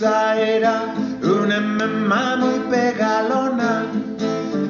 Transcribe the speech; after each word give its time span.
era 0.00 0.94
una 1.22 1.60
mamá 1.60 2.36
muy 2.36 2.60
pegalona 2.70 3.86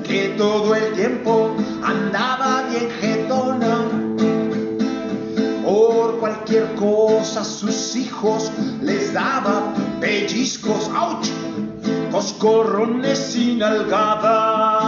que 0.02 0.34
todo 0.38 0.74
el 0.74 0.94
tiempo 0.94 1.54
andaba 1.82 2.62
bien 2.70 2.88
jetona. 2.98 3.84
Por 5.64 6.18
cualquier 6.18 6.74
cosa 6.76 7.44
sus 7.44 7.94
hijos 7.96 8.50
les 8.80 9.12
daba 9.12 9.74
pellizcos, 10.00 10.90
¡auch! 10.96 11.28
Coscorrones 12.10 13.18
sin 13.18 13.62
algada. 13.62 14.80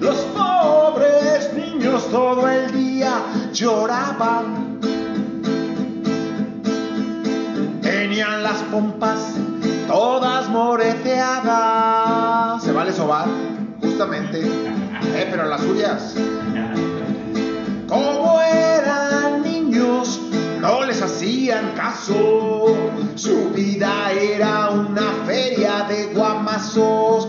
Los 0.00 0.16
pobres 0.34 1.52
niños 1.52 2.08
todo 2.10 2.48
el 2.48 2.72
día 2.72 3.12
lloraban. 3.52 4.57
Las 8.18 8.62
pompas 8.72 9.34
todas 9.86 10.48
moreteadas. 10.48 11.44
¿Se 12.64 12.72
vale 12.72 12.92
sobar? 12.92 13.28
Justamente. 13.80 14.40
Eh, 14.40 15.28
pero 15.30 15.44
las 15.44 15.60
suyas. 15.60 16.16
Como 17.86 18.40
eran 18.40 19.42
niños, 19.42 20.20
no 20.60 20.84
les 20.84 21.00
hacían 21.00 21.74
caso. 21.76 22.76
Su 23.14 23.50
vida 23.50 24.10
era 24.10 24.70
una 24.70 25.12
feria 25.24 25.86
de 25.88 26.06
guamazos. 26.06 27.28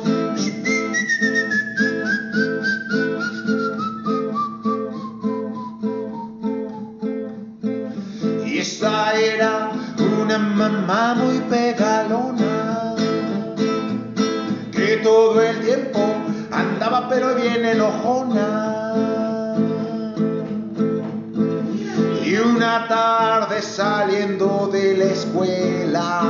Y 22.25 22.35
una 22.35 22.87
tarde 22.87 23.61
saliendo 23.61 24.69
de 24.71 24.97
la 24.97 25.05
escuela, 25.05 26.23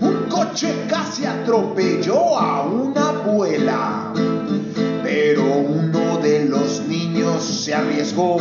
un 0.00 0.28
coche 0.28 0.86
casi 0.88 1.26
atropelló 1.26 2.38
a 2.38 2.62
una 2.62 3.08
abuela. 3.08 4.12
Pero 5.02 5.44
uno 5.44 6.18
de 6.18 6.46
los 6.46 6.80
niños 6.86 7.42
se 7.42 7.74
arriesgó 7.74 8.38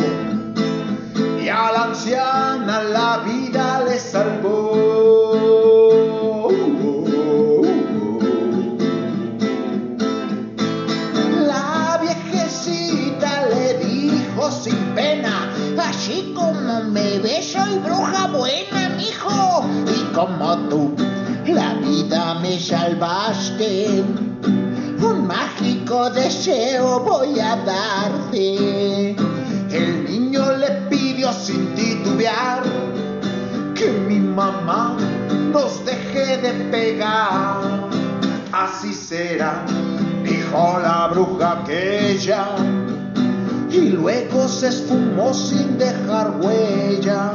sin 45.33 45.77
dejar 45.77 46.31
huella. 46.41 47.31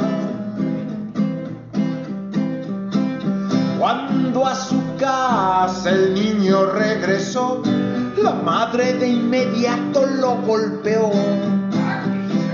Cuando 3.79 4.47
a 4.47 4.55
su 4.55 4.81
casa 4.99 5.91
el 5.91 6.15
niño 6.15 6.67
regresó, 6.67 7.63
la 8.23 8.33
madre 8.33 8.95
de 8.95 9.09
inmediato 9.09 10.07
lo 10.07 10.37
golpeó. 10.43 11.13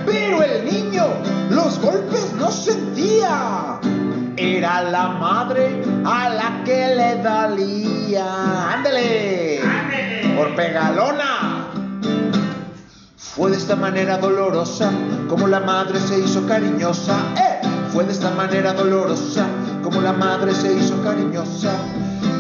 Pero 0.05 0.43
el 0.43 0.65
niño 0.65 1.07
los 1.51 1.81
golpes 1.81 2.33
no 2.35 2.51
sentía. 2.51 3.81
Era 4.37 4.83
la 4.83 5.09
madre 5.09 5.83
a 6.05 6.29
la 6.31 6.65
que 6.65 6.95
le 6.95 7.23
dalía. 7.23 8.73
¡Ándele! 8.75 9.61
Por 10.37 10.55
pegalona. 10.55 11.40
Fue 13.41 13.51
de 13.51 13.57
esta 13.57 13.75
manera 13.75 14.19
dolorosa 14.19 14.91
como 15.27 15.47
la 15.47 15.61
madre 15.61 15.99
se 15.99 16.19
hizo 16.19 16.47
cariñosa. 16.47 17.17
¡Eh! 17.39 17.67
Fue 17.91 18.05
de 18.05 18.13
esta 18.13 18.31
manera 18.33 18.75
dolorosa 18.75 19.47
como 19.83 20.03
la 20.03 20.13
madre 20.13 20.53
se 20.55 20.75
hizo 20.75 21.03
cariñosa. 21.03 21.73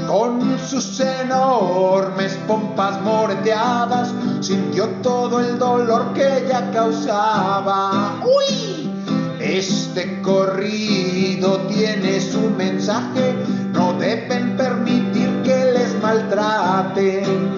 Con 0.06 0.58
sus 0.58 1.00
enormes 1.00 2.38
pompas 2.46 3.00
moreteadas, 3.00 4.12
sintió 4.42 4.88
todo 5.02 5.40
el 5.40 5.58
dolor 5.58 6.12
que 6.12 6.44
ella 6.44 6.70
causaba. 6.70 8.20
¡Uy! 8.22 8.90
Este 9.40 10.20
corrido 10.20 11.60
tiene 11.60 12.20
su 12.20 12.42
mensaje, 12.58 13.36
no 13.72 13.94
deben 13.94 14.54
permitir 14.54 15.30
que 15.44 15.72
les 15.72 15.98
maltraten. 16.02 17.49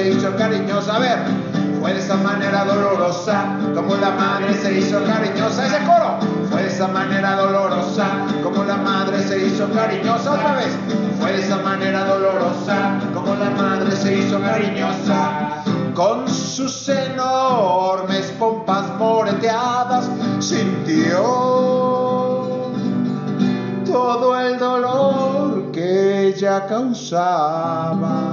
Se 0.00 0.10
hizo 0.12 0.34
cariñosa. 0.36 0.96
A 0.96 0.98
ver, 0.98 1.18
fue 1.80 1.92
de 1.92 2.00
esta 2.00 2.16
manera 2.16 2.64
dolorosa 2.64 3.44
como 3.74 3.96
la 3.96 4.10
madre 4.10 4.54
se 4.54 4.78
hizo 4.78 5.04
cariñosa. 5.04 5.66
Ese 5.66 5.78
coro. 5.84 6.18
Fue 6.50 6.62
de 6.62 6.68
esta 6.68 6.88
manera 6.88 7.36
dolorosa 7.36 8.06
como 8.42 8.64
la 8.64 8.76
madre 8.78 9.22
se 9.22 9.46
hizo 9.46 9.70
cariñosa. 9.70 10.32
Otra 10.32 10.54
vez. 10.54 10.74
Fue 11.20 11.32
de 11.32 11.42
esta 11.42 11.58
manera 11.58 12.04
dolorosa 12.06 12.98
como 13.12 13.34
la 13.34 13.50
madre 13.50 13.94
se 13.94 14.16
hizo 14.16 14.40
cariñosa. 14.40 15.62
Con 15.94 16.26
sus 16.28 16.88
enormes 16.88 18.32
pompas 18.38 18.86
moreteadas 18.98 20.08
sintió 20.38 21.20
todo 23.84 24.40
el 24.40 24.58
dolor 24.58 25.70
que 25.72 26.28
ella 26.28 26.66
causaba. 26.66 28.29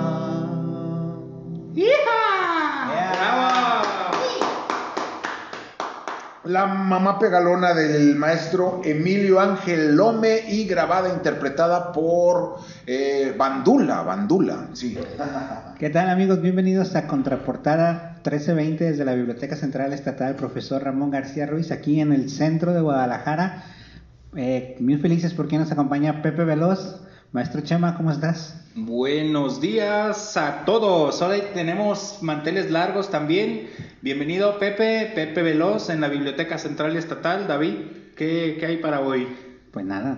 La 6.47 6.65
mamá 6.65 7.19
pegalona 7.19 7.73
del 7.73 8.15
maestro 8.15 8.79
Emilio 8.85 9.41
Ángel 9.41 9.97
Lome 9.97 10.43
y 10.47 10.65
grabada, 10.65 11.13
interpretada 11.13 11.91
por 11.91 12.59
eh, 12.85 13.35
Bandula, 13.37 14.01
Bandula, 14.03 14.67
sí. 14.71 14.97
¿Qué 15.77 15.89
tal 15.89 16.09
amigos? 16.09 16.41
Bienvenidos 16.41 16.95
a 16.95 17.05
Contraportada 17.05 18.13
1320 18.23 18.91
desde 18.91 19.03
la 19.03 19.13
Biblioteca 19.13 19.57
Central 19.57 19.91
Estatal 19.91 20.35
Profesor 20.35 20.81
Ramón 20.81 21.11
García 21.11 21.47
Ruiz, 21.47 21.71
aquí 21.71 21.99
en 21.99 22.13
el 22.13 22.29
centro 22.29 22.71
de 22.71 22.79
Guadalajara. 22.79 23.65
Eh, 24.37 24.77
muy 24.79 24.95
felices 24.97 25.33
porque 25.33 25.57
nos 25.57 25.71
acompaña 25.73 26.21
Pepe 26.21 26.45
Veloz. 26.45 27.01
Maestro 27.33 27.61
Chema, 27.61 27.95
¿cómo 27.97 28.09
estás? 28.09 28.55
Buenos 28.73 29.59
días 29.59 30.37
a 30.37 30.63
todos. 30.63 31.21
Hoy 31.21 31.43
tenemos 31.53 32.19
manteles 32.21 32.71
largos 32.71 33.09
también. 33.09 33.67
Bienvenido 34.01 34.57
Pepe, 34.59 35.11
Pepe 35.13 35.41
Veloz 35.41 35.89
en 35.89 35.99
la 35.99 36.07
Biblioteca 36.07 36.57
Central 36.57 36.95
Estatal. 36.95 37.45
David, 37.45 37.75
¿qué, 38.15 38.55
qué 38.57 38.65
hay 38.65 38.77
para 38.77 39.01
hoy? 39.01 39.27
Pues 39.71 39.85
nada, 39.85 40.17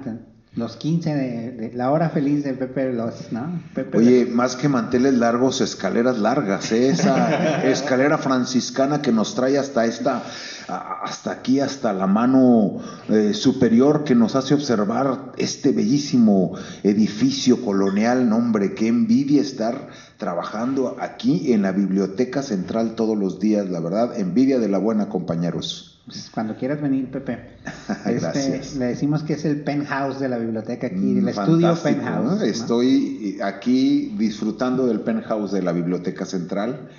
los 0.55 0.77
15 0.77 1.15
de, 1.15 1.51
de 1.51 1.73
la 1.73 1.91
hora 1.91 2.09
feliz 2.09 2.43
de 2.43 2.53
Pepe 2.53 2.87
Veloz, 2.87 3.31
¿no? 3.31 3.61
Pepe 3.75 3.99
Oye, 3.99 4.25
más 4.25 4.55
que 4.55 4.67
manteles 4.67 5.13
largos, 5.13 5.61
escaleras 5.61 6.17
largas, 6.17 6.71
¿eh? 6.71 6.89
esa 6.89 7.63
escalera 7.69 8.17
franciscana 8.17 9.01
que 9.01 9.11
nos 9.11 9.35
trae 9.35 9.59
hasta 9.59 9.85
esta, 9.85 10.23
hasta 10.67 11.31
aquí, 11.31 11.59
hasta 11.59 11.93
la 11.93 12.07
mano 12.07 12.79
eh, 13.09 13.35
superior 13.35 14.03
que 14.03 14.15
nos 14.15 14.35
hace 14.35 14.55
observar 14.55 15.33
este 15.37 15.71
bellísimo 15.71 16.53
edificio 16.81 17.63
colonial. 17.63 18.27
Nombre, 18.27 18.73
qué 18.73 18.87
envidia 18.87 19.41
estar 19.41 19.89
trabajando 20.17 20.97
aquí 20.99 21.53
en 21.53 21.61
la 21.61 21.71
Biblioteca 21.71 22.41
Central 22.41 22.95
todos 22.95 23.15
los 23.15 23.39
días, 23.39 23.69
la 23.69 23.79
verdad, 23.79 24.19
envidia 24.19 24.57
de 24.57 24.67
la 24.67 24.79
buena, 24.79 25.09
compañeros. 25.09 25.98
Pues, 26.09 26.31
cuando 26.33 26.55
quieras 26.55 26.81
venir, 26.81 27.11
Pepe. 27.11 27.37
Gracias. 28.05 28.35
Este, 28.35 28.79
le 28.79 28.85
decimos 28.85 29.21
que 29.21 29.33
es 29.33 29.45
el 29.45 29.61
penthouse 29.61 30.19
de 30.19 30.27
la 30.27 30.39
biblioteca 30.39 30.87
aquí, 30.87 31.17
el 31.17 31.21
Mm, 31.21 31.27
estudio 31.27 31.75
penthouse. 31.75 32.41
Estoy 32.41 33.37
aquí 33.43 34.15
disfrutando 34.17 34.87
del 34.87 35.01
penthouse 35.01 35.51
de 35.51 35.61
la 35.61 35.71
Biblioteca 35.71 36.25
Central, 36.25 36.89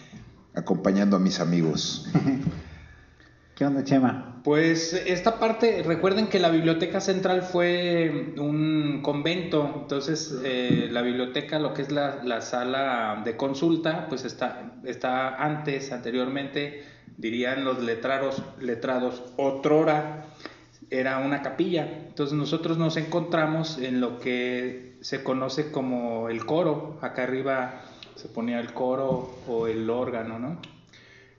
acompañando 0.55 1.17
a 1.17 1.19
mis 1.19 1.41
amigos. 1.41 2.09
¿Qué 3.57 3.67
onda, 3.67 3.83
Chema? 3.83 4.41
Pues 4.45 4.93
esta 4.95 5.41
parte, 5.41 5.83
recuerden 5.85 6.29
que 6.29 6.39
la 6.39 6.49
biblioteca 6.49 7.01
central 7.01 7.43
fue 7.43 8.33
un 8.39 9.01
convento, 9.03 9.81
entonces 9.83 10.35
eh, 10.45 10.89
la 10.91 11.03
biblioteca, 11.03 11.59
lo 11.59 11.75
que 11.75 11.83
es 11.83 11.91
la, 11.91 12.23
la 12.25 12.41
sala 12.43 13.23
de 13.25 13.37
consulta, 13.37 14.07
pues 14.09 14.25
está, 14.25 14.73
está 14.85 15.35
antes, 15.35 15.93
anteriormente, 15.93 16.85
dirían 17.17 17.65
los 17.65 17.83
letrados, 17.83 18.43
letrados, 18.61 19.23
otrora 19.37 20.27
era 20.91 21.19
una 21.19 21.43
capilla. 21.43 21.89
Entonces 22.09 22.37
nosotros 22.37 22.79
nos 22.79 22.97
encontramos 22.97 23.79
en 23.79 24.01
lo 24.01 24.19
que 24.19 24.99
se 25.01 25.23
conoce 25.23 25.71
como 25.71 26.29
el 26.29 26.45
coro. 26.45 26.99
Acá 27.01 27.23
arriba 27.25 27.83
se 28.17 28.29
ponía 28.29 28.61
el 28.61 28.73
coro 28.73 29.39
o 29.49 29.67
el 29.67 29.89
órgano, 29.89 30.39
¿no? 30.39 30.59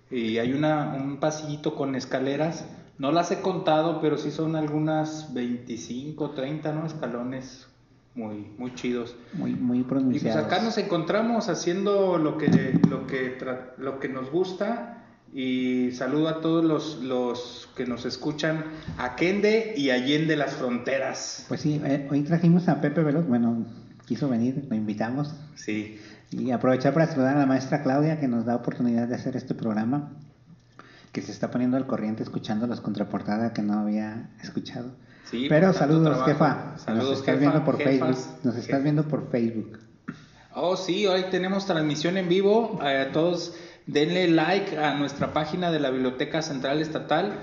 Y 0.10 0.40
hay 0.40 0.54
una, 0.54 0.94
un 0.94 1.18
pasillito 1.18 1.76
con 1.76 1.96
escaleras. 1.96 2.66
No 2.98 3.12
las 3.12 3.32
he 3.32 3.42
contado, 3.42 4.02
pero 4.02 4.18
sí 4.18 4.32
son 4.32 4.56
algunas 4.56 5.34
25, 5.34 6.32
30, 6.32 6.72
¿no? 6.74 6.86
Escalones 6.86 7.68
muy, 8.14 8.46
muy 8.58 8.76
chidos. 8.76 9.16
Muy, 9.34 9.54
muy 9.54 9.80
Y 9.80 10.20
pues 10.20 10.36
acá 10.36 10.62
nos 10.62 10.78
encontramos 10.78 11.48
haciendo 11.50 12.18
lo 12.18 12.38
que, 12.38 12.80
lo 12.90 13.08
que, 13.08 13.38
lo 13.78 14.00
que 14.00 14.10
nos 14.10 14.30
gusta. 14.30 15.01
Y 15.34 15.92
saludo 15.92 16.28
a 16.28 16.42
todos 16.42 16.64
los, 16.66 17.02
los 17.02 17.70
que 17.76 17.86
nos 17.86 18.06
escuchan 18.06 18.66
a 18.98 19.16
Kende 19.16 19.74
y 19.78 19.90
Allende 19.90 20.36
las 20.36 20.54
fronteras. 20.56 21.46
Pues 21.48 21.62
sí, 21.62 21.82
eh, 21.86 22.08
hoy 22.12 22.24
trajimos 22.24 22.68
a 22.68 22.82
Pepe 22.82 23.02
Veloz, 23.02 23.26
bueno, 23.28 23.66
quiso 24.06 24.28
venir, 24.28 24.66
lo 24.70 24.76
invitamos. 24.76 25.34
Sí. 25.56 26.00
Y 26.32 26.52
aprovechar 26.52 26.94
para 26.94 27.08
saludar 27.08 27.38
a 27.38 27.40
la 27.40 27.46
maestra 27.46 27.82
Claudia 27.82 28.20
que 28.20 28.28
nos 28.28 28.46
da 28.46 28.56
oportunidad 28.56 29.08
de 29.08 29.16
hacer 29.16 29.38
este 29.38 29.54
programa, 29.54 30.12
que 31.14 31.22
se 31.22 31.32
está 31.32 31.50
poniendo 31.50 31.78
al 31.78 31.88
corriente 31.88 32.24
escuchando 32.24 32.68
los 32.68 32.82
contraportada 32.82 33.54
que 33.54 33.62
no 33.62 33.80
había 33.80 34.30
escuchado. 34.44 34.92
Sí, 35.30 35.46
Pero 35.48 35.72
saludos, 35.72 36.04
trabajo. 36.04 36.26
jefa. 36.26 36.78
Saludos, 36.78 37.10
nos 37.10 37.20
estás 37.20 37.36
jefa, 37.36 37.40
viendo 37.40 37.64
por 37.66 37.78
jefas, 37.78 37.94
Facebook. 38.18 38.40
Nos 38.44 38.56
estás 38.58 38.84
viendo 38.84 39.04
por 39.08 39.30
Facebook. 39.32 39.80
Oh, 40.54 40.76
sí, 40.76 41.08
hoy 41.08 41.26
tenemos 41.32 41.66
transmisión 41.66 42.18
en 42.18 42.28
vivo. 42.28 42.80
Eh, 42.84 43.08
A 43.08 43.12
todos 43.14 43.56
denle 43.88 44.28
like 44.28 44.78
a 44.78 44.94
nuestra 44.96 45.34
página 45.34 45.72
de 45.72 45.80
la 45.80 45.90
Biblioteca 45.90 46.42
Central 46.42 46.82
Estatal. 46.82 47.34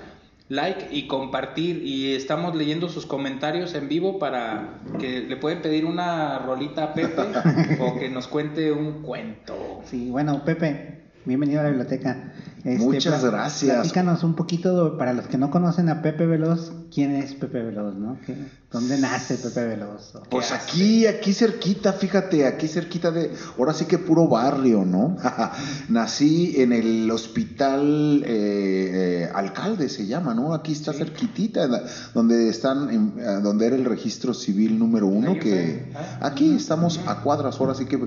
Like 0.49 0.87
y 0.91 1.07
compartir. 1.07 1.83
Y 1.83 2.15
estamos 2.15 2.55
leyendo 2.55 2.89
sus 2.89 3.05
comentarios 3.05 3.75
en 3.75 3.87
vivo 3.87 4.17
para 4.17 4.79
que 4.99 5.21
le 5.21 5.37
pueden 5.37 5.61
pedir 5.61 5.85
una 5.85 6.39
rolita 6.39 6.85
a 6.85 6.93
Pepe 6.95 7.21
o 7.79 7.99
que 7.99 8.09
nos 8.09 8.27
cuente 8.27 8.71
un 8.71 9.03
cuento. 9.03 9.81
Sí, 9.85 10.09
bueno, 10.09 10.43
Pepe, 10.43 10.98
bienvenido 11.25 11.59
a 11.59 11.63
la 11.63 11.69
biblioteca. 11.69 12.33
Este, 12.63 12.77
Muchas 12.83 13.23
gracias. 13.23 13.73
Platícanos 13.73 14.23
un 14.23 14.35
poquito, 14.35 14.97
para 14.97 15.13
los 15.13 15.27
que 15.27 15.37
no 15.37 15.49
conocen 15.49 15.87
a 15.87 16.01
Pepe 16.01 16.25
Veloz, 16.25 16.73
¿quién 16.93 17.15
es 17.15 17.33
Pepe 17.33 17.61
Veloz, 17.63 17.95
no? 17.95 18.17
¿Qué- 18.25 18.35
¿Dónde 18.69 18.97
nace 18.99 19.35
Pepe 19.37 19.65
Veloz? 19.65 20.13
¿O 20.15 20.23
qué 20.23 20.27
Pues 20.29 20.51
hace? 20.51 20.55
aquí, 20.69 21.07
aquí 21.07 21.33
cerquita, 21.33 21.93
fíjate, 21.93 22.45
aquí 22.45 22.67
cerquita 22.67 23.11
de, 23.11 23.31
ahora 23.57 23.73
sí 23.73 23.85
que 23.85 23.97
puro 23.97 24.27
barrio, 24.27 24.83
¿no? 24.83 25.15
Nací 25.89 26.55
en 26.61 26.73
el 26.73 27.09
hospital 27.09 28.23
eh, 28.25 29.23
eh, 29.25 29.29
alcalde 29.33 29.87
se 29.87 30.05
llama, 30.05 30.33
¿no? 30.33 30.53
Aquí 30.53 30.73
está 30.73 30.91
cerquitita, 30.91 31.65
la- 31.67 31.83
donde 32.13 32.49
están, 32.49 32.89
en- 32.89 33.13
eh, 33.19 33.39
donde 33.41 33.67
era 33.67 33.75
el 33.77 33.85
registro 33.85 34.33
civil 34.33 34.77
número 34.77 35.07
uno, 35.07 35.33
que 35.39 35.93
aquí 36.19 36.55
estamos 36.55 36.99
a 37.07 37.21
cuadras, 37.21 37.57
ahora 37.59 37.73
sí 37.73 37.85
que 37.85 37.97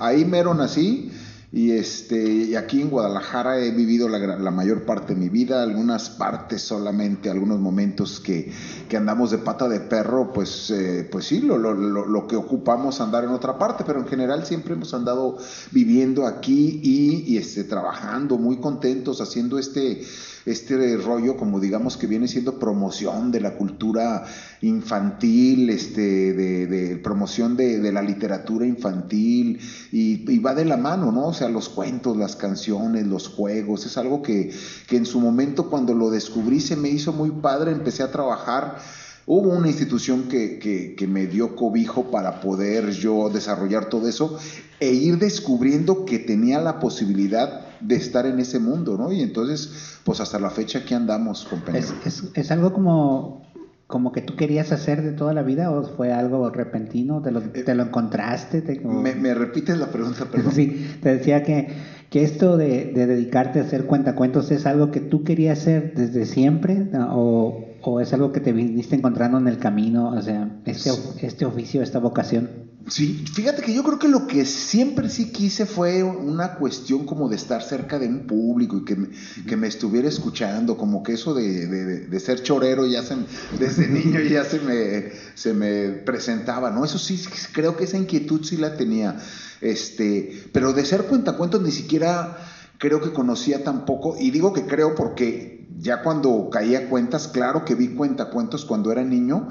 ahí 0.00 0.24
mero 0.26 0.52
nací. 0.54 1.10
Y 1.54 1.72
este, 1.72 2.16
y 2.16 2.54
aquí 2.54 2.80
en 2.80 2.88
Guadalajara 2.88 3.58
he 3.58 3.72
vivido 3.72 4.08
la, 4.08 4.50
mayor 4.50 4.86
parte 4.86 5.12
de 5.12 5.20
mi 5.20 5.28
vida, 5.28 5.62
algunas 5.62 6.08
partes 6.08 6.62
solamente, 6.62 7.28
algunos 7.28 7.60
momentos 7.60 8.20
que, 8.20 8.50
que 8.88 8.96
andamos 8.96 9.32
de 9.32 9.36
pata 9.36 9.68
de 9.68 9.80
perro, 9.80 10.32
pues, 10.32 10.70
eh, 10.70 11.06
pues 11.12 11.26
sí, 11.26 11.42
lo, 11.42 11.58
lo, 11.58 11.74
lo 11.74 12.26
que 12.26 12.36
ocupamos 12.36 13.02
andar 13.02 13.24
en 13.24 13.30
otra 13.30 13.58
parte, 13.58 13.84
pero 13.86 14.00
en 14.00 14.06
general 14.06 14.46
siempre 14.46 14.72
hemos 14.72 14.94
andado 14.94 15.36
viviendo 15.72 16.26
aquí 16.26 16.80
y, 16.82 17.34
y, 17.34 17.36
este, 17.36 17.64
trabajando, 17.64 18.38
muy 18.38 18.56
contentos, 18.56 19.20
haciendo 19.20 19.58
este, 19.58 20.02
este 20.44 20.96
rollo, 20.96 21.36
como 21.36 21.60
digamos 21.60 21.96
que 21.96 22.06
viene 22.06 22.26
siendo 22.26 22.58
promoción 22.58 23.30
de 23.30 23.40
la 23.40 23.54
cultura 23.54 24.24
infantil, 24.60 25.70
este, 25.70 26.32
de, 26.32 26.66
de 26.66 26.96
promoción 26.96 27.56
de, 27.56 27.78
de 27.78 27.92
la 27.92 28.02
literatura 28.02 28.66
infantil, 28.66 29.60
y, 29.92 30.38
va 30.38 30.54
de 30.54 30.64
la 30.64 30.76
mano, 30.76 31.12
¿no? 31.12 31.28
O 31.28 31.34
sea, 31.34 31.48
los 31.48 31.68
cuentos, 31.68 32.16
las 32.16 32.34
canciones, 32.34 33.06
los 33.06 33.28
juegos, 33.28 33.86
es 33.86 33.96
algo 33.96 34.22
que, 34.22 34.52
que 34.88 34.96
en 34.96 35.06
su 35.06 35.20
momento 35.20 35.70
cuando 35.70 35.94
lo 35.94 36.10
descubrí 36.10 36.60
se 36.60 36.76
me 36.76 36.88
hizo 36.88 37.12
muy 37.12 37.30
padre, 37.30 37.70
empecé 37.70 38.02
a 38.02 38.10
trabajar. 38.10 38.78
Hubo 39.24 39.50
una 39.50 39.68
institución 39.68 40.24
que, 40.24 40.58
que, 40.58 40.96
que 40.96 41.06
me 41.06 41.28
dio 41.28 41.54
cobijo 41.54 42.10
para 42.10 42.40
poder 42.40 42.90
yo 42.90 43.30
desarrollar 43.30 43.88
todo 43.88 44.08
eso 44.08 44.36
e 44.80 44.92
ir 44.92 45.18
descubriendo 45.18 46.04
que 46.04 46.18
tenía 46.18 46.60
la 46.60 46.80
posibilidad 46.80 47.71
de 47.82 47.96
estar 47.96 48.26
en 48.26 48.38
ese 48.38 48.58
mundo, 48.58 48.96
¿no? 48.96 49.12
Y 49.12 49.20
entonces, 49.22 50.00
pues 50.04 50.20
hasta 50.20 50.38
la 50.38 50.50
fecha 50.50 50.80
aquí 50.80 50.94
andamos, 50.94 51.44
compañero. 51.44 51.86
¿Es, 52.04 52.22
es, 52.22 52.30
es 52.34 52.50
algo 52.50 52.72
como, 52.72 53.42
como 53.86 54.12
que 54.12 54.20
tú 54.22 54.36
querías 54.36 54.72
hacer 54.72 55.02
de 55.02 55.12
toda 55.12 55.34
la 55.34 55.42
vida 55.42 55.70
o 55.70 55.82
fue 55.84 56.12
algo 56.12 56.48
repentino? 56.50 57.20
¿Te 57.22 57.30
lo, 57.30 57.40
te 57.42 57.74
lo 57.74 57.82
encontraste? 57.82 58.62
¿Te- 58.62 58.80
o- 58.84 58.88
¿Me, 58.92 59.14
me 59.14 59.34
repites 59.34 59.78
la 59.78 59.90
pregunta, 59.90 60.26
perdón? 60.30 60.52
Sí, 60.54 60.86
te 61.00 61.10
decía 61.16 61.42
que, 61.42 61.68
que 62.08 62.22
esto 62.22 62.56
de, 62.56 62.92
de 62.94 63.06
dedicarte 63.06 63.58
a 63.58 63.62
hacer 63.62 63.84
cuentacuentos 63.86 64.50
es 64.50 64.66
algo 64.66 64.90
que 64.90 65.00
tú 65.00 65.24
querías 65.24 65.58
hacer 65.60 65.94
desde 65.94 66.24
siempre 66.26 66.76
¿no? 66.92 67.08
o, 67.12 67.71
o 67.82 68.00
es 68.00 68.12
algo 68.12 68.32
que 68.32 68.40
te 68.40 68.52
viniste 68.52 68.96
encontrando 68.96 69.38
en 69.38 69.48
el 69.48 69.58
camino, 69.58 70.10
o 70.10 70.22
sea, 70.22 70.48
este, 70.64 70.90
este 71.20 71.44
oficio, 71.44 71.82
esta 71.82 71.98
vocación. 71.98 72.70
Sí, 72.88 73.24
fíjate 73.32 73.62
que 73.62 73.72
yo 73.72 73.84
creo 73.84 73.98
que 74.00 74.08
lo 74.08 74.26
que 74.26 74.44
siempre 74.44 75.08
sí 75.08 75.30
quise 75.30 75.66
fue 75.66 76.02
una 76.02 76.54
cuestión 76.56 77.06
como 77.06 77.28
de 77.28 77.36
estar 77.36 77.62
cerca 77.62 78.00
de 78.00 78.08
un 78.08 78.26
público 78.26 78.76
y 78.78 78.84
que 78.84 78.96
me, 78.96 79.08
que 79.46 79.56
me 79.56 79.68
estuviera 79.68 80.08
escuchando, 80.08 80.76
como 80.76 81.04
que 81.04 81.12
eso 81.12 81.32
de, 81.32 81.68
de- 81.68 82.06
de 82.08 82.20
ser 82.20 82.42
chorero 82.42 82.84
ya 82.86 83.02
se, 83.02 83.14
desde 83.60 83.86
niño 84.04 84.20
ya 84.20 84.44
se 84.44 84.58
me, 84.58 85.12
se 85.34 85.54
me 85.54 85.90
presentaba, 86.04 86.72
¿no? 86.72 86.84
Eso 86.84 86.98
sí, 86.98 87.22
creo 87.52 87.76
que 87.76 87.84
esa 87.84 87.98
inquietud 87.98 88.42
sí 88.44 88.56
la 88.56 88.74
tenía, 88.76 89.16
este, 89.60 90.42
pero 90.52 90.72
de 90.72 90.84
ser 90.84 91.04
cuentacuentos 91.04 91.62
ni 91.62 91.70
siquiera 91.70 92.36
creo 92.78 93.00
que 93.00 93.12
conocía 93.12 93.62
tampoco, 93.62 94.16
y 94.18 94.32
digo 94.32 94.52
que 94.52 94.66
creo 94.66 94.96
porque 94.96 95.61
ya 95.80 96.02
cuando 96.02 96.48
caía 96.50 96.88
cuentas, 96.88 97.28
claro 97.28 97.64
que 97.64 97.74
vi 97.74 97.88
cuentacuentos 97.94 98.64
cuando 98.64 98.90
era 98.92 99.04
niño, 99.04 99.48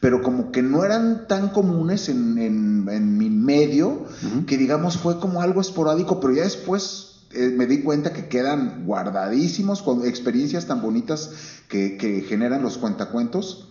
pero 0.00 0.22
como 0.22 0.50
que 0.50 0.62
no 0.62 0.84
eran 0.84 1.26
tan 1.28 1.50
comunes 1.50 2.08
en, 2.08 2.38
en- 2.38 2.88
en 2.90 3.16
mi 3.18 3.30
medio, 3.30 4.04
que 4.46 4.56
digamos 4.58 4.96
fue 4.98 5.18
como 5.20 5.42
algo 5.42 5.60
esporádico, 5.60 6.18
pero 6.20 6.32
ya 6.34 6.42
después 6.42 7.26
eh, 7.30 7.52
me 7.56 7.66
di 7.66 7.82
cuenta 7.82 8.12
que 8.12 8.28
quedan 8.28 8.84
guardadísimos 8.84 9.80
con 9.82 10.04
experiencias 10.04 10.66
tan 10.66 10.82
bonitas 10.82 11.30
que, 11.68 11.96
que 11.96 12.20
generan 12.22 12.62
los 12.62 12.78
cuentacuentos 12.78 13.68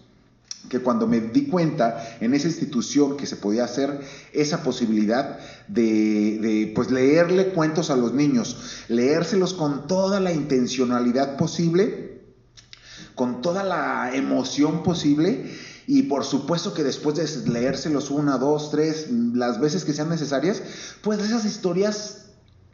que 0.69 0.79
cuando 0.79 1.07
me 1.07 1.19
di 1.19 1.47
cuenta 1.47 2.17
en 2.19 2.33
esa 2.33 2.47
institución 2.47 3.17
que 3.17 3.25
se 3.25 3.35
podía 3.35 3.63
hacer 3.63 3.99
esa 4.31 4.63
posibilidad 4.63 5.39
de, 5.67 6.39
de, 6.39 6.71
pues 6.75 6.91
leerle 6.91 7.47
cuentos 7.49 7.89
a 7.89 7.95
los 7.95 8.13
niños, 8.13 8.85
leérselos 8.87 9.53
con 9.53 9.87
toda 9.87 10.19
la 10.19 10.31
intencionalidad 10.31 11.37
posible, 11.37 12.21
con 13.15 13.41
toda 13.41 13.63
la 13.63 14.15
emoción 14.15 14.83
posible 14.83 15.51
y 15.87 16.03
por 16.03 16.23
supuesto 16.23 16.73
que 16.73 16.83
después 16.83 17.15
de 17.15 17.51
leérselos 17.51 18.11
una, 18.11 18.37
dos, 18.37 18.71
tres, 18.71 19.07
las 19.11 19.59
veces 19.59 19.83
que 19.83 19.93
sean 19.93 20.09
necesarias, 20.09 20.61
pues 21.01 21.19
esas 21.19 21.43
historias 21.43 22.27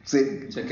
se, 0.04 0.50
Se 0.52 0.64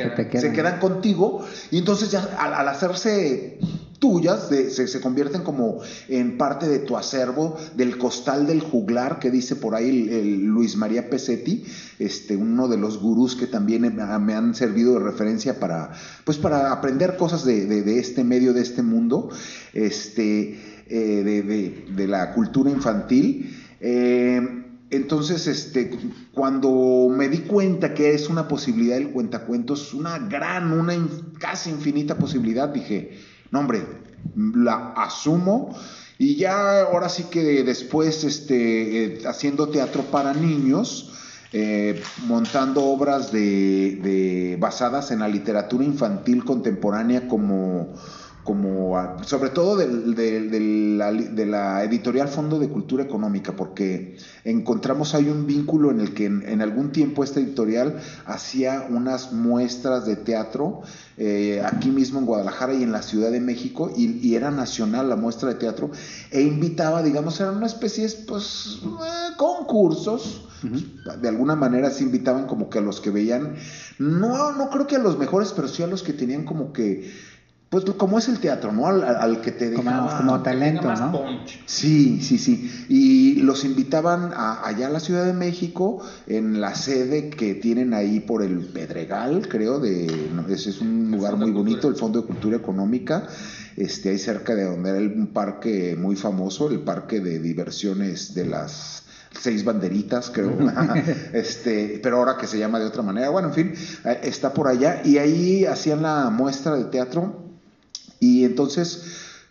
quedan. 0.52 0.78
Contigo 0.78 1.44
y 1.70 1.78
entonces 1.78 2.10
ya 2.10 2.22
al, 2.38 2.54
al 2.54 2.68
hacerse 2.68 3.58
tuyas, 3.98 4.48
se, 4.48 4.70
se 4.88 5.00
convierten 5.00 5.42
como 5.42 5.78
en 6.08 6.38
parte 6.38 6.68
de 6.68 6.78
tu 6.78 6.96
acervo, 6.96 7.56
del 7.76 7.98
costal 7.98 8.46
del 8.46 8.60
juglar 8.60 9.18
que 9.18 9.30
dice 9.30 9.56
por 9.56 9.74
ahí 9.74 9.88
el, 9.88 10.44
Luis 10.46 10.76
María 10.76 11.08
Pesetti, 11.10 11.64
este, 11.98 12.36
uno 12.36 12.68
de 12.68 12.76
los 12.76 13.00
gurús 13.00 13.36
que 13.36 13.46
también 13.46 13.82
me, 13.94 14.34
han 14.34 14.54
servido 14.54 14.94
de 14.94 15.00
referencia 15.00 15.58
para, 15.58 15.92
pues 16.24 16.38
para 16.38 16.72
aprender 16.72 17.16
cosas 17.16 17.44
de, 17.44 17.66
de- 17.66 17.98
este 17.98 18.24
medio, 18.24 18.52
de 18.52 18.62
este 18.62 18.82
mundo, 18.82 19.30
este, 19.72 20.58
eh, 20.88 21.84
de, 21.94 22.06
la 22.06 22.34
cultura 22.34 22.70
infantil. 22.70 23.56
Eh, 23.80 24.64
entonces, 24.90 25.46
este, 25.48 25.90
cuando 26.32 27.08
me 27.10 27.28
di 27.28 27.38
cuenta 27.38 27.92
que 27.92 28.14
es 28.14 28.28
una 28.28 28.46
posibilidad 28.46 28.96
el 28.96 29.10
cuentacuentos, 29.10 29.92
una 29.94 30.18
gran, 30.18 30.72
una 30.72 30.94
casi 31.40 31.70
infinita 31.70 32.16
posibilidad, 32.18 32.68
dije, 32.68 33.18
no 33.50 33.60
hombre, 33.60 33.84
la 34.34 34.92
asumo. 34.96 35.76
Y 36.18 36.36
ya 36.36 36.80
ahora 36.82 37.08
sí 37.08 37.24
que 37.24 37.62
después, 37.62 38.24
este, 38.24 39.04
eh, 39.04 39.18
haciendo 39.26 39.68
teatro 39.68 40.02
para 40.04 40.32
niños, 40.32 41.12
eh, 41.52 42.02
montando 42.26 42.84
obras 42.84 43.30
de, 43.32 43.98
de- 44.02 44.56
basadas 44.58 45.10
en 45.10 45.20
la 45.20 45.28
literatura 45.28 45.84
infantil 45.84 46.44
contemporánea 46.44 47.28
como 47.28 47.94
como 48.46 48.96
a- 48.96 49.22
sobre 49.24 49.50
todo 49.50 49.76
del- 49.76 50.14
del- 50.14 50.50
de, 50.50 50.60
la, 50.96 51.12
de 51.12 51.46
la 51.46 51.82
editorial 51.84 52.28
Fondo 52.28 52.58
de 52.60 52.68
Cultura 52.68 53.02
Económica, 53.02 53.56
porque 53.56 54.16
encontramos 54.44 55.14
ahí 55.14 55.28
un 55.28 55.46
vínculo 55.46 55.90
en 55.90 56.00
el 56.00 56.14
que 56.14 56.26
en, 56.26 56.48
en 56.48 56.62
algún 56.62 56.92
tiempo 56.92 57.24
esta 57.24 57.40
editorial 57.40 57.96
hacía 58.24 58.86
unas 58.88 59.32
muestras 59.32 60.06
de 60.06 60.14
teatro 60.14 60.82
eh, 61.16 61.60
aquí 61.66 61.90
mismo 61.90 62.20
en 62.20 62.26
Guadalajara 62.26 62.72
y 62.74 62.82
en 62.84 62.92
la 62.92 63.02
Ciudad 63.02 63.32
de 63.32 63.40
México, 63.40 63.90
y, 63.96 64.24
y 64.26 64.36
era 64.36 64.50
nacional 64.52 65.08
la 65.08 65.16
muestra 65.16 65.48
de 65.48 65.56
teatro, 65.56 65.90
e 66.30 66.42
invitaba, 66.42 67.02
digamos, 67.02 67.40
eran 67.40 67.56
una 67.56 67.66
especie, 67.66 68.06
pues, 68.28 68.78
eh, 68.84 69.32
concursos, 69.36 70.42
de 71.20 71.28
alguna 71.28 71.54
manera 71.56 71.90
se 71.90 72.02
invitaban 72.04 72.46
como 72.46 72.70
que 72.70 72.78
a 72.78 72.80
los 72.82 73.00
que 73.00 73.10
veían, 73.10 73.56
no, 73.98 74.52
no 74.52 74.70
creo 74.70 74.86
que 74.86 74.96
a 74.96 75.00
los 75.00 75.18
mejores, 75.18 75.52
pero 75.52 75.68
sí 75.68 75.82
a 75.82 75.86
los 75.86 76.02
que 76.02 76.12
tenían 76.12 76.44
como 76.44 76.72
que 76.72 77.10
pues 77.68 77.84
como 77.96 78.18
es 78.18 78.28
el 78.28 78.38
teatro, 78.38 78.70
¿no? 78.72 78.86
Al, 78.86 79.02
al 79.02 79.40
que 79.40 79.50
te 79.50 79.72
Como- 79.72 79.90
dejaba... 79.90 80.16
como 80.18 80.38
Que 80.38 80.44
talento, 80.44 80.94
¿no? 80.94 81.12
punch. 81.12 81.62
Sí, 81.66 82.20
sí, 82.22 82.38
sí. 82.38 82.70
Y 82.88 83.34
los 83.42 83.64
invitaban 83.64 84.30
a- 84.34 84.64
allá 84.66 84.86
a 84.86 84.90
la 84.90 85.00
Ciudad 85.00 85.24
de 85.26 85.32
México, 85.32 86.00
en 86.28 86.60
la 86.60 86.74
sede 86.76 87.28
que 87.30 87.54
tienen 87.54 87.92
ahí 87.92 88.20
por 88.20 88.42
el 88.42 88.60
Pedregal, 88.66 89.48
creo, 89.48 89.80
de, 89.80 90.30
no, 90.32 90.46
ese 90.48 90.70
es 90.70 90.80
un 90.80 91.10
lugar 91.10 91.36
muy 91.36 91.50
bonito, 91.50 91.82
Cultura. 91.82 91.94
el 91.94 92.00
Fondo 92.00 92.20
de 92.20 92.26
Cultura 92.28 92.56
Económica, 92.56 93.26
este, 93.76 94.10
ahí 94.10 94.18
cerca 94.18 94.54
de 94.54 94.64
donde 94.64 94.90
era 94.90 94.98
el- 94.98 95.12
un 95.12 95.26
parque 95.28 95.96
muy 95.98 96.14
famoso, 96.14 96.70
el 96.70 96.80
parque 96.80 97.20
de 97.20 97.40
diversiones 97.40 98.32
de 98.34 98.46
las 98.46 99.02
seis 99.38 99.64
banderitas, 99.64 100.30
creo, 100.32 100.56
este, 101.32 101.98
pero 102.02 102.18
ahora 102.18 102.36
que 102.36 102.46
se 102.46 102.58
llama 102.58 102.78
de 102.78 102.86
otra 102.86 103.02
manera, 103.02 103.28
bueno, 103.30 103.48
en 103.48 103.54
fin, 103.54 103.72
eh, 104.04 104.20
está 104.22 104.54
por 104.54 104.68
allá, 104.68 105.02
y 105.04 105.18
ahí 105.18 105.64
hacían 105.66 106.02
la 106.02 106.30
muestra 106.30 106.76
de 106.76 106.84
teatro 106.84 107.44
y 108.20 108.44
entonces, 108.44 109.02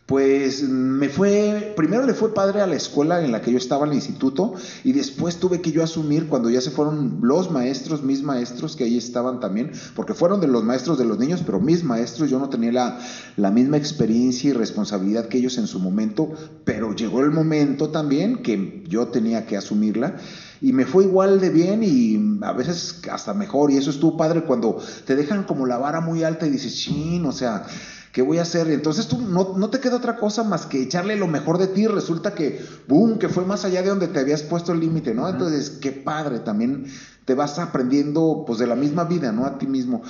pues 0.06 0.62
me 0.62 1.10
fue, 1.10 1.74
primero 1.76 2.06
le 2.06 2.14
fue 2.14 2.34
padre 2.34 2.62
a 2.62 2.68
la 2.68 2.76
escuela 2.76 3.26
en 3.26 3.32
la 3.32 3.42
que 3.42 3.52
yo 3.52 3.58
estaba, 3.58 3.86
en 3.86 3.92
el 3.92 3.96
instituto, 3.96 4.54
y 4.84 4.92
después 4.92 5.38
tuve 5.38 5.62
que 5.62 5.72
yo 5.72 5.84
asumir 5.84 6.28
cuando 6.28 6.50
ya 6.52 6.62
se 6.62 6.70
fueron 6.70 7.20
los 7.24 7.50
maestros, 7.50 8.04
mis 8.04 8.22
maestros 8.22 8.76
que 8.76 8.84
ahí 8.84 8.98
estaban 8.98 9.40
también, 9.40 9.72
porque 9.96 10.14
fueron 10.14 10.42
de 10.42 10.48
los 10.48 10.64
maestros 10.64 11.00
de 11.00 11.06
los 11.06 11.18
niños, 11.18 11.42
pero 11.44 11.60
mis 11.60 11.84
maestros, 11.84 12.30
yo 12.30 12.38
no 12.38 12.50
tenía 12.50 12.72
la, 12.72 13.00
la 13.36 13.50
misma 13.50 13.78
experiencia 13.78 14.52
y 14.52 14.54
responsabilidad 14.54 15.28
que 15.28 15.40
ellos 15.40 15.58
en 15.58 15.66
su 15.66 15.80
momento, 15.80 16.32
pero 16.66 16.96
llegó 16.96 17.22
el 17.22 17.32
momento 17.32 17.90
también 17.90 18.44
que 18.44 18.84
yo 18.88 19.08
tenía 19.08 19.48
que 19.48 19.58
asumirla. 19.58 20.18
Y 20.62 20.72
me 20.72 20.86
fue 20.86 21.04
igual 21.04 21.42
de 21.42 21.50
bien 21.50 21.84
y 21.84 22.44
a 22.44 22.54
veces 22.54 23.02
hasta 23.12 23.34
mejor. 23.34 23.72
Y 23.72 23.78
eso 23.78 23.90
estuvo 23.90 24.18
padre 24.18 24.46
cuando 24.46 24.82
te 25.06 25.16
dejan 25.16 25.44
como 25.44 25.66
la 25.66 25.78
vara 25.78 26.00
muy 26.00 26.24
alta 26.24 26.48
y 26.48 26.50
dices, 26.50 26.76
chin, 26.76 27.26
o 27.26 27.32
sea, 27.32 27.68
¿qué 28.16 28.22
voy 28.22 28.38
a 28.38 28.44
hacer? 28.44 28.72
Entonces 28.72 29.10
tú 29.10 29.20
no, 29.20 29.58
no 29.58 29.70
te 29.70 29.82
queda 29.82 29.98
otra 29.98 30.16
cosa 30.16 30.46
más 30.46 30.66
que 30.66 30.82
echarle 30.82 31.18
lo 31.18 31.28
mejor 31.28 31.58
de 31.58 31.68
ti. 31.68 31.86
Resulta 31.86 32.34
que, 32.34 32.66
boom, 32.88 33.20
que 33.20 33.28
fue 33.28 33.44
más 33.44 33.66
allá 33.66 33.82
de 33.82 33.90
donde 33.90 34.08
te 34.08 34.22
habías 34.22 34.42
puesto 34.42 34.72
el 34.72 34.80
límite, 34.80 35.14
¿no? 35.14 35.28
Entonces, 35.28 35.70
qué 35.70 35.92
padre, 35.92 36.40
también 36.40 36.86
te 37.26 37.34
vas 37.34 37.60
aprendiendo 37.60 38.46
pues 38.48 38.58
de 38.58 38.68
la 38.68 38.76
misma 38.76 39.04
vida, 39.04 39.34
¿no? 39.34 39.46
A 39.46 39.58
ti 39.58 39.68
mismo. 39.68 40.02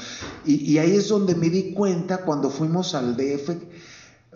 Y, 0.46 0.72
y 0.72 0.78
ahí 0.78 0.96
es 0.96 1.08
donde 1.08 1.34
me 1.34 1.50
di 1.50 1.74
cuenta 1.74 2.20
cuando 2.20 2.52
fuimos 2.52 2.94
al 2.94 3.18
DF, 3.18 3.50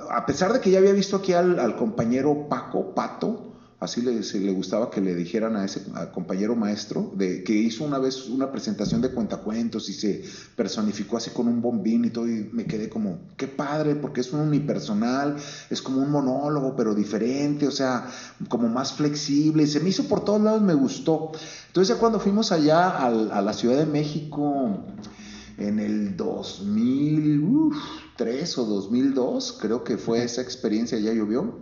a 0.09 0.25
pesar 0.25 0.51
de 0.51 0.61
que 0.61 0.71
ya 0.71 0.79
había 0.79 0.93
visto 0.93 1.17
aquí 1.17 1.33
al, 1.33 1.59
al 1.59 1.75
compañero 1.75 2.47
Paco, 2.49 2.95
Pato, 2.95 3.49
así 3.79 4.01
le, 4.01 4.24
se 4.24 4.39
le 4.41 4.51
gustaba 4.51 4.91
que 4.91 5.00
le 5.00 5.15
dijeran 5.15 5.55
a 5.55 5.63
ese 5.63 5.83
compañero 6.13 6.53
maestro, 6.55 7.13
de, 7.15 7.43
que 7.43 7.53
hizo 7.53 7.86
una 7.86 7.98
vez 7.98 8.27
una 8.27 8.51
presentación 8.51 9.00
de 9.01 9.12
cuentacuentos 9.12 9.88
y 9.89 9.93
se 9.93 10.21
personificó 10.55 11.15
así 11.17 11.29
con 11.29 11.48
un 11.48 11.62
bombín 11.62 12.03
y 12.03 12.09
todo, 12.09 12.27
y 12.27 12.50
me 12.51 12.65
quedé 12.65 12.89
como, 12.89 13.19
qué 13.38 13.48
padre, 13.48 13.95
porque 13.95 14.19
es 14.21 14.33
un 14.33 14.41
unipersonal, 14.41 15.38
es 15.69 15.81
como 15.81 16.01
un 16.01 16.12
monólogo, 16.12 16.75
pero 16.75 16.93
diferente, 16.93 17.67
o 17.67 17.71
sea, 17.71 18.05
como 18.50 18.67
más 18.67 18.91
flexible, 18.93 19.63
y 19.63 19.67
se 19.67 19.79
me 19.79 19.89
hizo 19.89 20.07
por 20.09 20.25
todos 20.25 20.41
lados, 20.41 20.62
me 20.62 20.74
gustó. 20.74 21.31
Entonces 21.67 21.95
ya 21.95 22.00
cuando 22.00 22.19
fuimos 22.19 22.51
allá 22.51 22.89
al- 22.89 23.31
a 23.31 23.41
la 23.41 23.53
Ciudad 23.53 23.77
de 23.77 23.86
México, 23.86 24.83
en 25.57 25.79
el 25.79 26.17
2003 26.17 28.57
o 28.57 28.65
2002, 28.65 29.57
creo 29.62 29.83
que 29.83 29.98
fue 29.98 30.24
esa 30.24 30.41
experiencia, 30.41 30.98
ya 31.00 31.13
llovió. 31.13 31.53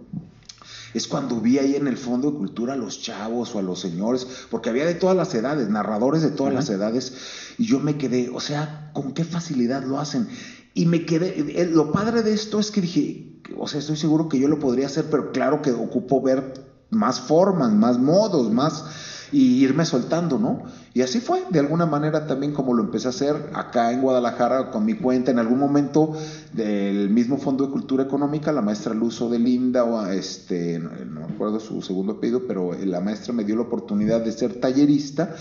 Es 0.98 1.08
cuando 1.08 1.39
vi 1.39 1.60
ahí 1.60 1.75
en 1.75 1.88
el 1.88 1.96
Fondo 1.96 2.32
de 2.32 2.38
Cultura 2.39 2.74
a 2.74 2.75
los 2.75 3.04
chavos 3.04 3.54
o 3.54 3.60
a 3.60 3.62
los 3.62 3.80
señores, 3.80 4.25
porque 4.50 4.72
había 4.72 4.84
de 4.84 4.96
todas 4.96 5.16
las 5.16 5.32
edades, 5.36 5.70
narradores 5.70 6.24
de 6.24 6.32
todas 6.32 6.51
las 6.51 6.72
edades, 6.72 7.13
y 7.60 7.68
yo 7.68 7.80
me 7.80 8.00
quedé, 8.00 8.30
o 8.30 8.39
sea, 8.39 8.89
con 8.94 9.13
qué 9.13 9.24
facilidad 9.24 9.84
lo 9.84 10.00
hacen. 10.00 10.27
Y 10.74 10.88
me 10.88 11.06
quedé, 11.06 11.62
eh, 11.62 11.68
lo 11.68 11.92
padre 11.92 12.24
de 12.24 12.34
esto 12.34 12.60
es 12.60 12.72
que 12.72 12.82
dije, 12.82 13.44
o 13.60 13.68
sea, 13.68 13.80
estoy 13.80 13.96
seguro 13.96 14.27
que 14.27 14.39
yo 14.39 14.48
lo 14.48 14.58
podría 14.58 14.88
hacer, 14.88 15.06
pero 15.12 15.32
claro 15.32 15.62
que 15.62 15.72
ocupo 15.72 16.20
ver 16.20 16.66
más 16.89 17.20
formas, 17.20 17.72
más 17.74 18.00
modos, 18.00 18.51
más 18.51 18.84
y 19.31 19.63
irme 19.63 19.86
soltando, 19.86 20.38
¿no? 20.39 20.63
Y 20.93 21.01
así 21.01 21.19
fue, 21.19 21.43
de 21.50 21.60
alguna 21.60 21.86
manera 21.86 22.25
también 22.27 22.53
como 22.53 22.74
lo 22.74 22.84
empecé 22.84 23.07
a 23.07 23.10
hacer 23.12 23.36
acá 23.53 23.91
en 23.91 24.01
Guadalajara 24.01 24.72
con 24.72 24.86
mi 24.86 24.93
cuenta, 24.96 25.31
en 25.31 25.39
algún 25.39 25.60
momento 25.60 26.13
del 26.53 27.10
mismo 27.10 27.38
Fondo 27.38 27.65
de 27.65 27.72
Cultura 27.72 28.03
Económica, 28.03 28.51
la 28.51 28.62
maestra 28.62 28.93
Luzo 28.93 29.29
de 29.29 29.39
Linda, 29.39 29.84
o 29.84 30.05
este, 30.07 30.79
no, 30.79 31.25
acuerdo 31.25 31.60
su 31.60 31.81
segundo 31.81 32.13
apellido, 32.13 32.43
pero 32.48 32.72
la 32.86 33.01
maestra 33.01 33.34
me 33.34 33.43
dio 33.43 33.55
la 33.55 33.63
oportunidad 33.63 34.22
de 34.22 34.31
ser 34.31 34.60
tallerista 34.60 35.36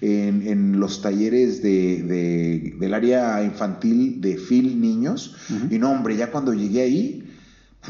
en, 0.00 0.46
en 0.48 0.80
los 0.80 1.00
talleres 1.02 1.62
de, 1.62 2.02
de- 2.02 2.74
del 2.78 2.94
área 2.94 3.42
infantil 3.44 4.20
de 4.20 4.36
FIL 4.36 4.80
Niños. 4.80 5.34
Y 5.70 5.78
no, 5.78 5.90
hombre, 5.90 6.16
ya 6.16 6.30
cuando 6.30 6.54
llegué 6.54 6.82
ahí, 6.82 7.28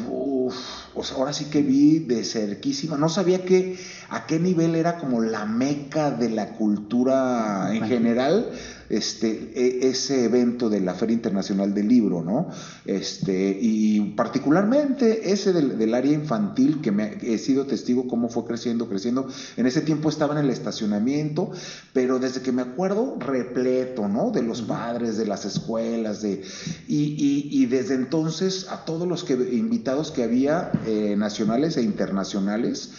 Uf, 0.09 0.55
o 0.95 1.05
sea, 1.05 1.19
ahora 1.19 1.35
sí 1.35 1.47
que 1.51 1.61
vi 1.61 1.99
de 1.99 2.25
cerquísima, 2.25 2.97
no 2.97 3.11
sabía 3.11 3.45
que 3.45 3.77
a 4.15 4.27
qué 4.27 4.39
nivel 4.39 4.75
era 4.75 4.99
como 4.99 5.21
la 5.23 5.47
meca 5.47 6.11
de 6.11 6.29
la 6.29 6.53
cultura 6.55 7.71
en 7.75 7.83
general, 7.85 8.51
este, 8.91 9.51
e- 9.55 9.89
ese 9.89 10.25
evento 10.27 10.69
de 10.69 10.81
la 10.81 10.93
Feria 10.93 11.15
Internacional 11.15 11.73
del 11.73 11.89
Libro, 11.89 12.23
¿no? 12.23 12.49
Este, 12.85 13.57
y 13.59 14.01
particularmente 14.15 15.33
ese 15.33 15.55
del, 15.55 15.79
del 15.79 15.95
área 15.95 16.13
infantil, 16.13 16.81
que 16.83 16.93
me, 16.93 17.17
he 17.23 17.39
sido 17.39 17.65
testigo 17.67 18.07
cómo 18.07 18.29
fue 18.29 18.45
creciendo, 18.45 18.87
creciendo. 18.89 19.29
En 19.57 19.65
ese 19.67 19.81
tiempo 19.81 20.11
estaba 20.11 20.39
en 20.39 20.45
el 20.45 20.51
estacionamiento, 20.51 21.51
pero 21.95 22.19
desde 22.19 22.43
que 22.43 22.53
me 22.53 22.61
acuerdo, 22.63 23.17
repleto, 23.19 24.09
¿no? 24.09 24.31
De 24.31 24.43
los 24.43 24.61
padres, 24.61 25.17
de 25.17 25.25
las 25.27 25.47
escuelas, 25.47 26.21
de, 26.21 26.43
y, 26.87 27.15
y- 27.17 27.49
y 27.51 27.67
desde 27.67 27.95
entonces 27.95 28.67
a 28.69 28.85
todos 28.85 29.09
los 29.09 29.25
que, 29.25 29.33
invitados 29.53 30.11
que 30.11 30.23
había, 30.23 30.71
eh, 30.87 31.15
nacionales 31.17 31.79
e 31.79 31.83
internacionales, 31.83 32.91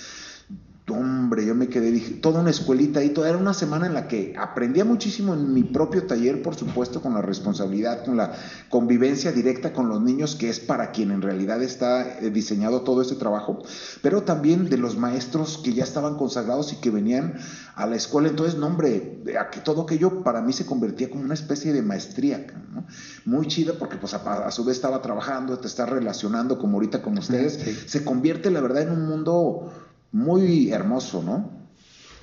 Hombre, 0.90 1.46
yo 1.46 1.56
me 1.56 1.70
quedé, 1.70 1.92
dije, 1.92 2.16
toda 2.16 2.42
una 2.42 2.50
escuelita 2.50 3.00
ahí, 3.00 3.10
toda, 3.12 3.30
era 3.30 3.38
una 3.38 3.54
semana 3.54 3.86
en 3.88 3.94
la 3.94 4.10
que 4.10 4.36
aprendía 4.38 4.84
muchísimo 4.84 5.34
en 5.34 5.54
mi 5.54 5.64
propio 5.64 6.04
taller, 6.06 6.42
por 6.42 6.56
supuesto, 6.56 7.02
con 7.02 7.14
la 7.14 7.22
responsabilidad, 7.22 8.04
con 8.04 8.18
la 8.18 8.34
convivencia 8.70 9.32
directa 9.32 9.72
con 9.72 9.88
los 9.88 10.02
niños, 10.02 10.36
que 10.36 10.50
es 10.50 10.60
para 10.60 10.92
quien 10.92 11.12
en 11.12 11.22
realidad 11.22 11.64
está 11.64 12.20
eh, 12.20 12.30
diseñado 12.32 12.82
todo 12.82 13.02
este 13.02 13.16
trabajo, 13.16 13.64
pero 14.02 14.24
también 14.24 14.70
de 14.70 14.78
los 14.78 14.98
maestros 14.98 15.58
que 15.64 15.74
ya 15.74 15.86
estaban 15.86 16.18
consagrados 16.18 16.74
y 16.74 16.76
que 16.76 16.90
venían 16.90 17.36
a 17.76 17.86
la 17.88 17.96
escuela. 17.96 18.28
Entonces, 18.28 18.60
no, 18.60 18.68
hombre, 18.68 19.24
a 19.40 19.50
que 19.52 19.62
todo 19.62 19.84
aquello 19.84 20.22
para 20.22 20.42
mí 20.42 20.52
se 20.52 20.66
convertía 20.66 21.10
como 21.10 21.24
una 21.24 21.34
especie 21.34 21.72
de 21.72 21.82
maestría, 21.82 22.46
¿no? 22.74 22.86
muy 23.24 23.48
chida, 23.48 23.74
porque 23.80 23.96
pues 23.96 24.14
a, 24.14 24.18
a 24.18 24.52
su 24.52 24.66
vez 24.66 24.76
estaba 24.76 25.02
trabajando, 25.02 25.58
te 25.60 25.68
estás 25.68 25.90
relacionando 25.90 26.60
como 26.60 26.76
ahorita 26.76 27.02
con 27.02 27.18
ustedes, 27.18 27.54
Sí. 27.54 27.74
se 27.86 28.04
convierte 28.04 28.52
la 28.52 28.60
verdad 28.60 28.84
en 28.84 28.92
un 28.92 29.08
mundo 29.08 29.72
muy 30.14 30.72
hermoso, 30.72 31.22
¿no? 31.22 31.52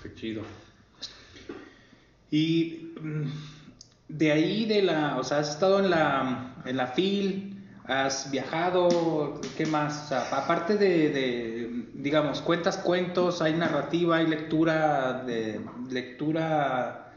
Qué 0.02 0.14
chido. 0.14 0.42
Y 2.30 2.94
mm, 3.00 3.24
de 4.08 4.32
ahí, 4.32 4.64
de 4.64 4.82
la, 4.82 5.18
o 5.18 5.24
sea, 5.24 5.40
has 5.40 5.50
estado 5.50 5.80
en 5.80 5.90
la, 5.90 6.54
en 6.64 6.76
la 6.76 6.86
FIL, 6.86 7.50
¿Has 7.90 8.30
viajado? 8.30 9.40
¿Qué 9.56 9.66
más? 9.66 10.04
O 10.04 10.08
sea, 10.10 10.20
aparte 10.30 10.76
de, 10.76 11.08
de, 11.08 11.86
digamos, 11.94 12.40
cuentas 12.40 12.76
cuentos, 12.76 13.42
hay 13.42 13.54
narrativa, 13.54 14.18
hay 14.18 14.28
lectura 14.28 15.24
de 15.24 15.60
lectura. 15.90 17.12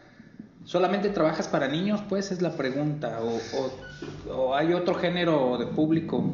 ¿Solamente 0.64 1.10
trabajas 1.10 1.48
para 1.48 1.68
niños? 1.68 2.02
Pues 2.10 2.32
es 2.32 2.42
la 2.42 2.58
pregunta. 2.58 3.20
¿O, 3.22 3.40
o, 3.56 4.34
o 4.36 4.56
hay 4.56 4.74
otro 4.74 4.96
género 4.96 5.60
de 5.60 5.68
público? 5.68 6.34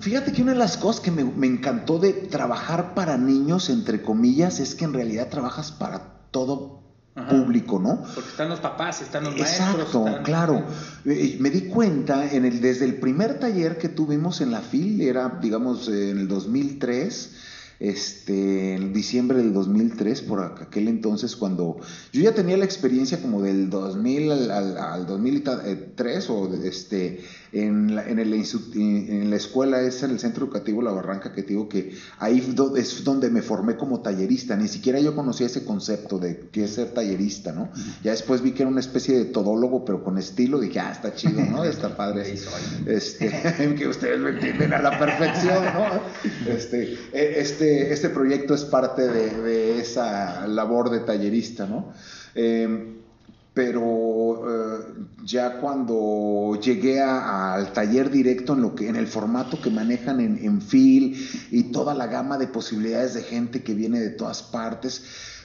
Fíjate 0.00 0.32
que 0.32 0.42
una 0.42 0.52
de 0.52 0.58
las 0.58 0.76
cosas 0.76 1.00
que 1.00 1.10
me, 1.10 1.24
me, 1.24 1.46
encantó 1.46 1.98
de 1.98 2.12
trabajar 2.12 2.94
para 2.94 3.16
niños, 3.16 3.70
entre 3.70 4.02
comillas, 4.02 4.60
es 4.60 4.74
que 4.74 4.84
en 4.84 4.92
realidad 4.92 5.28
trabajas 5.28 5.72
para 5.72 6.28
todo 6.30 6.80
Ajá. 7.14 7.28
público, 7.28 7.78
¿no? 7.78 8.02
Porque 8.14 8.30
están 8.30 8.48
los 8.48 8.60
papás, 8.60 9.02
están 9.02 9.24
los 9.24 9.34
Exacto, 9.36 9.76
maestros. 9.76 10.06
Exacto, 10.06 10.22
claro. 10.24 10.64
Eh, 11.04 11.36
me 11.40 11.50
di 11.50 11.62
cuenta 11.62 12.32
en 12.32 12.44
el, 12.44 12.60
desde 12.60 12.84
el 12.86 12.96
primer 12.96 13.38
taller 13.38 13.78
que 13.78 13.88
tuvimos 13.88 14.40
en 14.40 14.50
la 14.50 14.60
FIL, 14.60 15.00
era, 15.02 15.38
digamos, 15.40 15.88
en 15.88 16.18
el 16.18 16.28
2003 16.28 17.30
este, 17.80 18.74
en 18.74 18.92
diciembre 18.92 19.38
del 19.38 19.52
2003, 19.52 20.22
por 20.22 20.40
aquel 20.40 20.88
entonces, 20.88 21.36
cuando 21.36 21.76
yo 22.12 22.22
ya 22.22 22.32
tenía 22.32 22.56
la 22.56 22.64
experiencia 22.64 23.20
como 23.20 23.42
del 23.42 23.68
2000 23.68 24.30
al, 24.30 24.50
al, 24.50 24.78
al 24.78 25.06
2003, 25.06 26.30
o 26.30 26.54
este, 26.62 27.24
en 27.54 27.94
la, 27.94 28.06
en, 28.08 28.18
el, 28.18 28.32
en 28.34 29.30
la 29.30 29.36
escuela, 29.36 29.80
es 29.80 30.02
en 30.02 30.10
el 30.10 30.18
centro 30.18 30.44
educativo 30.44 30.82
La 30.82 30.90
Barranca, 30.90 31.32
que 31.32 31.42
te 31.42 31.50
digo 31.50 31.68
que 31.68 31.96
ahí 32.18 32.44
es 32.76 33.04
donde 33.04 33.30
me 33.30 33.42
formé 33.42 33.76
como 33.76 34.00
tallerista, 34.00 34.56
ni 34.56 34.66
siquiera 34.66 34.98
yo 34.98 35.14
conocía 35.14 35.46
ese 35.46 35.64
concepto 35.64 36.18
de 36.18 36.48
qué 36.50 36.64
es 36.64 36.74
ser 36.74 36.90
tallerista, 36.90 37.52
¿no? 37.52 37.70
Ya 38.02 38.10
después 38.10 38.42
vi 38.42 38.52
que 38.52 38.62
era 38.62 38.70
una 38.70 38.80
especie 38.80 39.16
de 39.16 39.26
todólogo, 39.26 39.84
pero 39.84 40.02
con 40.02 40.18
estilo, 40.18 40.58
dije, 40.58 40.80
ah, 40.80 40.90
está 40.90 41.14
chido, 41.14 41.44
¿no? 41.44 41.64
Está 41.74 41.96
padre. 41.96 42.34
este, 42.86 43.74
que 43.78 43.86
ustedes 43.86 44.18
lo 44.18 44.28
entienden 44.30 44.72
a 44.72 44.82
la 44.82 44.98
perfección, 44.98 45.64
¿no? 45.64 46.00
Este, 46.52 46.98
este, 47.12 47.92
este 47.92 48.08
proyecto 48.08 48.54
es 48.54 48.64
parte 48.64 49.02
de, 49.06 49.30
de 49.42 49.80
esa 49.80 50.46
labor 50.48 50.90
de 50.90 51.00
tallerista, 51.00 51.66
¿no? 51.66 51.92
Eh, 52.34 52.93
pero 53.54 54.42
eh, 54.50 54.84
ya 55.24 55.60
cuando 55.60 56.58
llegué 56.60 57.00
a, 57.00 57.54
al 57.54 57.72
taller 57.72 58.10
directo 58.10 58.54
en 58.54 58.62
lo 58.62 58.74
que 58.74 58.88
en 58.88 58.96
el 58.96 59.06
formato 59.06 59.60
que 59.62 59.70
manejan 59.70 60.20
en, 60.20 60.44
en 60.44 60.60
Phil 60.60 61.16
y 61.50 61.64
toda 61.64 61.94
la 61.94 62.08
gama 62.08 62.36
de 62.36 62.48
posibilidades 62.48 63.14
de 63.14 63.22
gente 63.22 63.62
que 63.62 63.74
viene 63.74 64.00
de 64.00 64.10
todas 64.10 64.42
partes 64.42 65.04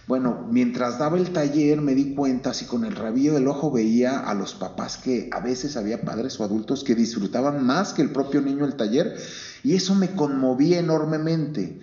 bueno, 0.10 0.48
mientras 0.50 0.98
daba 0.98 1.20
el 1.20 1.30
taller 1.34 1.82
me 1.82 1.94
di 1.94 2.16
cuenta, 2.16 2.50
así 2.50 2.66
con 2.66 2.84
el 2.84 2.96
rabillo 2.96 3.36
del 3.36 3.48
ojo 3.48 3.70
veía 3.70 4.18
a 4.18 4.34
los 4.34 4.56
papás 4.56 4.98
que 4.98 5.30
a 5.32 5.40
veces 5.40 5.78
había 5.78 6.02
padres 6.02 6.40
o 6.40 6.44
adultos 6.44 6.84
que 6.84 6.96
disfrutaban 6.96 7.64
más 7.64 7.94
que 7.94 8.02
el 8.02 8.10
propio 8.10 8.42
niño 8.42 8.66
el 8.66 8.74
taller 8.74 9.16
y 9.64 9.76
eso 9.76 9.94
me 9.94 10.10
conmovía 10.16 10.80
enormemente. 10.80 11.80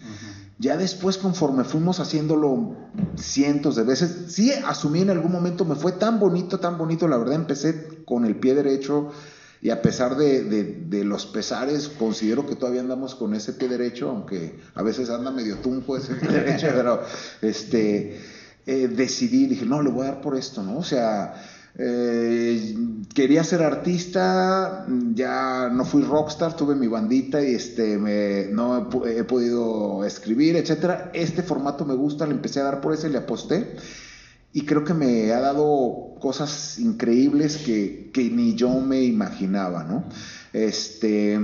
Ya 0.58 0.76
después, 0.76 1.18
conforme 1.18 1.64
fuimos 1.64 2.00
haciéndolo 2.00 2.76
cientos 3.16 3.76
de 3.76 3.84
veces, 3.84 4.32
sí 4.32 4.52
asumí 4.52 5.02
en 5.02 5.10
algún 5.10 5.30
momento, 5.30 5.66
me 5.66 5.74
fue 5.74 5.92
tan 5.92 6.18
bonito, 6.18 6.58
tan 6.58 6.78
bonito, 6.78 7.08
la 7.08 7.18
verdad 7.18 7.34
empecé 7.34 8.04
con 8.06 8.24
el 8.24 8.36
pie 8.36 8.54
derecho 8.54 9.10
y 9.60 9.70
a 9.70 9.82
pesar 9.82 10.16
de, 10.16 10.44
de, 10.44 10.64
de 10.64 11.04
los 11.04 11.26
pesares, 11.26 11.88
considero 11.88 12.46
que 12.46 12.56
todavía 12.56 12.80
andamos 12.80 13.14
con 13.14 13.34
ese 13.34 13.52
pie 13.52 13.68
derecho, 13.68 14.08
aunque 14.08 14.58
a 14.74 14.82
veces 14.82 15.10
anda 15.10 15.30
medio 15.30 15.56
tunco 15.56 15.96
ese 15.96 16.14
pie 16.14 16.28
derecho, 16.28 16.68
pero 16.74 17.02
este, 17.42 18.18
eh, 18.66 18.88
decidí, 18.88 19.46
dije, 19.46 19.66
no, 19.66 19.82
le 19.82 19.90
voy 19.90 20.06
a 20.06 20.12
dar 20.12 20.20
por 20.20 20.36
esto, 20.36 20.62
¿no? 20.62 20.78
O 20.78 20.84
sea, 20.84 21.34
eh, 21.78 22.74
quería 23.14 23.44
ser 23.44 23.62
artista, 23.62 24.86
ya 25.14 25.68
no 25.68 25.84
fui 25.84 26.02
rockstar, 26.02 26.56
tuve 26.56 26.74
mi 26.74 26.86
bandita 26.86 27.42
y 27.42 27.54
este, 27.54 27.98
no 28.50 28.88
he, 29.06 29.24
podido 29.24 30.04
escribir, 30.04 30.56
etcétera. 30.56 31.10
Este 31.12 31.42
formato 31.42 31.84
me 31.84 31.94
gusta, 31.94 32.26
le 32.26 32.32
empecé 32.32 32.60
a 32.60 32.64
dar 32.64 32.80
por 32.80 32.94
ese, 32.94 33.10
le 33.10 33.18
aposté 33.18 33.76
y 34.52 34.64
creo 34.64 34.84
que 34.84 34.94
me 34.94 35.32
ha 35.32 35.40
dado 35.40 36.14
cosas 36.18 36.78
increíbles 36.78 37.58
que, 37.58 38.10
que 38.10 38.30
ni 38.30 38.54
yo 38.54 38.70
me 38.80 39.02
imaginaba, 39.02 39.84
¿no? 39.84 40.04
Este, 40.54 41.34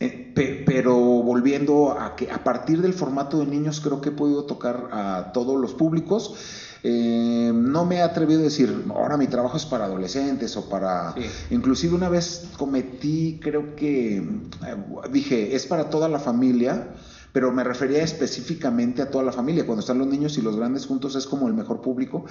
eh, 0.00 0.32
pe, 0.34 0.62
pero 0.66 0.96
volviendo 0.96 1.98
a 1.98 2.14
que 2.16 2.30
a 2.30 2.44
partir 2.44 2.82
del 2.82 2.92
formato 2.92 3.38
de 3.38 3.46
niños 3.46 3.80
creo 3.80 4.02
que 4.02 4.10
he 4.10 4.12
podido 4.12 4.44
tocar 4.44 4.88
a 4.92 5.32
todos 5.32 5.58
los 5.58 5.72
públicos. 5.72 6.34
Eh, 6.82 7.52
no 7.54 7.84
me 7.84 7.96
he 7.96 8.02
atrevido 8.02 8.40
a 8.40 8.44
decir, 8.44 8.84
ahora 8.90 9.16
mi 9.16 9.26
trabajo 9.26 9.56
es 9.56 9.66
para 9.66 9.84
adolescentes 9.84 10.56
o 10.56 10.68
para... 10.68 11.12
Sí. 11.14 11.22
Inclusive 11.50 11.94
una 11.94 12.08
vez 12.08 12.48
cometí, 12.56 13.38
creo 13.42 13.76
que, 13.76 14.16
eh, 14.16 14.76
dije, 15.12 15.54
es 15.54 15.66
para 15.66 15.90
toda 15.90 16.08
la 16.08 16.18
familia, 16.18 16.94
pero 17.32 17.52
me 17.52 17.62
refería 17.62 18.02
específicamente 18.02 19.02
a 19.02 19.10
toda 19.10 19.24
la 19.24 19.32
familia. 19.32 19.64
Cuando 19.66 19.80
están 19.80 19.98
los 19.98 20.08
niños 20.08 20.36
y 20.38 20.42
los 20.42 20.56
grandes 20.56 20.86
juntos 20.86 21.14
es 21.14 21.26
como 21.26 21.46
el 21.48 21.54
mejor 21.54 21.80
público 21.80 22.24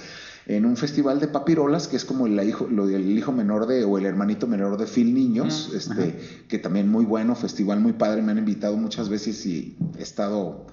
en 0.46 0.66
un 0.66 0.76
festival 0.76 1.20
de 1.20 1.28
papirolas, 1.28 1.88
que 1.88 1.96
es 1.96 2.04
como 2.04 2.26
el 2.26 2.38
hijo, 2.46 2.66
lo, 2.70 2.88
el 2.88 3.16
hijo 3.16 3.32
menor 3.32 3.66
de, 3.66 3.84
o 3.84 3.96
el 3.98 4.04
hermanito 4.04 4.46
menor 4.46 4.76
de 4.76 4.86
Phil 4.86 5.14
Niños, 5.14 5.70
-huh. 5.70 5.76
este, 5.76 6.44
que 6.48 6.58
también 6.58 6.88
muy 6.88 7.04
bueno, 7.04 7.34
festival 7.34 7.80
muy 7.80 7.92
padre, 7.92 8.20
me 8.20 8.32
han 8.32 8.38
invitado 8.38 8.76
muchas 8.76 9.08
veces 9.08 9.46
y 9.46 9.76
he 9.98 10.02
estado 10.02 10.66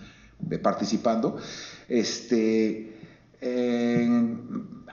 participando. 0.62 1.38
Este 1.88 2.97
eh, 3.42 4.38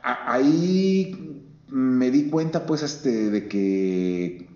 ahí 0.02 1.50
me 1.68 2.10
di 2.10 2.28
cuenta 2.28 2.66
pues 2.66 2.82
este 2.82 3.30
de 3.30 3.48
que 3.48 4.48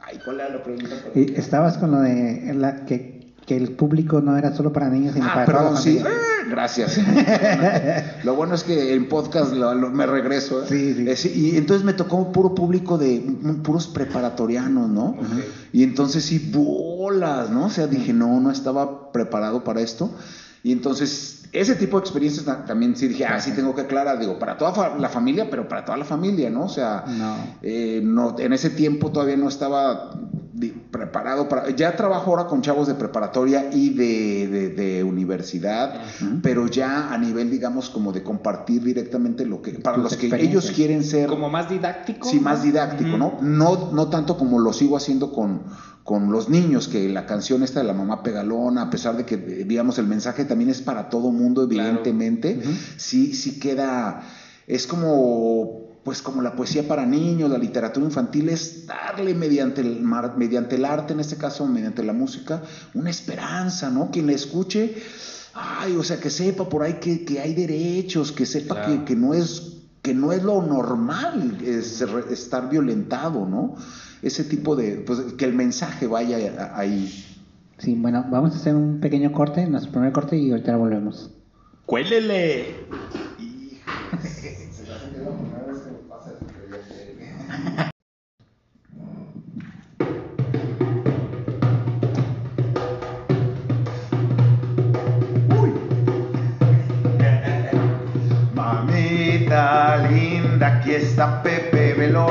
ay, 0.00 0.18
¿cuál 0.24 0.40
era 0.40 0.50
la 0.50 0.62
pregunta? 0.62 0.94
Estabas 1.14 1.78
con 1.78 1.90
lo 1.90 2.00
de 2.00 2.54
la 2.54 2.84
que, 2.84 3.34
que 3.46 3.56
el 3.56 3.72
público 3.72 4.20
no 4.20 4.36
era 4.36 4.54
solo 4.54 4.72
para 4.72 4.88
niños 4.88 5.14
sino 5.14 5.26
ah, 5.26 5.34
para 5.34 5.46
perdón, 5.46 5.76
sí. 5.76 5.98
Eh, 5.98 6.04
gracias. 6.48 6.98
lo 8.24 8.34
bueno 8.34 8.54
es 8.54 8.62
que 8.64 8.94
en 8.94 9.08
podcast 9.08 9.52
lo, 9.52 9.74
lo, 9.74 9.90
me 9.90 10.06
regreso. 10.06 10.62
¿eh? 10.62 10.66
Sí, 10.68 11.16
sí. 11.16 11.32
Y 11.34 11.56
entonces 11.56 11.84
me 11.84 11.92
tocó 11.92 12.32
puro 12.32 12.54
público 12.54 12.98
de 12.98 13.20
puros 13.62 13.88
preparatorianos, 13.88 14.88
¿no? 14.88 15.10
Okay. 15.10 15.52
Y 15.72 15.82
entonces 15.82 16.24
sí, 16.24 16.50
bolas, 16.52 17.50
¿no? 17.50 17.66
O 17.66 17.70
sea, 17.70 17.86
dije, 17.86 18.12
no, 18.12 18.40
no 18.40 18.50
estaba 18.50 19.12
preparado 19.12 19.64
para 19.64 19.80
esto. 19.80 20.10
Y 20.64 20.72
entonces 20.72 21.44
ese 21.52 21.76
tipo 21.76 21.98
de 21.98 22.04
experiencias 22.04 22.44
también 22.66 22.96
sí 22.96 23.06
dije, 23.06 23.24
ah, 23.26 23.38
sí 23.38 23.52
tengo 23.52 23.74
que 23.74 23.82
aclarar, 23.82 24.18
digo, 24.18 24.38
para 24.38 24.56
toda 24.56 24.98
la 24.98 25.08
familia, 25.08 25.48
pero 25.48 25.68
para 25.68 25.84
toda 25.84 25.98
la 25.98 26.04
familia, 26.04 26.50
¿no? 26.50 26.64
O 26.64 26.68
sea, 26.68 27.04
no. 27.06 27.36
Eh, 27.62 28.00
no 28.02 28.36
en 28.38 28.52
ese 28.52 28.70
tiempo 28.70 29.12
todavía 29.12 29.36
no 29.36 29.48
estaba 29.48 30.10
preparado 30.90 31.48
para... 31.48 31.70
Ya 31.70 31.96
trabajo 31.96 32.30
ahora 32.30 32.46
con 32.46 32.62
chavos 32.62 32.86
de 32.86 32.94
preparatoria 32.94 33.70
y 33.72 33.90
de, 33.90 34.46
de, 34.48 34.68
de 34.70 35.04
universidad, 35.04 35.96
uh 35.96 36.24
-huh. 36.24 36.40
pero 36.42 36.66
ya 36.66 37.12
a 37.12 37.18
nivel, 37.18 37.50
digamos, 37.50 37.90
como 37.90 38.12
de 38.12 38.22
compartir 38.22 38.82
directamente 38.82 39.44
lo 39.46 39.60
que... 39.62 39.72
Para 39.72 39.96
los 39.96 40.16
que 40.16 40.26
ellos 40.36 40.70
quieren 40.70 41.02
ser... 41.02 41.28
Como 41.28 41.48
más 41.50 41.68
didáctico. 41.68 42.28
Sí, 42.28 42.40
más 42.40 42.62
didáctico, 42.62 43.10
uh 43.10 43.14
-huh. 43.14 43.18
¿no? 43.18 43.38
¿no? 43.42 43.92
No 43.92 44.08
tanto 44.08 44.36
como 44.36 44.58
lo 44.60 44.72
sigo 44.72 44.96
haciendo 44.96 45.32
con, 45.32 45.62
con 46.04 46.30
los 46.30 46.48
niños, 46.48 46.88
que 46.88 47.08
la 47.08 47.26
canción 47.26 47.62
esta 47.62 47.80
de 47.80 47.86
la 47.86 47.94
mamá 47.94 48.22
pegalona, 48.22 48.82
a 48.82 48.90
pesar 48.90 49.16
de 49.16 49.24
que, 49.24 49.36
digamos, 49.36 49.98
el 49.98 50.06
mensaje 50.06 50.44
también 50.44 50.70
es 50.70 50.80
para 50.82 51.08
todo 51.08 51.30
mundo, 51.32 51.64
evidentemente, 51.64 52.54
claro. 52.54 52.70
uh 52.70 52.72
-huh. 52.72 52.94
sí, 52.96 53.34
sí 53.34 53.58
queda... 53.58 54.22
Es 54.66 54.86
como 54.86 55.83
pues 56.04 56.20
como 56.20 56.42
la 56.42 56.54
poesía 56.54 56.86
para 56.86 57.06
niños, 57.06 57.50
la 57.50 57.56
literatura 57.56 58.04
infantil, 58.04 58.50
es 58.50 58.86
darle 58.86 59.34
mediante 59.34 59.80
el, 59.80 60.02
mediante 60.36 60.76
el 60.76 60.84
arte, 60.84 61.14
en 61.14 61.20
este 61.20 61.36
caso 61.36 61.66
mediante 61.66 62.04
la 62.04 62.12
música, 62.12 62.62
una 62.92 63.08
esperanza, 63.08 63.90
¿no? 63.90 64.10
Quien 64.10 64.26
la 64.26 64.32
escuche, 64.32 64.96
ay, 65.54 65.96
o 65.96 66.04
sea, 66.04 66.20
que 66.20 66.28
sepa 66.28 66.68
por 66.68 66.82
ahí 66.82 66.94
que, 66.94 67.24
que 67.24 67.40
hay 67.40 67.54
derechos, 67.54 68.32
que 68.32 68.44
sepa 68.44 68.74
claro. 68.74 68.98
que, 68.98 69.04
que, 69.04 69.16
no 69.16 69.32
es, 69.32 69.78
que 70.02 70.12
no 70.12 70.32
es 70.32 70.42
lo 70.42 70.60
normal 70.60 71.58
es, 71.64 72.02
estar 72.30 72.68
violentado, 72.68 73.46
¿no? 73.46 73.74
Ese 74.20 74.44
tipo 74.44 74.76
de, 74.76 74.96
pues 74.96 75.20
que 75.38 75.46
el 75.46 75.54
mensaje 75.54 76.06
vaya 76.06 76.70
ahí. 76.76 77.24
Sí, 77.78 77.94
bueno, 77.94 78.26
vamos 78.30 78.52
a 78.52 78.56
hacer 78.56 78.74
un 78.74 79.00
pequeño 79.00 79.32
corte, 79.32 79.66
nuestro 79.66 79.92
primer 79.92 80.12
corte 80.12 80.36
y 80.36 80.50
ahorita 80.50 80.76
volvemos. 80.76 81.30
¡Cuélele! 81.86 82.86
Aquí 100.84 100.96
está 100.96 101.42
Pepe 101.42 101.94
Veló. 101.94 102.26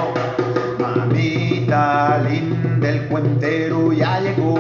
Mamita 0.78 2.20
linda, 2.20 2.88
el 2.88 3.08
cuentero 3.08 3.92
ya 3.92 4.20
llegó. 4.20 4.60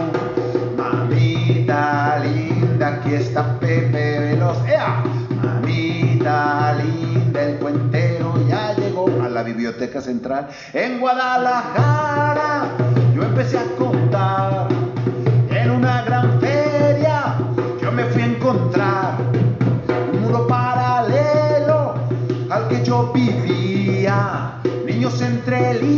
Mamita 0.75 2.17
linda, 2.23 2.88
aquí 2.88 3.13
está 3.13 3.60
Pepe 3.60 4.19
Veloz. 4.19 4.58
¡Ea! 4.67 5.03
Mamita 5.43 6.73
linda, 6.73 7.43
el 7.43 7.58
cuentero 7.58 8.34
ya 8.47 8.73
llegó 8.73 9.06
a 9.23 9.29
la 9.29 9.43
Biblioteca 9.43 10.01
Central 10.01 10.47
en 10.73 10.99
Guadalajara. 10.99 12.69
yo 13.13 13.21
empecé 13.21 13.60
a 13.60 13.65
contar. 13.77 14.73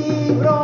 Entre 0.05 0.54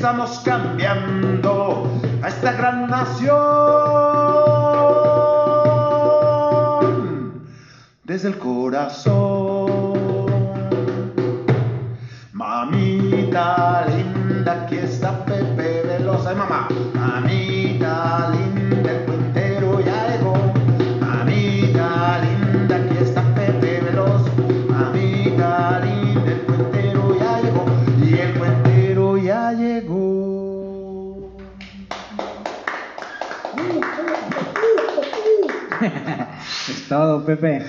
estamos 0.00 0.38
cambiando 0.38 1.86
a 2.22 2.28
esta 2.28 2.52
gran 2.52 2.88
nación 2.88 3.28
desde 8.04 8.28
el 8.28 8.38
corazón. 8.38 9.92
Mamita 12.32 13.88
todo, 36.90 37.24
Pepe. 37.24 37.60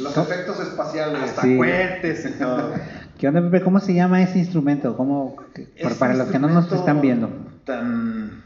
Los 0.00 0.16
efectos 0.16 0.60
espaciales. 0.60 1.20
Hasta 1.20 1.42
Sí. 1.42 1.56
cohetes 1.56 2.26
y 2.26 2.30
todo. 2.38 2.70
¿Qué 3.18 3.26
onda, 3.26 3.42
Pepe? 3.42 3.60
¿Cómo 3.62 3.80
se 3.80 3.92
llama 3.92 4.22
ese 4.22 4.38
instrumento? 4.38 4.96
¿Cómo, 4.96 5.36
Este 5.54 5.94
para 5.96 6.14
los 6.14 6.28
que 6.28 6.38
no 6.38 6.48
nos 6.48 6.70
están 6.72 7.00
viendo. 7.00 7.28
Tan... 7.64 8.40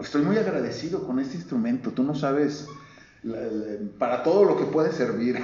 Estoy 0.00 0.22
muy 0.22 0.38
agradecido 0.38 1.06
con 1.06 1.18
este 1.20 1.36
instrumento. 1.36 1.90
Tú 1.90 2.04
no 2.04 2.14
sabes 2.14 2.66
para 3.98 4.22
todo 4.22 4.44
lo 4.44 4.56
que 4.56 4.64
puede 4.64 4.92
servir. 4.92 5.36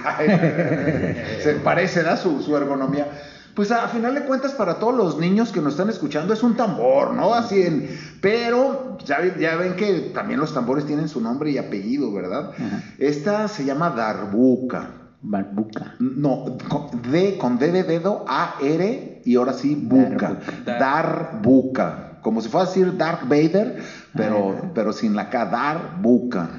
Se 1.43 1.55
parece, 1.63 2.03
da 2.03 2.17
su, 2.17 2.41
su 2.41 2.57
ergonomía. 2.57 3.07
Pues 3.55 3.71
a, 3.71 3.87
final 3.89 4.15
de 4.15 4.23
cuentas, 4.25 4.53
para 4.53 4.79
todos 4.81 4.95
los 4.97 5.19
niños 5.19 5.53
que 5.53 5.61
nos 5.61 5.75
están 5.75 5.89
escuchando, 5.89 6.35
es 6.35 6.43
un 6.43 6.57
tambor, 6.57 7.15
¿no? 7.15 7.35
Así 7.35 7.63
en. 7.63 7.89
Pero 8.21 8.99
ya, 9.05 9.19
ven- 9.21 9.37
ya 9.39 9.57
ven 9.57 9.77
que 9.77 10.11
también 10.15 10.41
los 10.41 10.53
tambores 10.53 10.87
tienen 10.87 11.09
su 11.09 11.21
nombre 11.21 11.51
y 11.51 11.59
apellido, 11.59 12.13
¿verdad? 12.13 12.51
Ajá. 12.53 12.83
Esta 12.99 13.47
se 13.49 13.65
llama 13.65 13.91
darbuca. 13.91 14.91
Barbuca. 15.23 15.95
No, 16.01 16.57
con 16.69 17.01
D, 17.11 17.39
con 17.39 17.59
D 17.59 17.73
de 17.73 17.85
dedo, 17.85 18.25
A, 18.29 18.57
R 18.61 19.23
y 19.25 19.37
ahora 19.37 19.53
sí, 19.55 19.75
buca. 19.75 20.39
Dar. 20.67 20.79
Darbuca. 20.81 22.19
Como 22.23 22.41
si 22.41 22.49
fuera 22.49 22.65
a 22.67 22.69
decir 22.69 22.97
Dark 22.97 23.29
Vader, 23.29 23.83
pero, 24.17 24.71
pero 24.75 24.93
sin 24.93 25.15
la 25.15 25.29
K, 25.31 25.47
Darbuca. 25.47 26.51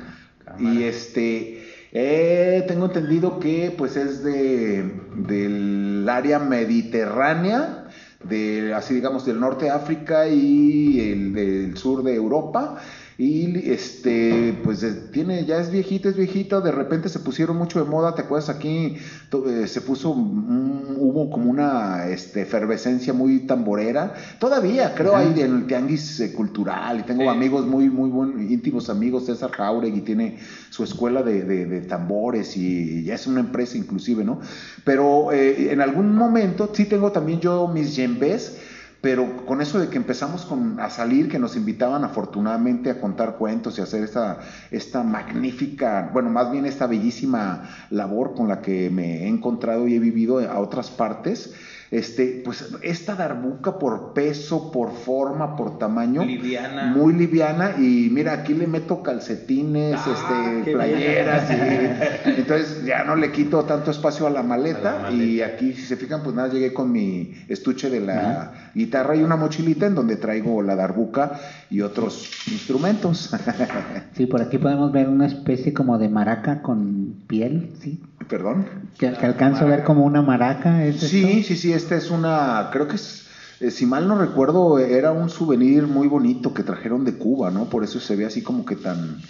Y 0.60 0.84
este, 0.84 1.55
eh, 1.98 2.66
tengo 2.68 2.88
entendido 2.88 3.40
que 3.40 3.74
pues 3.78 3.96
es 3.96 4.22
de, 4.22 4.84
del 5.16 6.06
área 6.10 6.40
mediterránea, 6.40 7.86
de, 8.22 8.74
así 8.74 8.96
digamos, 8.96 9.26
del 9.26 9.40
norte 9.40 9.66
de 9.66 9.72
África 9.72 10.28
y 10.28 11.00
el 11.00 11.34
del 11.34 11.78
sur 11.78 12.04
de 12.04 12.16
Europa. 12.16 12.82
Y 13.18 13.70
este, 13.72 14.54
pues 14.62 14.86
tiene, 15.12 15.46
ya 15.46 15.60
es 15.60 15.70
viejito, 15.70 16.10
es 16.10 16.18
viejito, 16.18 16.62
de 16.62 16.72
repente 16.72 17.08
se 17.10 17.20
pusieron 17.20 17.56
mucho 17.58 17.80
de 17.80 17.86
moda, 17.86 18.14
¿te 18.14 18.22
acuerdas? 18.22 18.50
Aquí 18.50 18.94
eh, 19.48 19.68
se 19.68 19.82
puso, 19.82 20.10
un- 20.12 20.96
hubo 20.98 21.30
como 21.30 21.50
una 21.50 22.08
este, 22.08 22.42
efervescencia 22.42 23.14
muy 23.14 23.40
tamborera. 23.40 24.12
Todavía, 24.38 24.94
creo, 24.94 25.16
ahí 25.16 25.40
en 25.42 25.56
el 25.56 25.66
tianguis 25.66 26.20
eh, 26.20 26.32
cultural, 26.32 27.00
y 27.00 27.04
tengo 27.04 27.24
Sí. 27.24 27.30
amigos 27.30 27.66
muy, 27.66 27.90
muy 27.90 28.10
buenos, 28.10 28.42
íntimos 28.42 28.90
amigos, 28.90 29.26
César 29.26 29.52
Jauregui 29.52 30.02
tiene 30.02 30.36
su 30.70 30.84
escuela 30.84 31.24
de, 31.24 31.44
de- 31.46 31.66
de 31.66 31.82
tambores 31.82 32.56
y 32.58 33.04
ya 33.04 33.16
es 33.16 33.28
una 33.28 33.40
empresa 33.40 33.78
inclusive, 33.78 34.24
¿no? 34.26 34.40
Pero 34.84 35.32
eh, 35.32 35.72
en 35.72 35.82
algún 35.82 36.14
momento 36.16 36.70
sí 36.74 36.86
tengo 36.86 37.12
también 37.12 37.40
yo 37.40 37.68
mis 37.68 37.96
yembés, 37.96 38.54
pero 39.06 39.46
con 39.46 39.62
eso 39.62 39.78
de 39.78 39.88
que 39.88 39.98
empezamos 39.98 40.46
con, 40.46 40.80
a 40.80 40.90
salir, 40.90 41.30
que 41.30 41.38
nos 41.38 41.56
invitaban 41.56 42.04
afortunadamente 42.04 42.90
a 42.90 43.00
contar 43.00 43.36
cuentos 43.36 43.78
y 43.78 43.82
hacer 43.84 44.04
esta, 44.04 44.40
esta 44.72 45.04
magnífica, 45.04 46.10
bueno, 46.12 46.32
más 46.32 46.52
bien 46.52 46.66
esta 46.66 46.88
bellísima 46.88 47.70
labor 47.92 48.34
con 48.34 48.48
la 48.48 48.64
que 48.64 48.90
me 48.90 49.26
he 49.26 49.28
encontrado 49.28 49.88
y 49.88 49.94
he 49.94 50.00
vivido 50.00 50.40
a 50.40 50.58
otras 50.58 50.90
partes, 50.90 51.54
este, 51.98 52.42
pues 52.44 52.66
esta 52.82 53.16
darbuca 53.16 53.80
por 53.80 54.14
peso, 54.14 54.72
por 54.72 54.92
forma, 54.92 55.56
por 55.56 55.78
tamaño, 55.78 56.24
Liviana. 56.26 56.86
muy 56.94 57.14
liviana 57.14 57.76
y 57.78 58.10
mira, 58.12 58.34
aquí 58.34 58.54
le 58.54 58.68
meto 58.68 59.02
calcetines, 59.02 59.96
Ah, 60.06 60.14
este, 60.62 60.74
playeras 60.74 61.50
y 61.52 62.30
entonces 62.40 62.84
ya 62.86 63.04
no 63.04 63.16
le 63.16 63.32
quito 63.32 63.64
tanto 63.64 63.92
espacio 63.92 64.28
a 64.28 64.30
la 64.30 64.44
maleta, 64.44 64.92
A 64.92 64.96
la 64.96 65.02
maleta. 65.12 65.24
y 65.24 65.42
aquí 65.42 65.74
si 65.74 65.84
se 65.84 65.96
fijan 65.96 66.22
pues 66.24 66.36
nada 66.36 66.50
llegué 66.50 66.74
con 66.74 66.92
mi 66.92 67.34
estuche 67.48 67.90
de 67.90 68.02
la 68.02 68.52
guitarra 68.74 69.16
y 69.16 69.24
una 69.24 69.36
mochilita 69.36 69.86
en 69.86 69.96
donde 69.96 70.18
traigo 70.18 70.62
la 70.62 70.76
darbuca 70.76 71.40
y 71.70 71.82
otros 71.82 72.30
instrumentos. 72.52 73.32
Sí, 74.16 74.26
por 74.28 74.42
aquí 74.42 74.58
podemos 74.58 74.92
ver 74.94 75.10
una 75.10 75.26
especie 75.26 75.74
como 75.74 75.98
de 75.98 76.08
maraca 76.10 76.62
con 76.62 77.16
piel, 77.28 77.72
¿sí? 77.82 78.02
Perdón. 78.28 78.66
Que, 78.98 79.12
que 79.14 79.26
alcanzo 79.26 79.66
a 79.66 79.68
ver 79.68 79.84
como 79.84 80.04
una 80.04 80.22
maraca. 80.22 80.86
¿es 80.86 81.00
Sí, 81.02 81.24
esto? 81.24 81.48
sí, 81.48 81.56
sí, 81.58 81.74
esta 81.74 81.96
es 81.96 82.10
una, 82.10 82.70
creo 82.72 82.88
que 82.88 82.96
es, 82.96 83.28
eh, 83.60 83.72
si 83.72 83.86
mal 83.86 84.08
no 84.08 84.18
recuerdo, 84.18 84.80
era 84.80 85.12
un 85.12 85.30
souvenir 85.30 85.88
muy 85.88 86.08
bonito 86.08 86.54
que 86.54 86.64
trajeron 86.64 87.06
de 87.06 87.14
Cuba, 87.18 87.52
¿no? 87.52 87.70
Por 87.70 87.84
eso 87.84 88.00
se 88.00 88.16
ve 88.16 88.26
así 88.26 88.42
como 88.42 88.66
que 88.66 88.76
tan, 88.76 89.22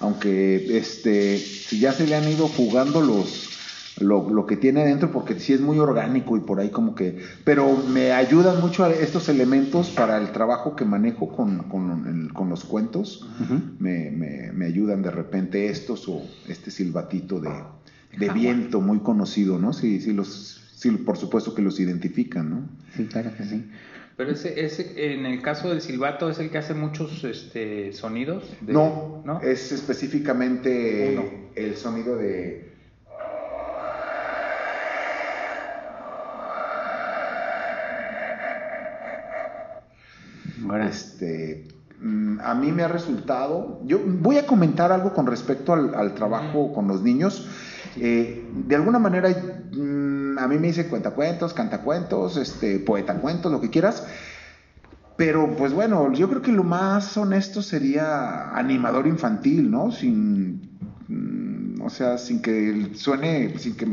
aunque 0.00 0.76
este, 0.78 1.38
si 1.64 1.78
ya 1.80 1.92
se 1.92 2.06
le 2.06 2.14
han 2.16 2.28
ido 2.28 2.48
jugando 2.48 3.00
los, 3.00 3.56
lo, 3.96 4.28
lo 4.30 4.46
que 4.46 4.56
tiene 4.56 4.82
adentro, 4.82 5.10
porque 5.12 5.38
sí 5.38 5.52
es 5.52 5.60
muy 5.60 5.78
orgánico 5.78 6.36
y 6.36 6.40
por 6.40 6.60
ahí 6.60 6.70
como 6.70 6.94
que, 6.94 7.18
pero 7.44 7.76
me 7.88 8.12
ayudan 8.12 8.60
mucho 8.60 8.84
a 8.84 8.90
estos 8.90 9.28
elementos 9.28 9.90
para 9.90 10.18
el 10.18 10.32
trabajo 10.32 10.76
que 10.76 10.84
manejo 10.84 11.28
con, 11.34 11.68
con, 11.68 12.06
el- 12.06 12.32
con 12.32 12.48
los 12.48 12.64
cuentos, 12.64 13.26
me, 13.78 14.10
me, 14.10 14.52
me 14.52 14.66
ayudan 14.66 15.02
de 15.02 15.10
repente 15.10 15.66
estos 15.66 16.08
o 16.08 16.22
este 16.48 16.70
silbatito 16.70 17.40
de, 17.40 17.50
de 18.16 18.28
viento 18.30 18.80
muy 18.80 19.00
conocido, 19.00 19.58
¿no? 19.58 19.72
Sí, 19.72 20.00
sí, 20.00 20.12
los, 20.12 20.60
sí, 20.76 20.90
por 20.90 21.16
supuesto 21.16 21.54
que 21.54 21.62
los 21.62 21.80
identifican, 21.80 22.50
¿no? 22.50 22.68
Sí, 22.96 23.06
claro 23.06 23.30
que 23.36 23.44
sí. 23.44 23.64
Pero 24.16 24.32
ese, 24.32 24.64
ese, 24.64 25.14
en 25.14 25.24
el 25.24 25.40
caso 25.40 25.70
del 25.70 25.80
silbato, 25.80 26.28
es 26.28 26.38
el 26.38 26.50
que 26.50 26.58
hace 26.58 26.74
muchos 26.74 27.24
este, 27.24 27.92
sonidos. 27.94 28.44
de- 28.60 28.72
no, 28.74 29.22
¿no? 29.24 29.40
es 29.40 29.72
específicamente 29.72 31.16
Uno. 31.16 31.24
el 31.56 31.76
sonido 31.76 32.16
de... 32.16 32.70
Ahora, 40.68 40.88
Este, 40.88 41.66
mm, 42.00 42.40
a 42.40 42.54
mí 42.54 42.72
me 42.72 42.82
ha 42.82 42.88
resultado, 42.88 43.80
yo 43.84 44.00
voy 44.04 44.36
a 44.38 44.46
comentar 44.46 44.92
algo 44.92 45.12
con 45.12 45.26
respecto 45.26 45.72
al, 45.72 45.94
al 45.94 46.14
trabajo 46.14 46.72
con 46.72 46.88
los 46.88 47.02
niños. 47.02 47.48
Eh, 47.96 48.44
de 48.66 48.74
alguna 48.74 48.98
manera, 48.98 49.28
mm, 49.28 50.38
a 50.38 50.48
mí 50.48 50.58
me 50.58 50.68
dice 50.68 50.88
cuentacuentos, 50.88 51.52
cantacuentos, 51.52 52.36
este, 52.36 52.78
poetacuentos, 52.78 53.52
lo 53.52 53.60
que 53.60 53.70
quieras. 53.70 54.06
Pero 55.16 55.54
pues 55.56 55.72
bueno, 55.72 56.12
yo 56.12 56.28
creo 56.28 56.42
que 56.42 56.52
lo 56.52 56.64
más 56.64 57.16
honesto 57.16 57.62
sería 57.62 58.50
animador 58.50 59.06
infantil, 59.06 59.70
¿no? 59.70 59.92
Sin, 59.92 60.78
mm, 61.08 61.82
o 61.82 61.90
sea, 61.90 62.16
sin 62.18 62.40
que 62.40 62.90
suene, 62.94 63.58
sin 63.58 63.76
que 63.76 63.86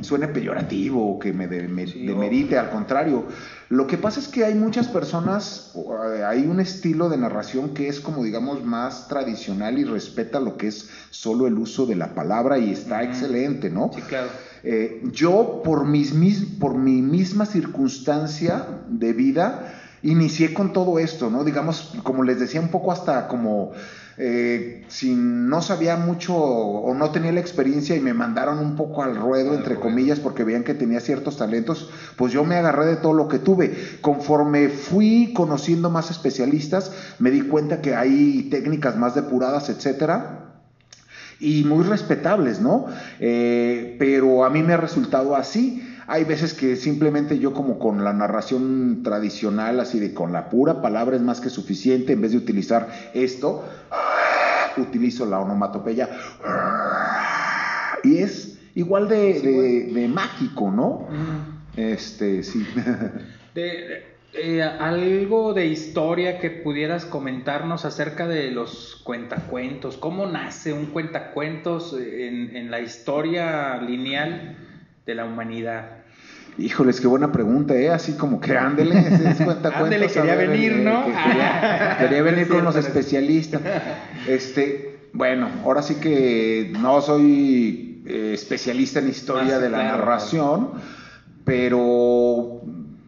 suene 0.00 0.28
peyorativo 0.28 1.14
o 1.14 1.18
que 1.18 1.32
me, 1.32 1.46
demerite, 1.46 2.58
al 2.58 2.70
contrario. 2.70 3.26
Lo 3.72 3.86
que 3.86 3.96
pasa 3.96 4.20
es 4.20 4.28
que 4.28 4.44
hay 4.44 4.54
muchas 4.54 4.86
personas, 4.86 5.72
eh, 5.74 6.22
hay 6.24 6.42
un 6.42 6.60
estilo 6.60 7.08
de 7.08 7.16
narración 7.16 7.70
que 7.70 7.88
es 7.88 8.00
como 8.00 8.22
digamos 8.22 8.62
más 8.62 9.08
tradicional 9.08 9.78
y 9.78 9.84
respeta 9.84 10.40
lo 10.40 10.58
que 10.58 10.66
es 10.66 10.90
solo 11.08 11.46
el 11.46 11.54
uso 11.54 11.86
de 11.86 11.96
la 11.96 12.14
palabra 12.14 12.58
y 12.58 12.70
está 12.70 13.02
excelente, 13.02 13.70
¿no? 13.70 13.90
Sí, 13.94 14.02
claro. 14.02 14.28
Eh, 14.62 15.00
yo, 15.10 15.62
por, 15.64 15.86
mis, 15.86 16.12
por 16.60 16.74
mi 16.74 17.00
misma 17.00 17.46
circunstancia 17.46 18.66
de 18.88 19.14
vida, 19.14 19.72
inicié 20.02 20.52
con 20.52 20.74
todo 20.74 20.98
esto, 20.98 21.30
¿no? 21.30 21.42
Digamos, 21.42 21.94
como 22.02 22.24
les 22.24 22.40
decía, 22.40 22.60
un 22.60 22.68
poco 22.68 22.92
hasta 22.92 23.26
como 23.26 23.72
eh, 24.24 24.84
si 24.86 25.16
no 25.16 25.62
sabía 25.62 25.96
mucho 25.96 26.36
o 26.36 26.94
no 26.94 27.10
tenía 27.10 27.32
la 27.32 27.40
experiencia 27.40 27.96
y 27.96 28.00
me 28.00 28.14
mandaron 28.14 28.60
un 28.60 28.76
poco 28.76 29.02
al 29.02 29.16
ruedo, 29.16 29.52
entre 29.52 29.74
comillas, 29.74 30.20
porque 30.20 30.44
veían 30.44 30.62
que 30.62 30.74
tenía 30.74 31.00
ciertos 31.00 31.38
talentos, 31.38 31.90
pues 32.14 32.32
yo 32.32 32.44
me 32.44 32.54
agarré 32.54 32.86
de 32.86 32.96
todo 32.96 33.14
lo 33.14 33.26
que 33.26 33.40
tuve. 33.40 33.74
Conforme 34.00 34.68
fui 34.68 35.32
conociendo 35.34 35.90
más 35.90 36.12
especialistas, 36.12 36.92
me 37.18 37.32
di 37.32 37.40
cuenta 37.40 37.80
que 37.80 37.96
hay 37.96 38.44
técnicas 38.44 38.96
más 38.96 39.16
depuradas, 39.16 39.68
etcétera 39.68 40.38
y 41.40 41.64
muy 41.64 41.82
respetables, 41.82 42.60
¿no? 42.60 42.86
Eh, 43.18 43.96
pero 43.98 44.44
a 44.44 44.50
mí 44.50 44.62
me 44.62 44.74
ha 44.74 44.76
resultado 44.76 45.34
así. 45.34 45.82
Hay 46.06 46.24
veces 46.24 46.54
que 46.54 46.76
simplemente 46.76 47.38
yo 47.38 47.52
como 47.52 47.78
con 47.78 48.04
la 48.04 48.12
narración 48.12 49.02
tradicional, 49.02 49.80
así 49.80 50.00
de 50.00 50.12
con 50.12 50.32
la 50.32 50.48
pura 50.50 50.82
palabra 50.82 51.16
es 51.16 51.22
más 51.22 51.40
que 51.40 51.50
suficiente, 51.50 52.12
en 52.12 52.20
vez 52.20 52.32
de 52.32 52.38
utilizar 52.38 52.88
esto, 53.14 53.64
utilizo 54.76 55.26
la 55.26 55.40
onomatopeya. 55.40 56.10
Y 58.04 58.18
es 58.18 58.58
igual 58.74 59.08
de, 59.08 60.10
mágico, 60.12 60.70
¿no? 60.70 61.06
Este, 61.76 62.42
sí. 62.42 62.66
de, 63.54 64.04
eh, 64.34 64.62
algo 64.62 65.54
de 65.54 65.66
historia 65.66 66.38
que 66.38 66.50
pudieras 66.50 67.04
comentarnos 67.04 67.84
acerca 67.84 68.26
de 68.26 68.50
los 68.50 69.00
cuentacuentos. 69.04 69.96
¿Cómo 69.98 70.26
nace 70.26 70.72
un 70.72 70.86
cuentacuentos 70.86 71.94
en, 71.94 72.56
en 72.56 72.70
la 72.70 72.80
historia 72.80 73.76
lineal 73.76 74.56
de 75.06 75.14
la 75.14 75.24
humanidad? 75.24 76.04
Híjoles, 76.58 77.00
qué 77.00 77.06
buena 77.06 77.32
pregunta, 77.32 77.74
¿eh? 77.74 77.90
Así 77.90 78.12
como 78.12 78.40
que 78.40 78.56
ándele, 78.56 78.98
es 78.98 79.40
ándele, 79.40 80.08
quería 80.08 80.34
venir, 80.34 80.76
¿no? 80.76 81.06
quería, 81.06 82.22
venir 82.22 82.48
con 82.48 82.64
los 82.64 82.76
especialistas. 82.76 83.62
Este, 84.28 85.08
bueno, 85.14 85.48
ahora 85.64 85.82
sí 85.82 85.94
que 85.94 86.72
no 86.78 87.00
soy 87.00 88.02
eh, 88.06 88.32
especialista 88.34 89.00
en 89.00 89.08
historia 89.08 89.58
de 89.58 89.70
la 89.70 89.82
narración, 89.82 90.72
pero 91.44 92.62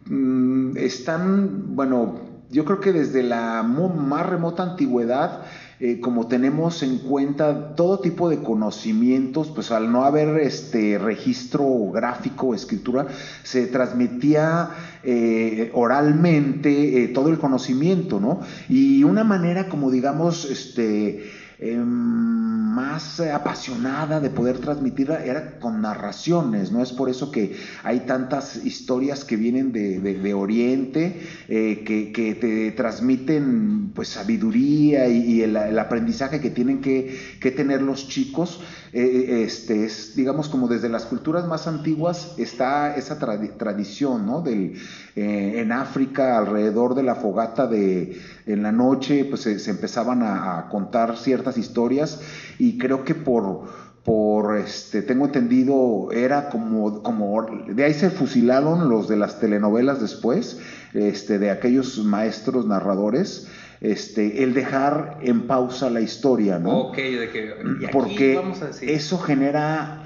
Mm, 0.07 0.77
están, 0.77 1.75
bueno, 1.75 2.19
yo 2.51 2.63
creo 2.63 2.79
que 2.79 2.93
desde 2.93 3.23
la 3.23 3.63
más 3.63 4.25
remota 4.25 4.63
antigüedad, 4.63 5.41
eh, 5.79 5.99
como 5.99 6.27
tenemos 6.27 6.83
en 6.83 6.99
cuenta 6.99 7.75
todo 7.75 7.99
tipo 7.99 8.29
de 8.29 8.41
conocimientos, 8.41 9.51
pues 9.53 9.71
al 9.71 9.91
no 9.91 10.05
haber 10.05 10.39
este 10.39 10.97
registro 10.97 11.91
gráfico, 11.91 12.55
escritura, 12.55 13.07
se 13.43 13.67
transmitía 13.67 14.69
eh, 15.03 15.71
oralmente 15.73 17.03
eh, 17.03 17.07
todo 17.09 17.29
el 17.29 17.39
conocimiento, 17.39 18.19
¿no? 18.19 18.39
Y 18.69 19.03
una 19.03 19.23
manera 19.23 19.67
como 19.67 19.91
digamos, 19.91 20.45
este 20.45 21.23
Em, 21.65 22.45
más 22.75 23.19
apasionada 23.21 24.19
de 24.19 24.29
poder 24.29 24.59
transmitirla 24.59 25.23
era 25.25 25.59
con 25.59 25.81
narraciones, 25.81 26.71
¿no? 26.71 26.83
Es 26.83 26.91
por 26.91 27.09
eso 27.09 27.31
que 27.31 27.55
hay 27.83 28.01
tantas 28.01 28.63
historias 28.63 29.23
que 29.23 29.35
vienen 29.37 29.71
de, 29.71 30.33
Oriente, 30.33 31.21
eh, 31.47 31.83
que, 31.85 32.35
te 32.35 32.71
transmiten 32.73 33.91
pues 33.95 34.09
sabiduría 34.09 35.07
y, 35.07 35.41
el, 35.41 35.55
aprendizaje 35.79 36.39
que 36.39 36.49
tienen 36.51 36.81
que, 36.81 37.17
tener 37.55 37.81
los 37.81 38.09
chicos. 38.09 38.59
Eh, 38.97 39.43
este, 39.43 39.83
es, 39.83 40.15
digamos, 40.15 40.47
como 40.47 40.69
desde 40.69 40.87
las 40.87 41.05
culturas 41.05 41.45
más 41.47 41.67
antiguas 41.67 42.33
está 42.37 42.95
esa 42.95 43.19
tradición, 43.19 44.25
¿no? 44.25 44.39
Del, 44.39 44.79
eh, 45.17 45.55
en 45.57 45.73
África, 45.73 46.37
alrededor 46.37 46.95
de 46.95 47.03
la 47.03 47.15
fogata 47.15 47.67
de 47.67 48.17
en 48.45 48.63
la 48.63 48.71
noche, 48.71 49.25
pues 49.25 49.41
se, 49.41 49.69
empezaban 49.69 50.23
a, 50.23 50.69
contar 50.69 51.17
ciertas 51.17 51.57
historias 51.57 52.21
y 52.57 52.77
creo 52.77 53.03
que 53.03 53.15
por, 53.15 53.63
por 54.05 54.55
este, 54.55 55.01
tengo 55.01 55.25
entendido, 55.25 56.13
era 56.13 56.47
como, 56.47 57.03
como, 57.03 57.45
de 57.67 57.83
ahí 57.83 57.93
se 57.93 58.09
fusilaron 58.09 58.87
los 58.87 59.09
de 59.09 59.17
las 59.17 59.41
telenovelas 59.41 59.99
después, 59.99 60.57
este, 60.93 61.37
de 61.37 61.51
aquellos 61.51 62.01
maestros 62.05 62.65
narradores, 62.65 63.49
este, 63.91 64.43
el 64.43 64.53
dejar 64.53 65.19
en 65.21 65.47
pausa 65.47 65.89
la 65.89 66.01
historia, 66.01 66.59
¿no? 66.59 66.79
Ok, 66.79 66.97
de 66.97 67.29
que, 67.29 67.87
Porque 67.91 68.39
eso 68.81 69.17
genera 69.19 70.01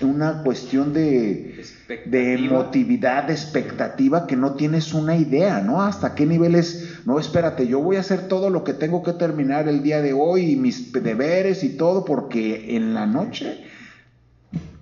una 0.00 0.42
cuestión 0.42 0.92
de, 0.92 1.62
de 2.06 2.34
emotividad, 2.34 3.24
de 3.24 3.34
expectativa, 3.34 4.26
que 4.26 4.36
no 4.36 4.54
tienes 4.54 4.94
una 4.94 5.16
idea, 5.16 5.60
¿no? 5.60 5.82
Hasta 5.82 6.14
qué 6.14 6.26
niveles, 6.26 7.00
no, 7.04 7.18
espérate, 7.18 7.66
yo 7.66 7.80
voy 7.80 7.96
a 7.96 8.00
hacer 8.00 8.28
todo 8.28 8.50
lo 8.50 8.64
que 8.64 8.72
tengo 8.72 9.02
que 9.02 9.12
terminar 9.12 9.68
el 9.68 9.82
día 9.82 10.00
de 10.00 10.12
hoy 10.12 10.52
y 10.52 10.56
mis 10.56 10.92
deberes 10.92 11.62
y 11.64 11.76
todo, 11.76 12.04
porque 12.04 12.76
en 12.76 12.94
la 12.94 13.06
noche 13.06 13.64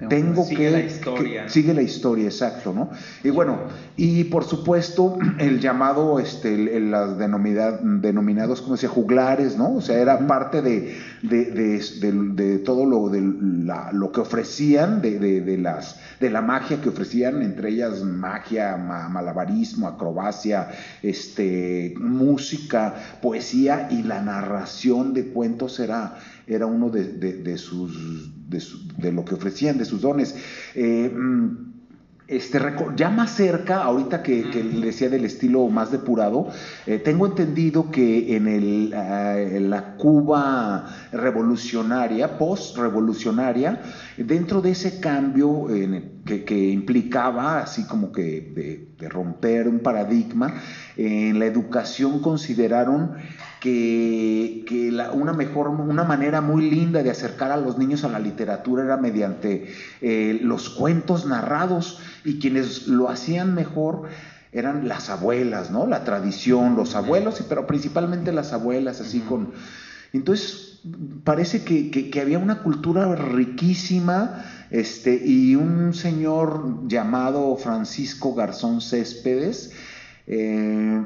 tengo 0.07 0.45
sigue 0.45 0.67
que, 0.67 0.71
la 0.71 0.81
historia. 0.81 1.49
sigue 1.49 1.75
la 1.75 1.83
historia, 1.83 2.27
exacto, 2.27 2.73
¿no? 2.73 2.91
Y 3.25 3.31
bueno, 3.31 3.59
y 3.97 4.25
por 4.25 4.45
supuesto 4.45 5.19
el 5.39 5.61
llamado, 5.61 6.21
este, 6.21 6.79
las 6.81 7.19
denominados, 7.19 8.63
como 8.63 8.75
decía, 8.75 8.89
juglares, 8.89 9.57
¿no? 9.57 9.75
O 9.75 9.81
sea, 9.81 9.99
era 9.99 10.27
parte 10.27 10.63
de, 10.63 10.97
de, 11.23 12.59
todo 12.65 12.87
lo, 12.87 13.09
de 13.09 13.21
lo 13.93 14.13
que 14.13 14.21
ofrecían, 14.21 15.03
de, 15.03 15.59
las, 15.61 16.01
de 16.21 16.31
la 16.31 16.43
magia 16.43 16.81
que 16.81 16.91
ofrecían, 16.91 17.43
entre 17.43 17.71
ellas 17.71 18.03
magia, 18.05 18.77
malabarismo, 18.77 19.89
acrobacia, 19.89 20.69
este, 21.03 21.95
música, 21.99 22.95
poesía 23.21 23.89
y 23.91 24.05
la 24.05 24.23
narración 24.23 25.13
de 25.13 25.27
cuentos 25.27 25.81
era 25.81 26.19
era 26.49 26.67
uno 26.67 26.91
de, 26.91 27.59
sus, 27.59 28.31
de, 28.49 29.13
lo 29.13 29.25
que 29.25 29.35
ofrecían, 29.35 29.79
de 29.79 29.85
sus 29.85 30.01
dones. 30.01 30.35
Eh, 30.75 31.11
mm, 31.15 31.69
este, 32.27 32.61
ya 32.95 33.09
más 33.09 33.31
cerca, 33.31 33.83
ahorita 33.83 34.23
que, 34.23 34.45
le 34.45 34.87
decía 34.87 35.09
del 35.09 35.25
estilo 35.25 35.67
más 35.69 35.91
depurado, 35.91 36.49
eh, 36.87 36.99
tengo 36.99 37.27
entendido 37.27 37.91
que 37.91 38.37
en, 38.37 38.47
el, 38.47 38.93
eh, 38.95 39.59
la 39.61 39.97
Cuba 39.97 40.95
revolucionaria, 41.11 42.37
post-revolucionaria, 42.37 43.81
dentro 44.19 44.61
de 44.61 44.73
ese 44.73 45.01
cambio 45.01 45.69
que, 46.27 46.71
implicaba, 46.71 47.61
así 47.61 47.87
como 47.87 48.13
que 48.13 48.87
de 48.99 49.09
romper 49.09 49.67
un 49.67 49.79
paradigma, 49.79 50.53
en 50.99 51.39
la 51.39 51.47
educación 51.47 52.21
consideraron 52.21 53.15
que, 53.61 54.65
una 55.13 55.33
mejor, 55.33 55.69
una 55.69 56.05
manera 56.05 56.41
muy 56.41 56.71
linda 56.71 57.03
de 57.03 57.11
acercar 57.11 57.51
a 57.51 57.57
los 57.57 57.79
niños 57.79 58.05
a 58.05 58.09
la 58.09 58.19
literatura 58.19 58.85
era 58.85 58.97
mediante 58.97 59.73
eh, 60.01 60.39
los 60.43 60.71
cuentos 60.71 61.27
narrados 61.27 62.01
y 62.25 62.39
quienes 62.39 62.87
lo 62.87 63.09
hacían 63.09 63.55
mejor 63.55 64.09
eran 64.53 64.89
las 64.89 65.11
abuelas, 65.11 65.71
¿no? 65.71 65.87
La 65.87 66.05
tradición, 66.05 66.77
los 66.77 66.95
abuelos, 66.95 67.43
pero 67.49 67.67
principalmente 67.67 68.33
las 68.33 68.53
abuelas, 68.53 69.01
así 69.01 69.21
con... 69.21 69.53
Entonces, 70.13 70.81
parece 71.25 71.65
que, 71.65 72.21
había 72.21 72.39
una 72.39 72.63
cultura 72.63 73.15
riquísima, 73.15 74.45
este, 74.71 75.21
y 75.23 75.55
un 75.55 75.93
señor 75.93 76.89
llamado 76.89 77.57
Francisco 77.57 78.35
Garzón 78.35 78.81
Céspedes, 78.81 79.73
eh, 80.27 81.03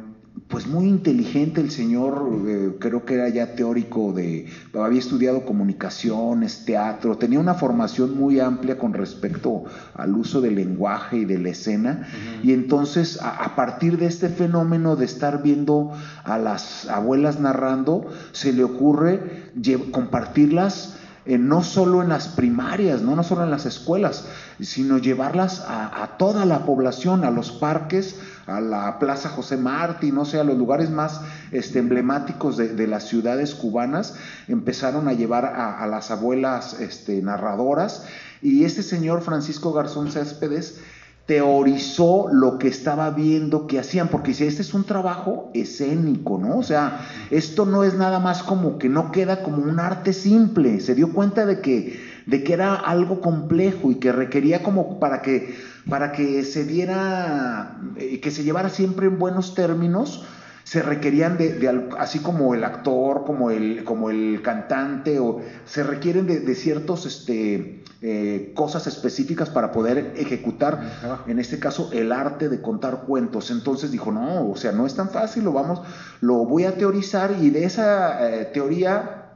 pues 0.48 0.66
muy 0.66 0.86
inteligente 0.86 1.60
el 1.60 1.70
señor, 1.70 2.30
eh, 2.46 2.76
creo 2.78 3.04
que 3.04 3.14
era 3.14 3.28
ya 3.28 3.54
teórico 3.54 4.12
de, 4.12 4.46
había 4.74 4.98
estudiado 4.98 5.44
comunicaciones, 5.44 6.64
teatro, 6.64 7.16
tenía 7.16 7.40
una 7.40 7.54
formación 7.54 8.16
muy 8.16 8.38
amplia 8.38 8.78
con 8.78 8.92
respecto 8.92 9.64
al 9.94 10.14
uso 10.14 10.40
del 10.40 10.56
lenguaje 10.56 11.18
y 11.18 11.24
de 11.24 11.38
la 11.38 11.50
escena, 11.50 12.08
y 12.42 12.52
entonces 12.52 13.18
a, 13.22 13.54
partir 13.56 13.98
de 13.98 14.06
este 14.06 14.28
fenómeno 14.28 14.96
de 14.96 15.04
estar 15.04 15.42
viendo 15.42 15.92
a 16.24 16.38
las 16.38 16.88
abuelas 16.88 17.40
narrando, 17.40 18.06
se 18.32 18.52
le 18.52 18.64
ocurre 18.64 19.50
compartirlas 19.90 20.96
eh, 21.24 21.38
no 21.38 21.62
solo 21.62 22.02
en 22.02 22.08
las 22.08 22.26
primarias, 22.26 23.00
¿no? 23.02 23.14
no 23.14 23.22
solo 23.22 23.44
en 23.44 23.50
las 23.52 23.64
escuelas, 23.64 24.26
sino 24.60 24.98
llevarlas 24.98 25.64
a, 25.68 26.16
toda 26.18 26.44
la 26.44 26.66
población, 26.66 27.24
a 27.24 27.30
los 27.30 27.52
parques, 27.52 28.18
a 28.46 28.60
la 28.60 28.98
Plaza 28.98 29.28
José 29.28 29.56
Martí, 29.56 30.12
no 30.12 30.24
sé, 30.24 30.38
a 30.38 30.44
los 30.44 30.56
lugares 30.56 30.90
más 30.90 31.20
este, 31.50 31.78
emblemáticos 31.78 32.56
de, 32.56 32.86
las 32.86 33.08
ciudades 33.08 33.54
cubanas, 33.54 34.14
empezaron 34.48 35.08
a 35.08 35.12
llevar 35.12 35.44
a, 35.46 35.86
las 35.86 36.10
abuelas 36.10 36.80
este, 36.80 37.22
narradoras. 37.22 38.04
Y 38.40 38.64
este 38.64 38.82
señor 38.82 39.22
Francisco 39.22 39.72
Garzón 39.72 40.10
Céspedes 40.10 40.80
teorizó 41.26 42.26
lo 42.32 42.58
que 42.58 42.68
estaba 42.68 43.10
viendo 43.10 43.66
que 43.66 43.78
hacían, 43.78 44.08
porque 44.08 44.32
dice, 44.32 44.48
este 44.48 44.62
es 44.62 44.74
un 44.74 44.84
trabajo 44.84 45.50
escénico, 45.54 46.38
¿no? 46.38 46.58
O 46.58 46.62
sea, 46.62 47.06
esto 47.30 47.64
no 47.64 47.84
es 47.84 47.94
nada 47.94 48.18
más 48.18 48.42
como 48.42 48.78
que 48.78 48.88
no 48.88 49.12
queda 49.12 49.42
como 49.42 49.58
un 49.58 49.78
arte 49.78 50.12
simple, 50.12 50.80
se 50.80 50.94
dio 50.94 51.12
cuenta 51.12 51.46
de 51.46 51.60
que, 51.60 52.11
de 52.26 52.44
que 52.44 52.52
era 52.52 52.74
algo 52.74 53.20
complejo 53.20 53.90
y 53.90 53.96
que 53.96 54.12
requería 54.12 54.62
como 54.62 54.98
para 55.00 55.22
que, 55.22 55.54
para 55.88 56.12
que 56.12 56.44
se 56.44 56.64
diera, 56.64 57.78
y 57.96 58.16
eh, 58.16 58.20
que 58.20 58.30
se 58.30 58.44
llevara 58.44 58.68
siempre 58.68 59.06
en 59.06 59.18
buenos 59.18 59.54
términos, 59.54 60.24
se 60.64 60.82
requerían 60.82 61.36
de, 61.38 61.88
así 61.98 62.20
como 62.20 62.54
el 62.54 62.64
actor, 62.64 63.24
como 63.24 63.50
el, 63.50 63.84
como 63.84 64.10
el 64.10 64.40
cantante, 64.42 65.18
o 65.18 65.40
se 65.64 65.82
requieren 65.82 66.26
de, 66.26 66.40
de 66.40 66.54
ciertos 66.54 67.04
este, 67.04 67.82
eh, 68.04 68.50
cosas 68.56 68.88
específicas 68.88 69.48
para 69.48 69.70
poder 69.70 70.14
ejecutar, 70.16 71.22
en 71.28 71.38
este 71.38 71.60
caso, 71.60 71.88
el 71.92 72.10
arte 72.10 72.48
de 72.48 72.60
contar 72.60 73.04
cuentos. 73.06 73.52
Entonces 73.52 73.92
dijo, 73.92 74.10
no, 74.10 74.50
o 74.50 74.56
sea, 74.56 74.72
no 74.72 74.86
es 74.86 74.96
tan 74.96 75.10
fácil, 75.10 75.44
lo 75.44 75.52
vamos, 75.52 75.82
lo 76.20 76.44
voy 76.44 76.64
a 76.64 76.76
teorizar, 76.76 77.36
y 77.40 77.50
de 77.50 77.64
esa 77.64 78.28
eh, 78.28 78.46
teoría 78.46 79.34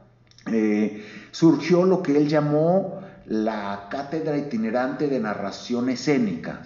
eh, 0.51 1.01
surgió 1.37 1.85
lo 1.85 2.01
que 2.01 2.17
él 2.17 2.27
llamó 2.27 2.99
la 3.27 3.89
cátedra 3.91 4.37
itinerante 4.37 5.07
de 5.07 5.19
narración 5.19 5.87
escénica. 5.87 6.63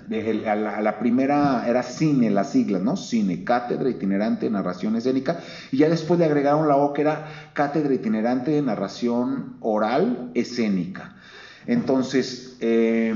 a, 0.47 0.55
la, 0.55 0.97
primera 0.97 1.67
era 1.67 1.83
cine, 1.83 2.29
la 2.29 2.45
sigla, 2.45 2.79
¿no? 2.79 2.95
Cine, 2.95 3.43
cátedra 3.43 3.89
itinerante 3.89 4.45
de 4.45 4.51
narración 4.51 4.95
escénica. 4.95 5.41
Y 5.73 5.79
ya 5.79 5.89
después 5.89 6.19
le 6.21 6.25
agregaron 6.25 6.69
la 6.69 6.77
O 6.77 6.93
que 6.93 7.01
era 7.01 7.27
cátedra 7.51 7.93
itinerante 7.93 8.51
de 8.51 8.61
narración 8.61 9.57
oral 9.59 10.31
escénica. 10.35 11.15
Entonces, 11.67 12.55
eh, 12.61 13.13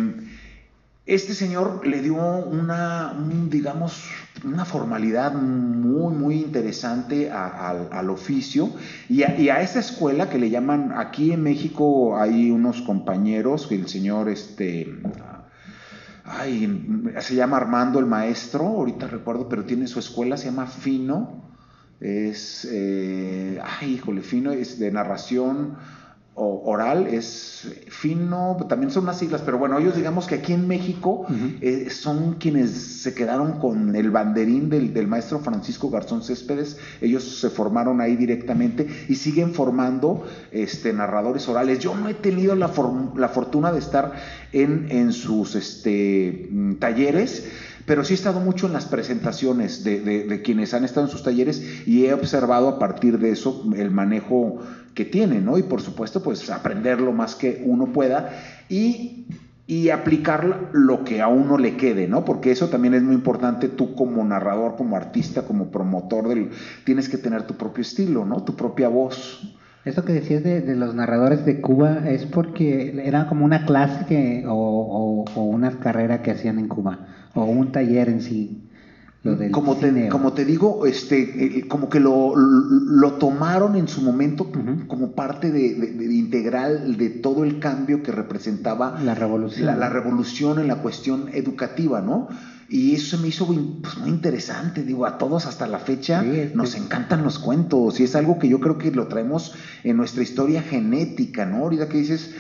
este 1.06 1.34
señor 1.34 1.88
le 1.88 2.02
dio 2.02 2.18
una, 2.18 3.16
digamos, 3.50 4.04
una 4.46 4.66
formalidad 4.66 5.34
muy, 5.34 6.14
muy 6.14 6.36
interesante 6.36 7.32
al 7.32 8.10
oficio. 8.10 8.70
Y 9.10 9.24
a, 9.24 9.62
esa 9.62 9.80
escuela 9.80 10.30
que 10.30 10.38
le 10.38 10.50
llaman, 10.50 10.94
aquí 10.96 11.32
en 11.32 11.44
México 11.44 12.18
hay 12.18 12.52
unos 12.52 12.82
compañeros, 12.82 13.68
el 13.72 13.88
señor, 13.88 14.30
este, 14.30 15.00
ay, 16.24 17.12
se 17.20 17.36
llama 17.36 17.58
Armando 17.58 18.00
el 18.00 18.06
maestro, 18.06 18.66
ahorita 18.66 19.08
recuerdo, 19.08 19.50
pero 19.50 19.66
tiene 19.66 19.88
su 19.88 20.00
escuela, 20.00 20.38
se 20.38 20.46
llama 20.46 20.68
Fino, 20.68 21.44
es, 22.00 22.68
eh, 22.72 23.60
ay, 23.64 23.94
híjole, 23.94 24.22
Fino 24.22 24.52
es 24.52 24.80
de 24.80 24.92
narración 24.92 25.78
oral 26.38 27.08
es 27.08 27.66
fino, 27.88 28.58
también 28.68 28.92
son 28.92 29.04
unas 29.04 29.18
siglas, 29.18 29.42
pero 29.42 29.58
bueno, 29.58 29.80
ellos 29.80 29.96
digamos 29.96 30.28
que 30.28 30.36
aquí 30.36 30.52
en 30.52 30.68
México 30.68 31.26
eh, 31.62 31.90
son 31.90 32.34
quienes 32.34 32.72
se 32.72 33.14
quedaron 33.14 33.60
con 33.60 33.96
el 33.96 34.12
banderín 34.12 34.70
del, 34.70 35.08
maestro 35.08 35.40
Francisco 35.40 35.90
Garzón 35.90 36.24
Céspedes, 36.24 36.78
ellos 37.00 37.40
se 37.40 37.50
formaron 37.50 38.02
ahí 38.02 38.18
directamente 38.18 38.88
y 39.08 39.16
siguen 39.16 39.54
formando 39.54 40.26
este, 40.52 40.92
narradores 40.92 41.48
orales. 41.48 41.80
Yo 41.80 41.96
no 41.96 42.10
he 42.10 42.14
tenido 42.14 42.54
la, 42.56 42.70
la 43.16 43.30
fortuna 43.30 43.72
de 43.72 43.80
estar 43.80 44.14
en, 44.52 44.88
en 44.90 45.14
sus 45.14 45.56
este, 45.56 46.50
talleres, 46.80 47.48
pero 47.86 48.04
sí 48.04 48.14
he 48.14 48.16
estado 48.16 48.40
mucho 48.40 48.68
en 48.68 48.74
las 48.74 48.86
presentaciones 48.86 49.84
de, 49.84 50.00
de, 50.02 50.42
quienes 50.42 50.74
han 50.74 50.84
estado 50.84 51.06
en 51.06 51.12
sus 51.12 51.24
talleres 51.24 51.88
y 51.88 52.06
he 52.06 52.14
observado 52.14 52.68
a 52.68 52.80
partir 52.80 53.20
de 53.20 53.32
eso 53.32 53.64
el 53.76 53.92
manejo 53.92 54.60
que 54.96 55.06
tienen, 55.06 55.46
¿no? 55.46 55.58
Y 55.58 55.64
por 55.64 55.82
supuesto, 55.82 56.24
pues 56.24 56.50
aprender 56.50 57.00
lo 57.00 57.12
más 57.12 57.36
que 57.36 57.62
uno 57.66 57.88
pueda 57.88 58.32
y, 58.70 59.28
aplicar 59.92 60.70
lo 60.74 61.04
que 61.04 61.22
a 61.22 61.28
uno 61.28 61.58
le 61.58 61.76
quede, 61.76 62.08
¿no? 62.08 62.24
Porque 62.24 62.52
eso 62.52 62.70
también 62.70 62.94
es 62.94 63.04
muy 63.04 63.16
importante, 63.16 63.68
tú 63.68 63.94
como 63.96 64.24
narrador, 64.24 64.76
como 64.76 64.96
artista, 64.96 65.44
como 65.44 65.70
promotor, 65.70 66.30
del, 66.30 66.52
tienes 66.86 67.10
que 67.10 67.18
tener 67.18 67.44
tu 67.44 67.56
propio 67.56 67.82
estilo, 67.82 68.26
¿no? 68.26 68.44
Tu 68.44 68.56
propia 68.56 68.90
voz. 68.90 69.56
Eso 69.84 70.04
que 70.06 70.14
decías 70.14 70.44
de, 70.44 70.76
los 70.76 70.96
narradores 70.96 71.46
de 71.46 71.62
Cuba 71.62 72.10
es 72.10 72.26
porque 72.26 73.04
era 73.06 73.28
como 73.28 73.46
una 73.46 73.66
clase 73.66 74.44
o 74.48 75.26
una 75.36 75.80
carrera 75.80 76.22
que 76.24 76.32
hacían 76.32 76.58
en 76.58 76.68
Cuba 76.68 77.25
o 77.36 77.44
un 77.44 77.72
taller 77.72 78.10
en 78.10 78.22
sí. 78.22 78.62
como, 79.52 79.76
te, 79.76 80.10
como 80.10 80.34
te 80.34 80.46
digo, 80.46 80.86
este, 80.86 81.60
eh, 81.60 81.68
como 81.68 81.90
que 81.90 82.00
lo, 82.00 82.34
lo, 82.36 83.14
tomaron 83.14 83.76
en 83.76 83.88
su 83.88 84.02
momento 84.02 84.52
como 84.88 85.12
parte 85.12 85.52
de, 85.52 85.68
integral 86.12 86.98
de 86.98 87.10
todo 87.10 87.44
el 87.44 87.60
cambio 87.60 88.02
que 88.02 88.12
representaba 88.12 89.00
la 89.02 89.14
revolución. 89.14 89.80
La, 89.80 89.90
revolución 89.90 90.60
en 90.60 90.68
la 90.68 90.78
cuestión 90.78 91.30
educativa, 91.34 92.02
¿no? 92.02 92.30
Y 92.68 92.96
eso 92.96 93.20
me 93.20 93.28
hizo 93.28 93.46
pues, 93.46 93.98
muy 93.98 94.10
interesante, 94.10 94.84
digo, 94.84 95.06
a 95.06 95.20
todos 95.20 95.46
hasta 95.46 95.68
la 95.68 95.78
fecha 95.78 96.24
nos 96.56 96.74
encantan 96.76 97.24
los 97.24 97.38
cuentos 97.38 98.00
y 98.00 98.04
es 98.04 98.16
algo 98.16 98.40
que 98.40 98.48
yo 98.48 98.60
creo 98.60 98.80
que 98.80 98.90
lo 98.92 99.08
traemos 99.08 99.54
en 99.84 99.98
nuestra 99.98 100.24
historia 100.24 100.64
genética, 100.64 101.46
¿no? 101.46 101.58
Ahorita 101.58 101.90
que 101.90 102.00
dices, 102.00 102.34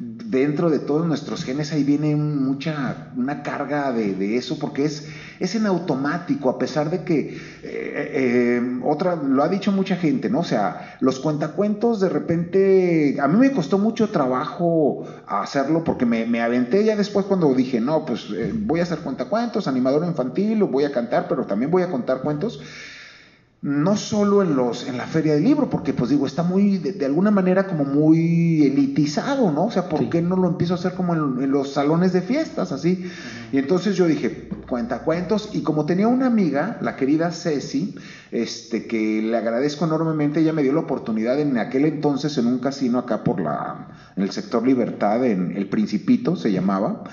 dentro 0.00 0.70
de 0.70 0.78
todos 0.78 1.06
nuestros 1.06 1.44
genes 1.44 1.72
ahí 1.72 1.84
viene 1.84 2.16
mucha 2.16 2.96
una 3.14 3.42
carga 3.42 3.92
de, 3.92 4.36
eso 4.36 4.58
porque 4.58 4.86
es, 4.86 5.04
es 5.38 5.54
en 5.54 5.66
automático 5.66 6.48
a 6.48 6.56
pesar 6.56 6.88
de 6.88 7.04
que 7.04 7.20
eh, 7.20 7.36
eh, 7.62 8.62
otra 8.82 9.16
lo 9.16 9.42
ha 9.42 9.48
dicho 9.50 9.72
mucha 9.72 9.96
gente 9.96 10.30
no 10.30 10.38
o 10.38 10.44
sea 10.44 10.96
los 11.00 11.20
cuentacuentos 11.20 12.00
de 12.00 12.08
repente 12.08 13.16
a 13.20 13.28
mí 13.28 13.36
me 13.36 13.52
costó 13.52 13.76
mucho 13.76 14.08
trabajo 14.08 15.04
hacerlo 15.26 15.84
porque 15.84 16.06
me, 16.06 16.24
me 16.24 16.40
aventé 16.40 16.82
ya 16.82 16.96
después 16.96 17.26
cuando 17.26 17.52
dije 17.52 17.78
no 17.78 18.06
pues 18.06 18.30
eh, 18.34 18.52
voy 18.54 18.80
a 18.80 18.84
hacer 18.84 19.00
cuentacuentos 19.00 19.68
animador 19.68 20.06
infantil 20.06 20.62
o 20.62 20.68
voy 20.68 20.84
a 20.84 20.92
cantar 20.92 21.28
pero 21.28 21.44
también 21.44 21.70
voy 21.70 21.82
a 21.82 21.90
contar 21.90 22.22
cuentos 22.22 22.58
no 23.62 23.94
solo 23.94 24.40
en 24.40 24.56
los 24.56 24.88
en 24.88 24.96
la 24.96 25.06
feria 25.06 25.34
del 25.34 25.44
libro, 25.44 25.68
porque 25.68 25.92
pues 25.92 26.08
digo, 26.08 26.26
está 26.26 26.42
muy, 26.42 26.78
de, 26.78 27.04
alguna 27.04 27.30
manera 27.30 27.66
como 27.66 27.84
muy 27.84 28.62
elitizado, 28.62 29.52
¿no? 29.52 29.66
O 29.66 29.70
sea, 29.70 29.86
¿por 29.86 30.08
qué 30.08 30.22
no 30.22 30.36
lo 30.36 30.48
empiezo 30.48 30.72
a 30.72 30.76
hacer 30.76 30.94
como 30.94 31.14
en, 31.14 31.50
los 31.50 31.74
salones 31.74 32.14
de 32.14 32.22
fiestas, 32.22 32.72
así? 32.72 33.04
Y 33.52 33.58
entonces 33.58 33.96
yo 33.96 34.06
dije, 34.06 34.48
cuenta 34.66 35.00
cuentos, 35.00 35.50
y 35.52 35.60
como 35.60 35.84
tenía 35.84 36.08
una 36.08 36.26
amiga, 36.26 36.78
la 36.80 36.96
querida 36.96 37.32
Ceci, 37.32 37.96
este, 38.30 38.86
que 38.86 39.20
le 39.20 39.36
agradezco 39.36 39.84
enormemente, 39.84 40.40
ella 40.40 40.54
me 40.54 40.62
dio 40.62 40.72
la 40.72 40.80
oportunidad 40.80 41.38
en 41.38 41.58
aquel 41.58 41.84
entonces 41.84 42.38
en 42.38 42.46
un 42.46 42.60
casino 42.60 42.98
acá 42.98 43.24
por 43.24 43.40
la, 43.40 43.88
en 44.16 44.22
el 44.22 44.30
sector 44.30 44.66
Libertad, 44.66 45.22
en 45.26 45.54
El 45.54 45.68
Principito 45.68 46.34
se 46.34 46.50
llamaba, 46.50 47.04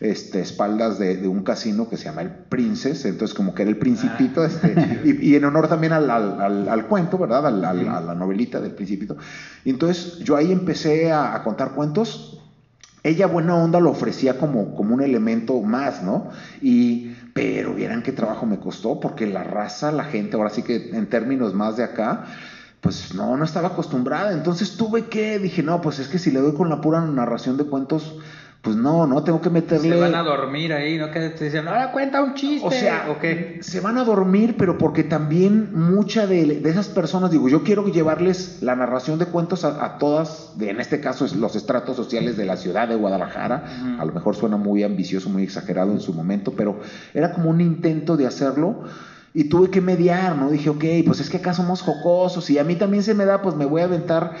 este, 0.00 0.40
espaldas 0.40 0.98
de, 0.98 1.26
un 1.26 1.42
casino 1.42 1.88
que 1.88 1.96
se 1.96 2.04
llama 2.04 2.22
el 2.22 2.30
Princess, 2.30 3.04
entonces 3.04 3.34
como 3.34 3.54
que 3.54 3.62
era 3.62 3.70
el 3.70 3.78
principito, 3.78 4.42
ah. 4.42 4.46
este, 4.46 5.18
y, 5.20 5.34
en 5.34 5.44
honor 5.44 5.68
también 5.68 5.92
al, 5.92 6.86
cuento, 6.88 7.18
¿verdad? 7.18 7.46
a 7.46 7.50
la 7.50 8.14
novelita 8.14 8.60
del 8.60 8.72
principito. 8.72 9.16
Y 9.66 9.70
entonces 9.70 10.18
yo 10.20 10.36
ahí 10.36 10.52
empecé 10.52 11.12
a, 11.12 11.42
contar 11.42 11.72
cuentos. 11.72 12.40
Ella 13.02 13.26
buena 13.26 13.56
onda 13.56 13.80
lo 13.80 13.90
ofrecía 13.90 14.38
como, 14.38 14.74
como 14.76 14.94
un 14.94 15.02
elemento 15.02 15.60
más, 15.60 16.02
¿no? 16.04 16.30
Y, 16.60 17.14
pero 17.34 17.74
vieran 17.74 18.02
qué 18.02 18.12
trabajo 18.12 18.46
me 18.46 18.58
costó, 18.58 19.00
porque 19.00 19.26
la 19.26 19.42
raza, 19.42 19.90
la 19.90 20.04
gente, 20.04 20.36
ahora 20.36 20.50
sí 20.50 20.62
que 20.62 20.90
en 20.92 21.08
términos 21.08 21.52
más 21.52 21.76
de 21.76 21.82
acá, 21.82 22.26
pues 22.80 23.12
no, 23.14 23.36
no 23.36 23.44
estaba 23.44 23.68
acostumbrada. 23.68 24.32
Entonces 24.32 24.76
tuve 24.76 25.06
que, 25.06 25.40
dije, 25.40 25.64
no, 25.64 25.80
pues 25.80 25.98
es 25.98 26.06
que 26.06 26.20
si 26.20 26.30
le 26.30 26.40
doy 26.40 26.54
con 26.54 26.68
la 26.68 26.80
pura 26.80 27.00
narración 27.00 27.56
de 27.56 27.64
cuentos, 27.64 28.16
pues 28.66 28.76
no, 28.76 29.06
no 29.06 29.22
tengo 29.22 29.40
que 29.40 29.48
meterle. 29.48 29.90
Se 29.90 30.00
van 30.00 30.16
a 30.16 30.24
dormir 30.24 30.72
ahí, 30.72 30.98
¿no? 30.98 31.12
Que 31.12 31.28
te 31.28 31.44
dicen, 31.44 31.68
ahora 31.68 31.92
cuenta 31.92 32.20
un 32.20 32.34
chiste. 32.34 32.66
O 32.66 32.72
sea, 32.72 33.06
se 33.60 33.78
van 33.78 33.96
a 33.96 34.02
dormir, 34.02 34.56
pero 34.58 34.76
porque 34.76 35.04
también 35.04 35.72
mucha 35.72 36.26
de, 36.26 36.60
esas 36.64 36.88
personas, 36.88 37.30
digo, 37.30 37.48
yo 37.48 37.62
quiero 37.62 37.86
llevarles 37.86 38.58
la 38.62 38.74
narración 38.74 39.20
de 39.20 39.26
cuentos 39.26 39.64
a, 39.64 39.98
todas, 39.98 40.58
de, 40.58 40.70
en 40.70 40.80
este 40.80 41.00
caso, 41.00 41.28
los 41.36 41.54
estratos 41.54 41.94
sociales 41.94 42.36
de 42.36 42.44
la 42.44 42.56
ciudad 42.56 42.88
de 42.88 42.96
Guadalajara. 42.96 43.98
A 44.00 44.04
lo 44.04 44.12
mejor 44.12 44.34
suena 44.34 44.56
muy 44.56 44.82
ambicioso, 44.82 45.30
muy 45.30 45.44
exagerado 45.44 45.92
en 45.92 46.00
su 46.00 46.12
momento, 46.12 46.52
pero 46.56 46.80
era 47.14 47.34
como 47.34 47.50
un 47.50 47.60
intento 47.60 48.16
de 48.16 48.26
hacerlo 48.26 48.82
y 49.38 49.44
tuve 49.50 49.68
que 49.68 49.82
mediar, 49.82 50.34
¿no? 50.38 50.48
Dije, 50.48 50.70
ok, 50.70 50.84
pues 51.04 51.20
es 51.20 51.28
que 51.28 51.36
acá 51.36 51.52
somos 51.52 51.82
jocosos 51.82 52.48
y 52.48 52.58
a 52.58 52.64
mí 52.64 52.74
también 52.74 53.02
se 53.02 53.12
me 53.12 53.26
da, 53.26 53.42
pues 53.42 53.54
me 53.54 53.66
voy 53.66 53.82
a 53.82 53.84
aventar. 53.84 54.32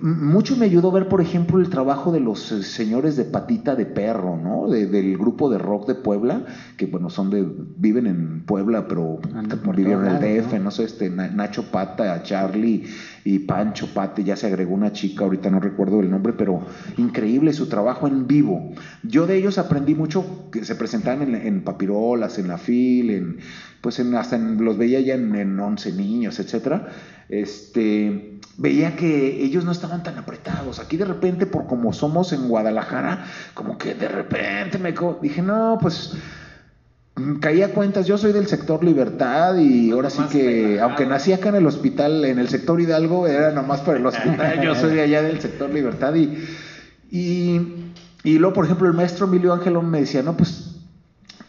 Mucho 0.00 0.56
me 0.56 0.64
ayudó 0.64 0.90
ver, 0.90 1.06
por 1.06 1.20
ejemplo, 1.20 1.60
el 1.60 1.70
trabajo 1.70 2.10
de 2.10 2.18
los 2.18 2.50
eh, 2.50 2.64
señores 2.64 3.14
de 3.16 3.26
Patita 3.26 3.76
de 3.76 3.86
Perro, 3.86 4.36
¿no? 4.36 4.68
del 4.68 5.16
grupo 5.16 5.50
de 5.50 5.58
rock 5.58 5.86
de 5.86 5.94
Puebla, 5.94 6.46
que 6.76 6.86
bueno, 6.86 7.10
son 7.10 7.30
de, 7.30 7.46
viven 7.76 8.08
en 8.08 8.44
Puebla, 8.44 8.88
pero 8.88 9.20
vivieron 9.72 10.08
en 10.08 10.16
el 10.16 10.42
DF, 10.42 10.54
¿no? 10.54 10.72
sé, 10.72 10.82
este, 10.82 11.10
Nacho 11.10 11.70
Pata, 11.70 12.20
Charlie, 12.24 12.86
y 13.24 13.40
Pancho 13.40 13.88
Pate, 13.92 14.24
ya 14.24 14.36
se 14.36 14.46
agregó 14.46 14.74
una 14.74 14.92
chica, 14.92 15.24
ahorita 15.24 15.50
no 15.50 15.60
recuerdo 15.60 16.00
el 16.00 16.10
nombre, 16.10 16.32
pero 16.32 16.60
increíble 16.96 17.52
su 17.52 17.68
trabajo 17.68 18.06
en 18.08 18.26
vivo. 18.26 18.72
Yo 19.02 19.26
de 19.26 19.36
ellos 19.36 19.58
aprendí 19.58 19.94
mucho, 19.94 20.50
que 20.50 20.64
se 20.64 20.74
presentaban 20.74 21.34
en, 21.34 21.62
papirolas, 21.62 22.38
en 22.38 22.48
la 22.48 22.58
fil, 22.58 23.10
en, 23.10 23.38
pues 23.80 23.98
en, 23.98 24.14
hasta 24.14 24.38
los 24.38 24.78
veía 24.78 25.00
ya 25.00 25.14
en, 25.14 25.58
11 25.58 25.92
niños, 25.92 26.38
etcétera. 26.38 26.88
Este, 27.28 28.38
veía 28.56 28.96
que 28.96 29.42
ellos 29.42 29.64
no 29.64 29.72
estaban 29.72 30.02
tan 30.02 30.18
apretados. 30.18 30.80
Aquí 30.80 30.96
de 30.96 31.04
repente, 31.04 31.46
por 31.46 31.66
como 31.66 31.92
somos 31.92 32.32
en 32.32 32.48
Guadalajara, 32.48 33.26
como 33.54 33.78
que 33.78 33.94
de 33.94 34.08
repente 34.08 34.78
me 34.78 34.94
dije, 35.22 35.42
no, 35.42 35.78
pues 35.80 36.14
caía 37.40 37.72
cuentas, 37.72 38.06
yo 38.06 38.18
soy 38.18 38.32
del 38.32 38.46
sector 38.46 38.84
Libertad 38.84 39.56
y 39.56 39.90
ahora 39.90 40.10
sí 40.10 40.22
que, 40.30 40.80
aunque 40.80 41.06
nací 41.06 41.32
acá 41.32 41.48
en 41.50 41.56
el 41.56 41.66
hospital, 41.66 42.24
en 42.24 42.38
el 42.38 42.48
sector 42.48 42.80
Hidalgo, 42.80 43.26
era 43.26 43.52
nomás 43.52 43.80
por 43.80 43.96
el 43.96 44.06
hospital, 44.06 44.60
yo 44.62 44.74
soy 44.74 44.94
de 44.94 45.02
allá 45.02 45.22
del 45.22 45.40
sector 45.40 45.70
Libertad 45.70 46.14
y, 46.14 46.38
y, 47.10 47.92
y 48.24 48.38
luego, 48.38 48.54
por 48.54 48.64
ejemplo, 48.64 48.88
el 48.88 48.94
maestro 48.94 49.26
Emilio 49.26 49.52
Ángelo 49.52 49.82
me 49.82 50.00
decía, 50.00 50.22
no, 50.22 50.36
pues 50.36 50.76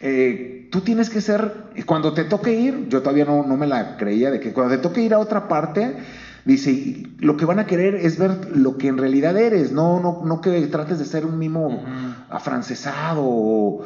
eh, 0.00 0.68
tú 0.70 0.80
tienes 0.80 1.10
que 1.10 1.20
ser, 1.20 1.52
cuando 1.86 2.12
te 2.12 2.24
toque 2.24 2.52
ir, 2.52 2.88
yo 2.88 3.02
todavía 3.02 3.24
no, 3.24 3.44
no 3.46 3.56
me 3.56 3.66
la 3.66 3.96
creía, 3.96 4.30
de 4.30 4.40
que 4.40 4.52
cuando 4.52 4.74
te 4.74 4.82
toque 4.82 5.02
ir 5.02 5.14
a 5.14 5.18
otra 5.18 5.48
parte, 5.48 5.96
Dice, 6.44 7.04
lo 7.18 7.36
que 7.36 7.44
van 7.44 7.60
a 7.60 7.66
querer 7.66 7.94
es 7.94 8.18
ver 8.18 8.56
lo 8.56 8.76
que 8.76 8.88
en 8.88 8.98
realidad 8.98 9.36
eres, 9.36 9.70
no, 9.70 10.00
no, 10.00 10.22
no 10.24 10.40
que 10.40 10.66
trates 10.66 10.98
de 10.98 11.04
ser 11.04 11.24
un 11.24 11.38
mimo 11.38 11.84
afrancesado. 12.28 13.82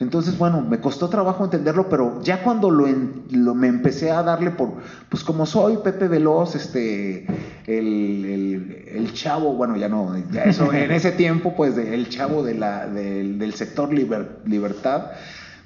Entonces, 0.00 0.38
bueno, 0.38 0.62
me 0.62 0.80
costó 0.80 1.10
trabajo 1.10 1.44
entenderlo, 1.44 1.90
pero 1.90 2.22
ya 2.22 2.42
cuando 2.42 2.70
lo, 2.70 2.86
lo, 3.30 3.54
me 3.54 3.68
empecé 3.68 4.10
a 4.10 4.22
darle 4.22 4.50
por, 4.50 4.72
pues 5.10 5.22
como 5.22 5.44
soy 5.44 5.76
Pepe 5.84 6.08
Veloz, 6.08 6.54
este, 6.54 7.26
el, 7.66 8.86
el, 8.88 9.12
chavo, 9.12 9.52
bueno, 9.52 9.76
ya 9.76 9.90
no, 9.90 10.16
ya 10.32 10.44
eso, 10.44 10.72
en 10.72 10.90
ese 10.90 11.12
tiempo, 11.18 11.54
pues, 11.54 11.76
el 11.76 12.08
chavo 12.08 12.42
de 12.42 12.54
la, 12.54 12.86
del 12.86 13.52
sector 13.52 13.92
libertad, 13.92 15.10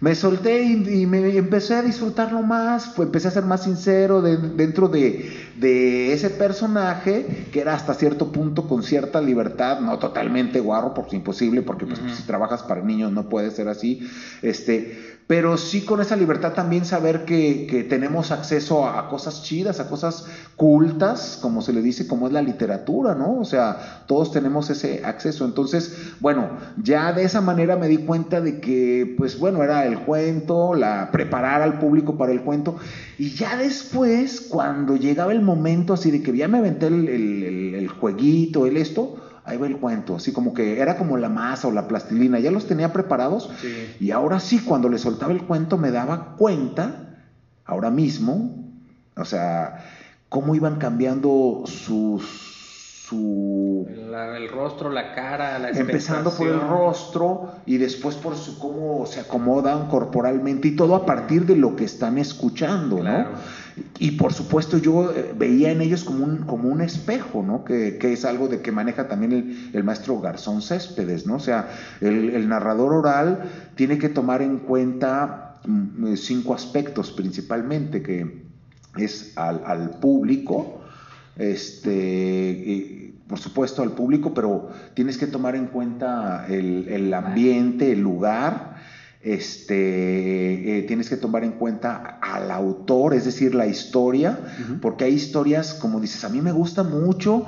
me 0.00 0.14
solté 0.14 0.62
y, 0.64 1.06
me 1.06 1.36
empecé 1.36 1.74
a 1.74 1.82
disfrutarlo 1.82 2.42
más, 2.42 2.92
pues 2.94 3.06
empecé 3.06 3.28
a 3.28 3.30
ser 3.30 3.44
más 3.44 3.62
sincero 3.64 4.20
dentro 4.22 4.88
de, 4.88 5.52
ese 6.12 6.30
personaje, 6.30 7.46
que 7.52 7.60
era 7.60 7.74
hasta 7.74 7.94
cierto 7.94 8.32
punto 8.32 8.68
con 8.68 8.82
cierta 8.82 9.20
libertad, 9.20 9.80
no 9.80 9.98
totalmente 9.98 10.60
guarro, 10.60 10.94
porque 10.94 11.10
es 11.10 11.14
imposible, 11.14 11.62
porque 11.62 11.86
pues, 11.86 12.00
si 12.16 12.22
trabajas 12.24 12.62
para 12.62 12.82
niños 12.82 13.12
no 13.12 13.28
puede 13.28 13.50
ser 13.50 13.68
así, 13.68 14.06
este, 14.42 15.13
pero 15.26 15.56
sí 15.56 15.82
con 15.82 16.00
esa 16.02 16.16
libertad 16.16 16.52
también 16.52 16.84
saber 16.84 17.24
que, 17.24 17.86
tenemos 17.88 18.30
acceso 18.30 18.86
a, 18.86 19.08
cosas 19.08 19.42
chidas, 19.42 19.80
a 19.80 19.88
cosas 19.88 20.26
cultas, 20.56 21.38
como 21.40 21.62
se 21.62 21.72
le 21.72 21.80
dice, 21.80 22.06
como 22.06 22.26
es 22.26 22.32
la 22.32 22.42
literatura, 22.42 23.14
¿no? 23.14 23.38
O 23.38 23.44
sea, 23.44 24.04
todos 24.06 24.32
tenemos 24.32 24.68
ese 24.70 25.02
acceso. 25.04 25.44
Entonces, 25.44 26.12
bueno, 26.20 26.50
ya 26.82 27.12
de 27.12 27.24
esa 27.24 27.40
manera 27.40 27.76
me 27.76 27.88
di 27.88 27.98
cuenta 27.98 28.40
de 28.40 28.60
que, 28.60 29.14
pues 29.16 29.38
bueno, 29.38 29.62
era 29.62 29.86
el 29.86 30.00
cuento, 30.00 30.74
la 30.74 31.10
preparar 31.10 31.62
al 31.62 31.78
público 31.78 32.18
para 32.18 32.32
el 32.32 32.42
cuento, 32.42 32.76
y 33.18 33.30
ya 33.30 33.56
después, 33.56 34.42
cuando 34.42 34.96
llegaba 34.96 35.32
el 35.32 35.42
momento 35.42 35.94
así 35.94 36.10
de 36.10 36.22
que 36.22 36.36
ya 36.36 36.48
me 36.48 36.58
aventé 36.58 36.88
el, 36.88 37.08
el, 37.08 37.74
el 37.74 37.88
jueguito, 37.88 38.66
el 38.66 38.76
esto, 38.76 39.16
ahí 39.44 39.56
va 39.56 39.66
el 39.66 39.78
cuento, 39.78 40.16
así 40.16 40.32
como 40.32 40.54
que 40.54 40.80
era 40.80 40.96
como 40.96 41.16
la 41.16 41.28
masa 41.28 41.68
o 41.68 41.72
la 41.72 41.86
plastilina, 41.86 42.38
ya 42.40 42.50
los 42.50 42.66
tenía 42.66 42.92
preparados 42.92 43.50
y 44.00 44.10
ahora 44.10 44.40
sí, 44.40 44.60
cuando 44.60 44.88
le 44.88 44.98
soltaba 44.98 45.32
el 45.32 45.44
cuento 45.44 45.78
me 45.78 45.90
daba 45.90 46.36
cuenta, 46.36 47.18
ahora 47.64 47.90
mismo, 47.90 48.72
o 49.16 49.24
sea, 49.24 49.84
cómo 50.28 50.54
iban 50.54 50.76
cambiando 50.76 51.62
sus 51.66 52.54
su 53.04 53.86
el 53.86 54.48
rostro, 54.48 54.90
la 54.90 55.14
cara, 55.14 55.58
la 55.58 55.68
empezando 55.70 56.30
por 56.30 56.48
el 56.48 56.60
rostro 56.60 57.52
y 57.66 57.76
después 57.76 58.16
por 58.16 58.34
su 58.34 58.58
cómo 58.58 59.04
se 59.04 59.20
acomodan 59.20 59.88
corporalmente 59.88 60.68
y 60.68 60.76
todo 60.76 60.94
a 60.94 61.04
partir 61.04 61.44
de 61.44 61.54
lo 61.54 61.76
que 61.76 61.84
están 61.84 62.16
escuchando, 62.16 63.02
¿no? 63.02 63.26
Y 63.98 64.12
por 64.12 64.32
supuesto 64.32 64.78
yo 64.78 65.10
eh, 65.10 65.34
veía 65.36 65.72
en 65.72 65.80
ellos 65.80 66.04
como 66.04 66.24
un, 66.24 66.38
como 66.38 66.68
un 66.68 66.80
espejo, 66.80 67.42
¿no? 67.42 67.64
Que, 67.64 67.98
es 68.00 68.24
algo 68.24 68.46
de 68.48 68.60
que 68.60 68.70
maneja 68.70 69.08
también 69.08 69.70
el, 69.72 69.84
maestro 69.84 70.20
Garzón 70.20 70.62
Céspedes, 70.62 71.26
¿no? 71.26 71.36
O 71.36 71.40
sea, 71.40 71.70
el, 72.00 72.48
narrador 72.48 72.92
oral 72.92 73.50
tiene 73.74 73.98
que 73.98 74.08
tomar 74.08 74.42
en 74.42 74.58
cuenta 74.58 75.56
mm, 75.66 76.06
eh, 76.06 76.16
cinco 76.16 76.54
aspectos 76.54 77.10
principalmente, 77.10 78.02
que 78.02 78.44
es 78.96 79.32
al, 79.36 79.90
público, 80.00 80.82
este, 81.36 83.12
por 83.26 83.40
supuesto 83.40 83.82
al 83.82 83.90
público, 83.92 84.34
pero 84.34 84.70
tienes 84.94 85.18
que 85.18 85.26
tomar 85.26 85.56
en 85.56 85.66
cuenta 85.66 86.46
el 86.48 87.12
ambiente, 87.12 87.90
el 87.90 88.02
lugar, 88.02 88.76
este, 89.24 90.78
eh, 90.78 90.82
tienes 90.82 91.08
que 91.08 91.16
tomar 91.16 91.44
en 91.44 91.52
cuenta 91.52 92.18
al 92.20 92.50
autor, 92.50 93.14
es 93.14 93.24
decir, 93.24 93.54
la 93.54 93.66
historia, 93.66 94.38
porque 94.82 95.04
hay 95.04 95.14
historias, 95.14 95.72
como 95.74 95.98
dices, 95.98 96.24
a 96.24 96.28
mí 96.28 96.42
me 96.42 96.52
gusta 96.52 96.82
mucho, 96.82 97.46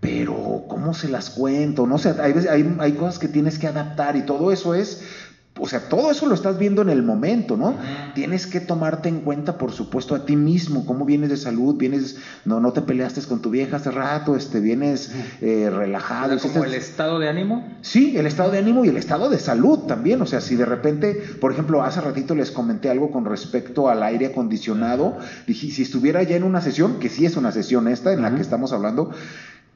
pero 0.00 0.64
¿cómo 0.68 0.92
se 0.92 1.08
las 1.08 1.30
cuento? 1.30 1.86
No 1.86 1.96
sé, 1.96 2.14
hay, 2.20 2.34
hay, 2.48 2.76
hay 2.78 2.92
cosas 2.92 3.18
que 3.18 3.28
tienes 3.28 3.58
que 3.58 3.66
adaptar 3.66 4.16
y 4.16 4.22
todo 4.22 4.52
eso 4.52 4.74
es 4.74 5.02
o 5.58 5.66
sea, 5.68 5.88
todo 5.88 6.10
eso 6.10 6.26
lo 6.26 6.34
estás 6.34 6.58
viendo 6.58 6.82
en 6.82 6.88
el 6.88 7.02
momento, 7.02 7.56
¿no? 7.56 7.74
Tienes 8.14 8.46
que 8.46 8.60
tomarte 8.60 9.08
en 9.08 9.20
cuenta, 9.20 9.58
por 9.58 9.72
supuesto, 9.72 10.14
a 10.14 10.24
ti 10.24 10.36
mismo, 10.36 10.86
cómo 10.86 11.04
vienes 11.04 11.30
de 11.30 11.36
salud, 11.36 11.76
vienes, 11.76 12.16
no, 12.44 12.60
no 12.60 12.72
te 12.72 12.82
peleaste 12.82 13.22
con 13.22 13.40
tu 13.40 13.50
vieja 13.50 13.76
hace 13.76 13.90
rato, 13.90 14.36
este, 14.36 14.60
vienes 14.60 15.12
eh, 15.40 15.70
relajado. 15.70 16.38
¿Como 16.38 16.64
el 16.64 16.74
estado 16.74 17.18
de 17.18 17.28
ánimo? 17.28 17.66
Sí, 17.82 18.16
el 18.16 18.26
estado 18.26 18.50
de 18.50 18.58
ánimo 18.58 18.84
y 18.84 18.88
el 18.88 18.96
estado 18.96 19.28
de 19.28 19.38
salud 19.38 19.80
también. 19.80 20.22
O 20.22 20.26
sea, 20.26 20.40
si 20.40 20.56
de 20.56 20.64
repente, 20.64 21.14
por 21.40 21.52
ejemplo, 21.52 21.82
hace 21.82 22.00
ratito 22.00 22.34
les 22.34 22.50
comenté 22.50 22.90
algo 22.90 23.10
con 23.10 23.24
respecto 23.24 23.88
al 23.88 24.02
aire 24.02 24.26
acondicionado, 24.26 25.18
dije, 25.46 25.70
si 25.70 25.82
estuviera 25.82 26.22
ya 26.22 26.36
en 26.36 26.44
una 26.44 26.60
sesión, 26.60 26.98
que 26.98 27.08
sí 27.08 27.26
es 27.26 27.36
una 27.36 27.52
sesión 27.52 27.88
esta 27.88 28.12
en 28.12 28.22
la 28.22 28.34
que 28.34 28.42
estamos 28.42 28.72
hablando, 28.72 29.10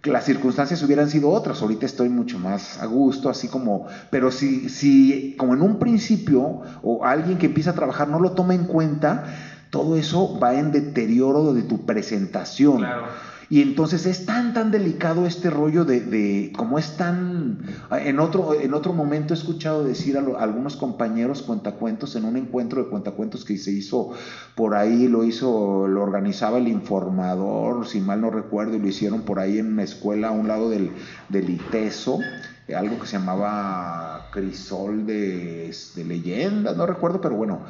las 0.05 0.25
circunstancias 0.25 0.83
hubieran 0.83 1.09
sido 1.09 1.31
otras. 1.31 1.63
Ahorita 1.63 1.87
estoy 1.87 2.09
mucho 2.09 2.39
más 2.39 2.81
a 2.83 2.87
gusto, 2.87 3.29
así 3.29 3.49
como, 3.49 3.87
pero 4.11 4.31
si, 4.31 4.69
si 4.69 5.37
como 5.39 5.55
en 5.55 5.63
un 5.63 5.79
principio 5.79 6.63
o 6.83 7.05
alguien 7.05 7.39
que 7.39 7.47
empieza 7.47 7.71
a 7.71 7.75
trabajar 7.75 8.09
no 8.09 8.19
lo 8.19 8.33
toma 8.33 8.55
en 8.55 8.65
cuenta, 8.65 9.25
todo 9.71 9.97
eso 9.97 10.39
va 10.39 10.55
en 10.55 10.73
deterioro 10.73 11.55
de 11.55 11.63
tu 11.63 11.87
presentación. 11.87 12.79
Claro. 12.79 13.07
Y 13.51 13.62
entonces 13.62 14.07
es 14.07 14.26
tan, 14.26 14.55
tan 14.55 14.70
delicado 14.70 15.26
este 15.26 15.51
rollo 15.51 15.84
de, 15.84 16.01
de 16.01 16.53
como 16.57 16.78
es 16.78 16.97
tan... 16.97 17.59
En 17.90 18.20
otro, 18.20 18.55
en 18.55 18.74
otro 18.74 18.93
momento 18.93 19.34
he 19.34 19.36
escuchado 19.36 19.84
decir 19.84 20.16
a, 20.16 20.20
algunos 20.43 20.76
compañeros 20.76 21.43
cuentacuentos 21.43 22.16
en 22.16 22.24
un 22.24 22.36
encuentro 22.36 22.82
de 22.82 22.90
cuentacuentos 22.90 23.45
que 23.45 23.59
se 23.59 23.72
hizo 23.72 24.11
por 24.55 24.74
ahí, 24.74 25.09
lo 25.09 25.24
hizo, 25.24 25.86
lo 25.88 26.03
organizaba 26.03 26.59
el 26.59 26.68
informador, 26.68 27.86
si 27.86 28.01
mal 28.01 28.20
no 28.20 28.30
recuerdo, 28.30 28.76
y 28.76 28.80
lo 28.80 28.88
hicieron 28.88 29.22
por 29.22 29.38
ahí 29.38 29.59
en 29.59 29.72
una 29.72 29.82
escuela 29.82 30.28
a 30.28 30.32
un 30.32 30.49
lado 30.49 30.70
del, 30.70 30.90
del 31.28 31.51
ITESO 31.51 32.18
algo 32.74 32.99
que 32.99 33.07
se 33.07 33.18
llamaba 33.18 34.28
Crisol 34.32 35.07
de, 35.07 35.74
de 35.95 36.05
leyenda, 36.05 36.74
no 36.74 36.86
recuerdo, 36.86 37.20
pero 37.20 37.34
bueno, 37.34 37.61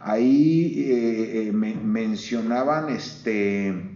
ahí 0.00 0.74
eh, 0.76 1.48
eh, 1.48 1.52
mencionaban 1.52 2.88
este 2.88 3.87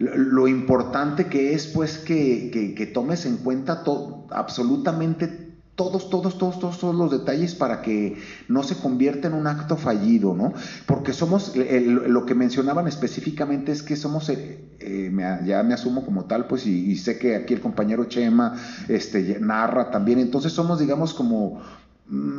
lo 0.00 0.48
importante 0.48 1.26
que 1.26 1.52
es 1.52 1.66
pues 1.66 1.98
que, 1.98 2.90
tomes 2.94 3.26
en 3.26 3.36
cuenta 3.36 3.84
absolutamente 4.30 5.50
todos, 5.74 6.08
todos, 6.08 6.38
todos, 6.38 6.58
todos, 6.58 6.78
todos 6.78 6.94
los 6.94 7.10
detalles 7.10 7.54
para 7.54 7.82
que 7.82 8.16
no 8.48 8.62
se 8.62 8.76
convierta 8.76 9.28
en 9.28 9.34
un 9.34 9.46
acto 9.46 9.76
fallido, 9.76 10.34
¿no? 10.34 10.52
Porque 10.86 11.12
somos, 11.12 11.54
lo 11.54 12.26
que 12.26 12.34
mencionaban 12.34 12.86
específicamente 12.88 13.72
es 13.72 13.82
que 13.82 13.96
somos, 13.96 14.28
eh, 14.30 14.62
eh, 14.80 15.40
ya 15.44 15.62
me 15.62 15.74
asumo 15.74 16.04
como 16.04 16.24
tal, 16.24 16.46
pues, 16.46 16.66
y, 16.66 16.96
sé 16.96 17.18
que 17.18 17.36
aquí 17.36 17.54
el 17.54 17.60
compañero 17.60 18.04
Chema 18.06 18.56
este, 18.88 19.38
narra 19.40 19.90
también, 19.90 20.18
entonces 20.18 20.52
somos, 20.52 20.78
digamos, 20.80 21.14
como 21.14 21.60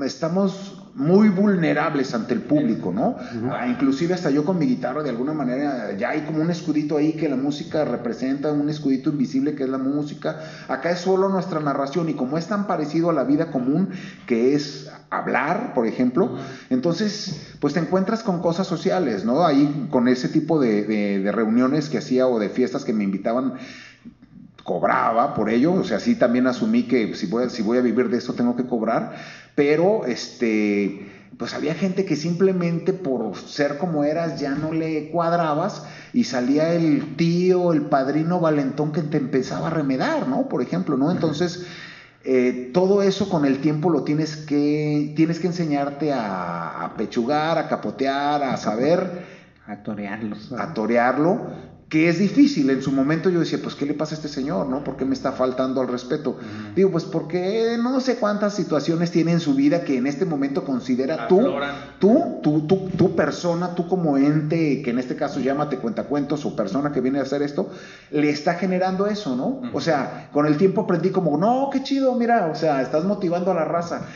estamos 0.04 0.78
muy 0.96 1.30
vulnerables 1.30 2.14
ante 2.14 2.34
el 2.34 2.42
público, 2.42 2.92
¿no? 2.94 3.16
Ah, 3.50 3.68
inclusive 3.68 4.14
hasta 4.14 4.30
yo 4.30 4.44
con 4.44 4.60
mi 4.60 4.66
guitarra 4.66 5.02
de 5.04 5.10
alguna 5.10 5.34
manera 5.34 5.96
ya 5.98 6.10
hay 6.10 6.22
como 6.22 6.42
un 6.42 6.52
escudito 6.52 6.98
ahí 6.98 7.14
que 7.14 7.30
la 7.30 7.38
música 7.38 7.86
representa, 7.86 8.52
un 8.52 8.70
escudito 8.70 9.12
invisible 9.12 9.56
que 9.56 9.64
es 9.64 9.70
la 9.70 9.78
música. 9.78 10.42
Acá 10.68 10.92
es 10.92 11.00
solo 11.00 11.30
nuestra 11.30 11.62
narración 11.62 12.10
y 12.10 12.16
como 12.16 12.38
es 12.38 12.48
tan 12.48 12.68
parecido 12.68 13.10
a 13.10 13.14
la 13.14 13.24
vida 13.24 13.52
común 13.52 13.90
que 14.28 14.54
es 14.54 14.92
hablar, 15.10 15.74
por 15.74 15.88
ejemplo, 15.88 16.38
entonces 16.70 17.56
pues 17.62 17.74
te 17.74 17.80
encuentras 17.80 18.24
con 18.24 18.42
cosas 18.42 18.68
sociales, 18.68 19.24
¿no? 19.24 19.46
Ahí 19.46 19.88
con 19.90 20.10
ese 20.10 20.28
tipo 20.28 20.60
de, 20.60 20.84
de 21.20 21.32
reuniones 21.32 21.90
que 21.90 21.98
hacía 21.98 22.28
o 22.28 22.40
de 22.40 22.50
fiestas 22.50 22.84
que 22.84 22.92
me 22.92 23.06
invitaban 23.06 23.54
cobraba 24.64 25.34
por 25.34 25.50
ello, 25.50 25.74
o 25.74 25.84
sea, 25.84 26.00
sí 26.00 26.16
también 26.16 26.48
asumí 26.48 26.84
que 26.84 27.16
si 27.16 27.26
voy, 27.28 27.50
si 27.50 27.62
voy 27.62 27.78
a 27.78 27.82
vivir 27.82 28.10
de 28.10 28.18
esto 28.18 28.34
tengo 28.34 28.56
que 28.56 28.66
cobrar, 28.66 29.14
pero 29.56 30.06
este, 30.06 31.08
pues 31.38 31.54
había 31.54 31.74
gente 31.76 32.06
que 32.06 32.16
simplemente 32.16 32.94
por 32.94 33.36
ser 33.36 33.78
como 33.78 34.04
eras 34.04 34.40
ya 34.40 34.52
no 34.56 34.72
le 34.72 35.10
cuadrabas 35.10 35.84
y 36.14 36.24
salía 36.26 36.74
el 36.74 37.16
tío, 37.16 37.74
el 37.74 37.84
padrino 37.84 38.40
valentón 38.40 38.92
que 38.92 39.02
te 39.02 39.18
empezaba 39.18 39.68
a 39.68 39.72
remedar, 39.72 40.28
¿no? 40.28 40.48
Por 40.48 40.62
ejemplo, 40.62 40.98
¿no? 40.98 41.12
Entonces, 41.12 41.66
eh, 42.24 42.70
todo 42.74 43.02
eso 43.02 43.30
con 43.30 43.46
el 43.46 43.60
tiempo 43.62 43.90
lo 43.90 44.04
tienes 44.04 44.36
que, 44.38 45.14
tienes 45.16 45.40
que 45.40 45.48
enseñarte 45.48 46.14
a, 46.14 46.84
a 46.86 46.94
pechugar, 46.96 47.58
a 47.58 47.68
capotear, 47.68 48.44
a 48.44 48.58
saber 48.58 49.26
A 49.66 49.82
torearlos. 49.84 50.52
a 50.58 50.74
torearlo, 50.74 51.48
que 51.92 52.08
es 52.08 52.20
difícil. 52.20 52.70
En 52.70 52.82
su 52.82 52.90
momento 52.94 53.30
yo 53.30 53.42
decía, 53.42 53.60
pues, 53.62 53.76
¿qué 53.76 53.86
le 53.86 53.94
pasa 53.94 54.16
a 54.16 54.18
este 54.18 54.30
señor? 54.30 54.66
¿No? 54.68 54.82
¿Por 54.82 54.96
qué 54.96 55.04
me 55.04 55.14
está 55.14 55.34
faltando 55.34 55.82
al 55.82 55.90
respeto? 55.90 56.38
Digo, 56.74 56.90
pues 56.90 57.04
porque 57.04 57.78
no 57.78 58.00
sé 58.00 58.16
cuántas 58.16 58.56
situaciones 58.56 59.12
tiene 59.12 59.34
en 59.34 59.42
su 59.42 59.56
vida 59.56 59.84
que 59.84 59.98
en 59.98 60.08
este 60.08 60.24
momento 60.24 60.64
considera 60.64 61.28
tú, 61.28 61.42
Afloran. 61.42 61.76
tú, 62.00 62.40
tú, 62.42 62.62
tú, 62.62 62.90
tú 62.98 63.14
persona, 63.14 63.76
tú 63.76 63.90
como 63.90 64.16
ente, 64.16 64.82
que 64.82 64.92
en 64.92 65.00
este 65.00 65.18
caso 65.18 65.42
llámate 65.42 65.80
cuentacuentos 65.80 66.46
o 66.46 66.56
persona 66.56 66.94
que 66.94 67.02
viene 67.02 67.20
a 67.20 67.24
hacer 67.24 67.42
esto, 67.42 67.70
le 68.10 68.30
está 68.30 68.54
generando 68.54 69.06
eso, 69.08 69.36
¿no? 69.36 69.62
O 69.74 69.82
sea, 69.82 70.30
con 70.32 70.46
el 70.46 70.56
tiempo 70.56 70.84
aprendí 70.84 71.10
como, 71.10 71.38
no, 71.38 71.70
qué 71.74 71.84
chido, 71.84 72.16
mira, 72.16 72.48
o 72.48 72.56
sea, 72.56 72.82
estás 72.82 73.04
motivando 73.04 73.52
a 73.52 73.56
la 73.56 73.66
raza. 73.66 74.08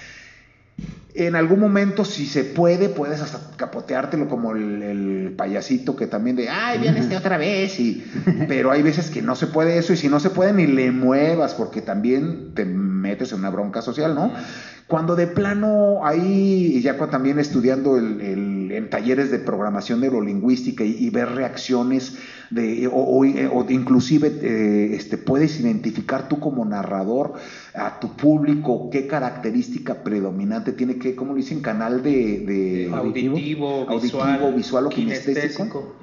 En 1.17 1.35
algún 1.35 1.59
momento, 1.61 2.03
si 2.03 2.25
se 2.25 2.43
puede, 2.43 2.89
puedes 2.89 3.21
hasta 3.21 3.39
capoteártelo 3.55 4.27
como 4.27 4.51
el, 4.51 4.83
el 4.83 5.33
payasito 5.37 5.95
que 5.95 6.07
también 6.07 6.35
de, 6.35 6.49
ay, 6.49 6.77
viene 6.77 6.99
este 6.99 7.15
otra 7.15 7.37
vez. 7.37 7.79
Y, 7.79 8.03
pero 8.49 8.71
hay 8.71 8.81
veces 8.81 9.09
que 9.09 9.21
no 9.21 9.35
se 9.35 9.47
puede 9.47 9.77
eso 9.77 9.93
y 9.93 9.97
si 9.97 10.09
no 10.09 10.19
se 10.19 10.29
puede 10.29 10.51
ni 10.51 10.67
le 10.67 10.91
muevas 10.91 11.53
porque 11.55 11.81
también 11.81 12.53
te 12.53 12.65
metes 12.65 13.31
en 13.31 13.39
una 13.39 13.49
bronca 13.49 13.81
social, 13.81 14.13
¿no? 14.13 14.31
Cuando 14.87 15.15
de 15.15 15.25
plano 15.25 16.05
ahí, 16.05 16.79
ya 16.81 16.95
cuando 16.97 17.11
también 17.13 17.39
estudiando 17.39 17.97
el, 17.97 18.21
el- 18.21 18.71
en 18.71 18.89
talleres 18.89 19.31
de 19.31 19.39
programación 19.39 20.01
neurolingüística 20.01 20.83
y, 20.83 20.91
y 20.99 21.09
ver 21.09 21.29
reacciones 21.29 22.13
de, 22.51 22.87
o, 22.87 22.91
o- 22.91 23.25
o 23.59 23.65
inclusive 23.69 24.37
eh, 24.41 24.89
este, 24.95 25.17
puedes 25.17 25.59
identificar 25.59 26.27
tú 26.27 26.39
como 26.39 26.65
narrador 26.65 27.33
a 27.77 27.99
tu 27.99 28.15
público 28.15 28.89
qué 28.91 29.07
característica 29.07 30.03
predominante 30.03 30.71
tiene 30.73 30.97
que, 30.97 31.15
¿cómo 31.15 31.33
le 31.33 31.41
dicen? 31.41 31.61
Canal 31.61 32.01
de... 32.01 32.39
de- 32.39 32.89
Auditivo, 32.93 33.85
Auditivo, 33.89 34.21
visual, 34.21 34.53
visual 34.55 34.85
o 34.85 34.89
kinestésico. 34.89 35.95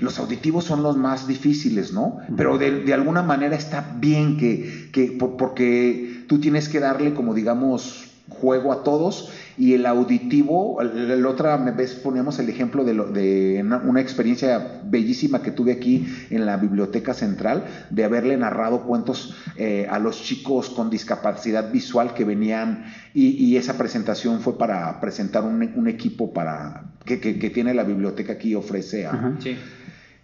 Los 0.00 0.18
auditivos 0.18 0.64
son 0.64 0.82
los 0.82 0.96
más 0.96 1.26
difíciles, 1.26 1.92
¿no? 1.92 2.18
Pero 2.36 2.58
de, 2.58 2.80
de 2.80 2.94
alguna 2.94 3.22
manera 3.22 3.56
está 3.56 3.94
bien 3.98 4.36
que, 4.36 4.68
que 4.92 5.12
por- 5.12 5.36
porque 5.36 6.24
tú 6.26 6.38
tienes 6.38 6.68
que 6.68 6.80
darle 6.80 7.14
como 7.14 7.34
digamos 7.34 8.08
juego 8.28 8.72
a 8.72 8.82
todos 8.82 9.30
y 9.58 9.72
el 9.72 9.86
auditivo, 9.86 10.80
el 10.82 11.24
otra 11.26 11.56
vez 11.56 11.94
poníamos 11.94 12.38
el 12.38 12.48
ejemplo 12.48 12.84
de, 12.84 12.94
lo- 12.94 13.10
de 13.10 13.60
una, 13.64 13.78
una 13.78 14.00
experiencia 14.00 14.80
bellísima 14.84 15.42
que 15.42 15.50
tuve 15.50 15.72
aquí 15.72 16.06
en 16.30 16.44
la 16.44 16.56
biblioteca 16.56 17.14
central 17.14 17.64
de 17.90 18.04
haberle 18.04 18.36
narrado 18.36 18.82
cuentos 18.82 19.34
eh, 19.56 19.86
a 19.90 19.98
los 19.98 20.22
chicos 20.22 20.70
con 20.70 20.90
discapacidad 20.90 21.72
visual 21.72 22.12
que 22.14 22.24
venían 22.24 22.84
y, 23.14 23.28
y 23.42 23.56
esa 23.56 23.78
presentación 23.78 24.40
fue 24.40 24.58
para 24.58 25.00
presentar 25.00 25.44
un, 25.44 25.72
un 25.74 25.88
equipo 25.88 26.32
para 26.32 26.84
que, 27.04 27.20
que- 27.20 27.38
que 27.38 27.50
tiene 27.50 27.72
la 27.72 27.84
biblioteca 27.84 28.34
aquí 28.34 28.50
y 28.50 28.54
ofrece 28.54 29.06
a, 29.06 29.10
Ajá. 29.12 29.32
Sí. 29.38 29.56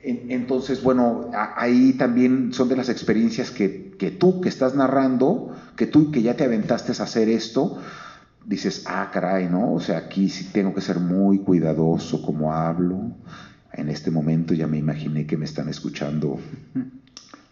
en- 0.02 0.30
Entonces, 0.30 0.82
bueno, 0.82 1.30
ahí 1.56 1.94
también 1.94 2.52
son 2.52 2.68
de 2.68 2.76
las 2.76 2.88
experiencias 2.88 3.50
que, 3.50 3.92
que 3.98 4.10
tú 4.10 4.40
que 4.40 4.48
estás 4.48 4.74
narrando, 4.74 5.54
que 5.76 5.86
tú 5.86 6.10
que 6.10 6.22
ya 6.22 6.34
te 6.36 6.44
aventaste 6.44 6.92
a 6.92 7.04
hacer 7.04 7.28
esto, 7.28 7.78
dices, 8.44 8.84
ah, 8.86 9.10
caray, 9.12 9.48
¿no? 9.48 9.72
O 9.72 9.80
sea, 9.80 9.98
aquí 9.98 10.28
sí 10.28 10.50
tengo 10.52 10.74
que 10.74 10.80
ser 10.80 10.98
muy 10.98 11.38
cuidadoso 11.38 12.22
como 12.22 12.52
hablo. 12.52 13.12
En 13.72 13.88
este 13.88 14.10
momento 14.10 14.54
ya 14.54 14.66
me 14.66 14.78
imaginé 14.78 15.26
que 15.26 15.36
me 15.36 15.44
están 15.44 15.68
escuchando 15.68 16.38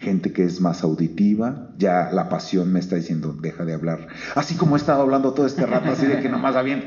gente 0.00 0.32
que 0.32 0.44
es 0.44 0.60
más 0.60 0.82
auditiva, 0.82 1.68
ya 1.76 2.10
la 2.10 2.30
pasión 2.30 2.72
me 2.72 2.80
está 2.80 2.96
diciendo, 2.96 3.36
deja 3.38 3.64
de 3.64 3.74
hablar. 3.74 4.08
Así 4.34 4.54
como 4.54 4.76
he 4.76 4.78
estado 4.78 5.02
hablando 5.02 5.34
todo 5.34 5.46
este 5.46 5.66
rato, 5.66 5.90
así 5.90 6.06
de 6.06 6.20
que 6.20 6.28
nomás 6.28 6.56
va 6.56 6.62
bien. 6.62 6.84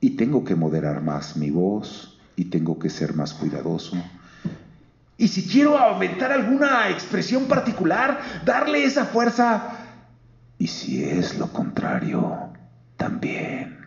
Y 0.00 0.10
tengo 0.10 0.44
que 0.44 0.54
moderar 0.54 1.02
más 1.02 1.36
mi 1.36 1.50
voz 1.50 2.18
y 2.36 2.46
tengo 2.46 2.78
que 2.78 2.88
ser 2.88 3.14
más 3.14 3.34
cuidadoso. 3.34 3.96
Y 5.18 5.28
si 5.28 5.42
quiero 5.42 5.76
aumentar 5.76 6.32
alguna 6.32 6.88
expresión 6.88 7.44
particular, 7.46 8.20
darle 8.46 8.84
esa 8.84 9.04
fuerza. 9.04 9.74
Y 10.58 10.68
si 10.68 11.04
es 11.04 11.38
lo 11.38 11.52
contrario, 11.52 12.47
también. 12.98 13.78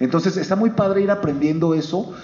Entonces 0.00 0.36
está 0.36 0.54
muy 0.56 0.70
padre 0.70 1.00
ir 1.00 1.10
aprendiendo 1.10 1.72
eso. 1.74 2.14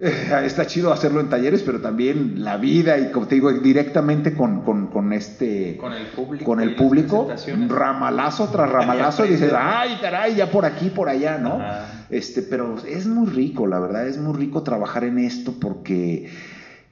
Eh, 0.00 0.42
está 0.44 0.66
chido 0.66 0.92
hacerlo 0.92 1.20
en 1.20 1.28
talleres, 1.28 1.62
pero 1.62 1.80
también 1.80 2.42
la 2.42 2.56
vida 2.56 2.98
y 2.98 3.12
como 3.12 3.28
te 3.28 3.36
digo, 3.36 3.52
directamente 3.52 4.34
con, 4.34 4.62
con- 4.62 4.88
con 4.88 5.12
este... 5.12 5.76
Con 5.76 5.92
el 5.92 6.06
público. 6.08 6.44
con 6.44 6.60
el 6.60 6.74
público, 6.74 7.28
ramalazo 7.68 8.48
tras 8.48 8.68
ramalazo, 8.70 9.24
y 9.24 9.28
dices, 9.30 9.52
ay, 9.56 9.98
caray, 10.00 10.34
ya 10.34 10.50
por 10.50 10.64
aquí, 10.64 10.90
por 10.90 11.08
allá, 11.08 11.38
¿no? 11.38 11.54
Ajá. 11.54 12.06
Este, 12.10 12.42
pero 12.42 12.76
es 12.86 13.06
muy 13.06 13.28
rico, 13.28 13.66
la 13.68 13.78
verdad, 13.78 14.08
es 14.08 14.18
muy 14.18 14.36
rico 14.36 14.62
trabajar 14.64 15.04
en 15.04 15.18
esto 15.18 15.54
porque 15.60 16.28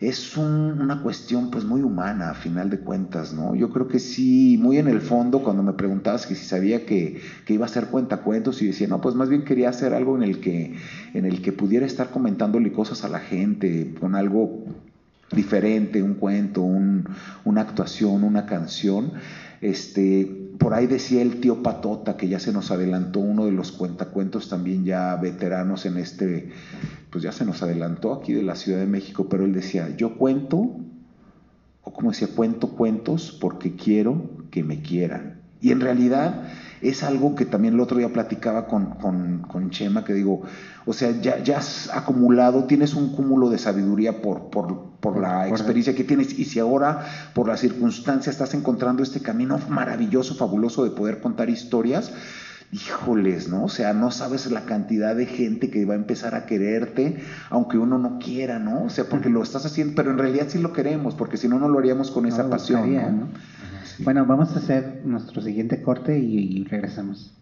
es 0.02 0.36
un- 0.36 0.80
una 0.80 1.00
cuestión 1.00 1.50
pues 1.50 1.64
muy 1.64 1.80
humana 1.82 2.30
a 2.30 2.34
final 2.34 2.68
de 2.70 2.78
cuentas, 2.80 3.32
¿no? 3.32 3.54
Yo 3.54 3.70
creo 3.70 3.86
que 3.88 3.98
sí, 4.00 4.58
muy 4.60 4.78
en 4.78 4.88
el 4.88 5.00
fondo, 5.00 5.42
cuando 5.42 5.62
me 5.62 5.72
preguntabas 5.74 6.26
que 6.26 6.34
si 6.34 6.44
sabía 6.44 6.84
que, 6.84 7.20
que 7.44 7.54
iba 7.54 7.64
a 7.64 7.68
hacer 7.68 7.86
cuentacuentos 7.86 8.60
y 8.62 8.66
decía, 8.66 8.88
no, 8.88 9.00
pues 9.00 9.14
más 9.14 9.28
bien 9.28 9.44
quería 9.44 9.68
hacer 9.68 9.94
algo 9.94 10.16
en 10.16 10.22
el 10.24 10.40
que, 10.40 10.74
en 11.14 11.24
el 11.24 11.40
que 11.40 11.52
pudiera 11.52 11.86
estar 11.86 12.10
comentándole 12.10 12.72
cosas 12.72 13.04
a 13.04 13.08
la 13.08 13.20
gente, 13.20 13.94
con 14.00 14.14
algo 14.16 14.64
diferente, 15.34 16.02
un 16.02 16.14
cuento, 16.14 16.62
un- 16.62 17.08
una 17.44 17.60
actuación, 17.62 18.24
una 18.24 18.44
canción. 18.44 19.12
Este, 19.62 20.26
por 20.58 20.74
ahí 20.74 20.86
decía 20.86 21.22
el 21.22 21.40
tío 21.40 21.62
Patota 21.62 22.16
que 22.16 22.28
ya 22.28 22.38
se 22.40 22.52
nos 22.52 22.70
adelantó 22.70 23.20
uno 23.20 23.46
de 23.46 23.52
los 23.52 23.72
cuentacuentos 23.72 24.48
también 24.48 24.84
ya 24.84 25.16
veteranos 25.16 25.86
en 25.86 25.96
este, 25.96 26.48
pues 27.12 27.22
ya 27.22 27.30
se 27.30 27.44
nos 27.44 27.62
adelantó 27.62 28.14
aquí 28.14 28.32
de 28.32 28.42
la 28.42 28.56
Ciudad 28.56 28.78
de 28.78 28.86
México, 28.86 29.26
pero 29.28 29.44
él 29.44 29.52
decía, 29.52 29.94
yo 29.96 30.16
cuento, 30.16 30.76
o 31.82 31.92
como 31.92 32.10
decía, 32.10 32.28
cuento 32.34 32.70
cuentos 32.70 33.36
porque 33.38 33.76
quiero 33.76 34.30
que 34.50 34.64
me 34.64 34.80
quieran. 34.80 35.42
Y 35.60 35.72
en 35.72 35.80
realidad 35.80 36.44
es 36.80 37.02
algo 37.02 37.34
que 37.34 37.44
también 37.44 37.74
el 37.74 37.80
otro 37.80 37.98
día 37.98 38.12
platicaba 38.14 38.66
con, 38.66 38.94
con, 38.94 39.42
con 39.42 39.68
Chema, 39.68 40.04
que 40.04 40.14
digo, 40.14 40.42
o 40.86 40.92
sea, 40.94 41.20
ya, 41.20 41.42
ya 41.42 41.58
has 41.58 41.90
acumulado, 41.92 42.64
tienes 42.64 42.94
un 42.94 43.12
cúmulo 43.12 43.50
de 43.50 43.58
sabiduría 43.58 44.22
por, 44.22 44.48
por, 44.48 44.92
por 44.98 45.20
la 45.20 45.48
experiencia 45.48 45.94
que 45.94 46.04
tienes, 46.04 46.36
y 46.38 46.46
si 46.46 46.60
ahora 46.60 47.06
por 47.34 47.46
las 47.46 47.60
circunstancias 47.60 48.34
estás 48.34 48.54
encontrando 48.54 49.02
este 49.02 49.20
camino 49.20 49.60
maravilloso, 49.68 50.34
fabuloso 50.34 50.82
de 50.82 50.90
poder 50.90 51.20
contar 51.20 51.50
historias, 51.50 52.10
híjoles, 52.72 53.48
¿no? 53.48 53.64
O 53.64 53.68
sea, 53.68 53.92
no 53.92 54.10
sabes 54.10 54.50
la 54.50 54.64
cantidad 54.64 55.14
de 55.14 55.26
gente 55.26 55.70
que 55.70 55.84
va 55.84 55.92
a 55.92 55.98
empezar 55.98 56.34
a 56.34 56.46
quererte, 56.46 57.22
aunque 57.50 57.76
uno 57.76 57.98
no 57.98 58.18
quiera, 58.18 58.58
¿no? 58.58 58.84
O 58.84 58.90
sea, 58.90 59.04
porque 59.04 59.28
lo 59.28 59.42
estás 59.42 59.66
haciendo, 59.66 59.94
pero 59.94 60.10
en 60.10 60.18
realidad 60.18 60.46
sí 60.48 60.58
lo 60.58 60.72
queremos, 60.72 61.14
porque 61.14 61.36
si 61.36 61.48
no, 61.48 61.58
no 61.58 61.68
lo 61.68 61.78
haríamos 61.78 62.10
con 62.10 62.26
esa 62.26 62.44
No, 62.44 62.50
pasión, 62.50 62.80
buscaría, 62.80 63.10
¿no? 63.10 63.26
¿no? 63.26 63.28
Bueno, 63.98 64.24
vamos 64.24 64.56
a 64.56 64.58
hacer 64.58 65.02
nuestro 65.04 65.42
siguiente 65.42 65.82
corte 65.82 66.18
y, 66.18 66.60
y 66.60 66.64
regresamos. 66.64 67.34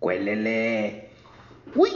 Cuélele. 0.00 1.10
Uy. 1.76 1.90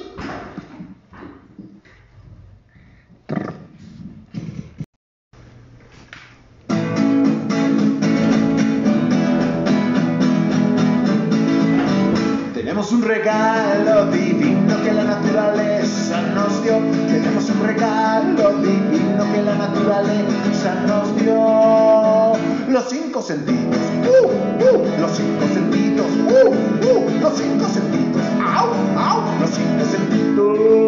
Tenemos 12.72 12.90
un 12.92 13.02
regalo 13.02 14.06
divino 14.06 14.82
que 14.82 14.92
la 14.94 15.04
naturaleza 15.04 16.22
nos 16.34 16.62
dio. 16.62 16.78
Tenemos 17.06 17.50
un 17.50 17.66
regalo 17.66 18.50
divino 18.62 19.30
que 19.30 19.42
la 19.42 19.56
naturaleza 19.56 20.74
nos 20.86 21.14
dio. 21.20 22.32
Los 22.70 22.88
cinco 22.88 23.20
sentidos, 23.20 23.76
uh, 24.08 24.26
uh, 24.26 25.00
los 25.02 25.10
cinco 25.10 25.46
sentidos, 25.52 26.06
uh, 26.16 26.48
uh, 26.48 27.20
los 27.20 27.36
cinco 27.36 27.68
sentidos, 27.68 28.22
au, 28.40 28.70
au, 28.98 29.38
los 29.38 29.50
cinco 29.50 29.84
sentidos. 29.84 30.81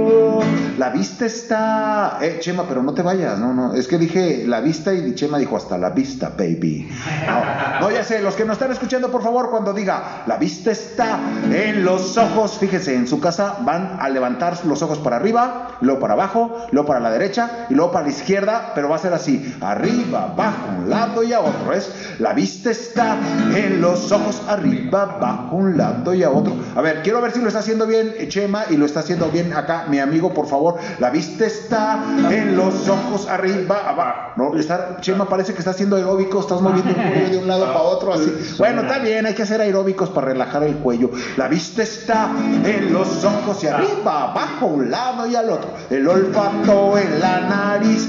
La 0.79 0.91
vista 0.91 1.25
está. 1.27 2.18
Eh, 2.20 2.39
Chema, 2.41 2.64
pero 2.68 2.83
no 2.83 2.95
te 2.95 3.03
vayas, 3.03 3.39
no, 3.39 3.55
no. 3.55 3.75
Es 3.75 3.87
que 3.87 3.97
dije 3.97 4.45
la 4.47 4.61
vista 4.61 4.93
y 4.93 5.14
Chema 5.14 5.39
dijo 5.39 5.57
hasta 5.57 5.79
la 5.79 5.91
vista, 5.91 6.31
baby. 6.31 6.89
No, 7.27 7.81
no, 7.81 7.91
ya 7.91 8.03
sé, 8.03 8.20
los 8.20 8.35
que 8.35 8.45
nos 8.45 8.55
están 8.55 8.72
escuchando, 8.72 9.11
por 9.11 9.22
favor, 9.22 9.51
cuando 9.51 9.72
diga 9.72 10.25
la 10.27 10.37
vista 10.37 10.72
está 10.72 11.18
en 11.53 11.85
los 11.85 12.16
ojos, 12.18 12.59
fíjese, 12.59 12.95
en 12.97 13.07
su 13.07 13.20
casa 13.20 13.59
van 13.61 13.99
a 14.01 14.09
levantar 14.09 14.64
los 14.66 14.83
ojos 14.83 14.99
para 14.99 15.16
arriba, 15.16 15.79
luego 15.81 16.01
para 16.01 16.14
abajo, 16.14 16.66
luego 16.72 16.89
para 16.89 17.01
la 17.01 17.11
derecha 17.11 17.66
y 17.70 17.75
luego 17.75 17.93
para 17.93 18.07
la 18.07 18.12
izquierda, 18.12 18.72
pero 18.75 18.89
va 18.89 18.97
a 18.97 18.99
ser 18.99 19.14
así: 19.14 19.55
arriba, 19.61 20.25
abajo, 20.25 20.70
un 20.79 20.91
lado 20.91 21.22
y 21.22 21.33
a 21.33 21.41
otro. 21.41 21.72
Es 21.72 21.93
la 22.18 22.33
vista 22.33 22.70
está 22.70 23.16
en 23.55 23.81
los 23.81 24.11
ojos, 24.11 24.43
arriba, 24.49 25.03
abajo, 25.03 25.57
un 25.57 25.77
lado 25.77 26.14
y 26.14 26.25
a 26.25 26.31
otro. 26.31 26.55
A 26.75 26.81
ver, 26.81 27.03
quiero 27.03 27.20
ver 27.20 27.31
si 27.31 27.41
lo 27.41 27.47
está 27.47 27.61
haciendo 27.61 27.87
bien 27.87 28.12
Chema 28.29 28.64
y 28.70 28.77
lo 28.77 28.87
está 28.87 29.01
haciendo 29.01 29.31
bien 29.31 29.53
acá 29.53 29.85
mi 29.89 30.01
amigo, 30.01 30.35
por 30.35 30.49
favor. 30.49 30.74
La 30.99 31.11
vista 31.11 31.47
está 31.47 32.03
en 32.31 32.57
los 32.57 32.89
ojos, 32.89 33.29
arriba, 33.29 33.89
abajo. 33.89 34.33
No, 34.37 34.59
está, 34.59 34.97
Chema 35.01 35.29
parece 35.29 35.53
que 35.53 35.59
está 35.59 35.72
haciendo 35.72 35.97
aeróbico, 35.97 36.41
estás 36.41 36.61
moviendo 36.61 36.91
el 36.91 37.12
cuello 37.12 37.31
de 37.31 37.39
un 37.39 37.49
lado 37.49 37.66
para 37.66 37.83
otro, 37.83 38.14
así. 38.14 38.33
Bueno, 38.59 38.83
está 38.83 38.99
bien, 38.99 39.27
hay 39.27 39.35
que 39.35 39.43
hacer 39.43 39.61
aeróbicos 39.61 40.11
para 40.11 40.29
relajar 40.29 40.62
el 40.62 40.77
cuello. 40.77 41.11
La 41.37 41.49
vista 41.49 41.83
está 41.83 42.31
en 42.64 42.93
los 42.93 43.25
ojos 43.25 43.62
y 43.64 43.68
arriba, 43.68 44.31
abajo, 44.31 44.66
un 44.66 44.91
lado 44.91 45.27
y 45.27 45.35
al 45.35 45.51
otro. 45.51 45.70
El 45.91 46.07
olfato 46.09 46.99
en 46.99 47.20
la 47.20 47.41
nariz. 47.41 48.09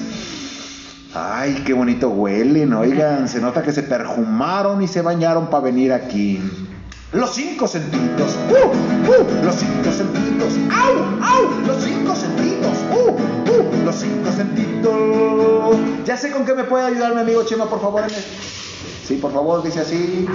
Ay, 1.14 1.64
qué 1.66 1.74
bonito 1.74 2.10
huelen, 2.10 2.74
oigan, 2.74 3.30
se 3.30 3.40
nota 3.40 3.62
que 3.64 3.72
se 3.72 3.84
perfumaron 3.84 4.82
y 4.82 4.88
se 4.88 5.02
bañaron 5.02 5.48
para 5.48 5.64
venir 5.64 5.94
aquí. 5.94 6.42
Los 7.14 7.34
cinco 7.34 7.68
sentidos, 7.68 8.36
uh, 8.50 8.68
uh, 9.10 9.46
los 9.46 9.56
cinco 9.56 9.92
sentidos, 9.92 10.54
au, 10.72 10.98
au, 11.24 11.50
los 11.66 11.84
cinco 11.84 12.16
sentidos, 12.16 12.78
uh, 12.92 13.12
uh, 13.12 13.86
los 13.86 13.96
cinco 13.96 14.32
sentidos. 14.32 15.78
Ya 16.06 16.18
sé 16.18 16.32
con 16.32 16.46
qué 16.46 16.54
me 16.54 16.64
puede 16.66 16.88
ayudar 16.88 17.14
mi 17.14 17.22
amigo 17.22 17.44
Chema, 17.44 17.70
por 17.70 17.80
favor. 17.80 18.02
En 18.02 18.10
el... 18.10 18.24
Sí, 19.08 19.18
por 19.18 19.32
favor, 19.32 19.64
dice 19.64 19.82
así. 19.82 20.26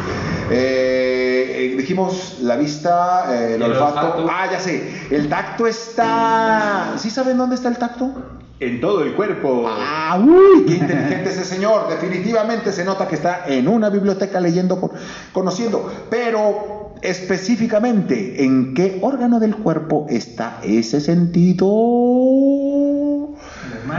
Eh, 0.50 1.72
eh, 1.72 1.74
dijimos 1.76 2.38
la 2.40 2.56
vista, 2.56 3.26
eh, 3.34 3.54
el, 3.56 3.62
olfato. 3.62 4.26
Ah, 4.30 4.48
ya 4.50 4.60
sé. 4.60 5.08
El 5.10 5.28
tacto 5.28 5.66
está. 5.66 6.94
¿Sí 6.98 7.10
saben 7.10 7.36
dónde 7.36 7.56
está 7.56 7.68
el 7.68 7.78
tacto? 7.78 8.12
En 8.60 8.80
todo 8.80 9.02
el 9.02 9.14
cuerpo. 9.14 9.64
Ah, 9.66 10.20
uy, 10.22 10.66
qué 10.66 10.74
inteligente 10.74 11.30
ese 11.30 11.44
señor. 11.44 11.88
Definitivamente 11.88 12.72
se 12.72 12.84
nota 12.84 13.08
que 13.08 13.14
está 13.14 13.44
en 13.46 13.66
una 13.68 13.88
biblioteca 13.88 14.38
leyendo, 14.38 14.78
con- 14.80 14.90
conociendo. 15.32 15.90
Pero 16.10 16.92
específicamente, 17.00 18.44
¿en 18.44 18.74
qué 18.74 18.98
órgano 19.02 19.40
del 19.40 19.56
cuerpo 19.56 20.06
está 20.10 20.58
ese 20.62 21.00
sentido? 21.00 21.66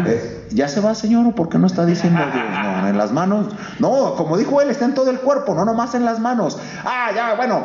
Eh, 0.06 0.48
¿Ya 0.52 0.68
se 0.68 0.80
va, 0.80 0.94
señor? 0.96 1.26
¿O 1.28 1.32
por 1.34 1.50
qué 1.50 1.58
no 1.58 1.68
está 1.68 1.86
diciendo 1.86 2.20
Dios? 2.34 2.46
No, 2.82 2.88
en 2.88 2.98
las 2.98 3.12
manos. 3.12 3.48
No, 3.80 4.16
como 4.16 4.38
dijo 4.38 4.62
él, 4.62 4.70
está 4.70 4.86
en 4.86 4.94
todo 4.94 5.10
el 5.10 5.20
cuerpo, 5.20 5.56
no 5.56 5.66
nomás 5.66 5.96
en 5.96 6.06
las 6.06 6.20
manos. 6.20 6.60
Ah, 6.86 7.10
ya, 7.16 7.34
bueno. 7.36 7.62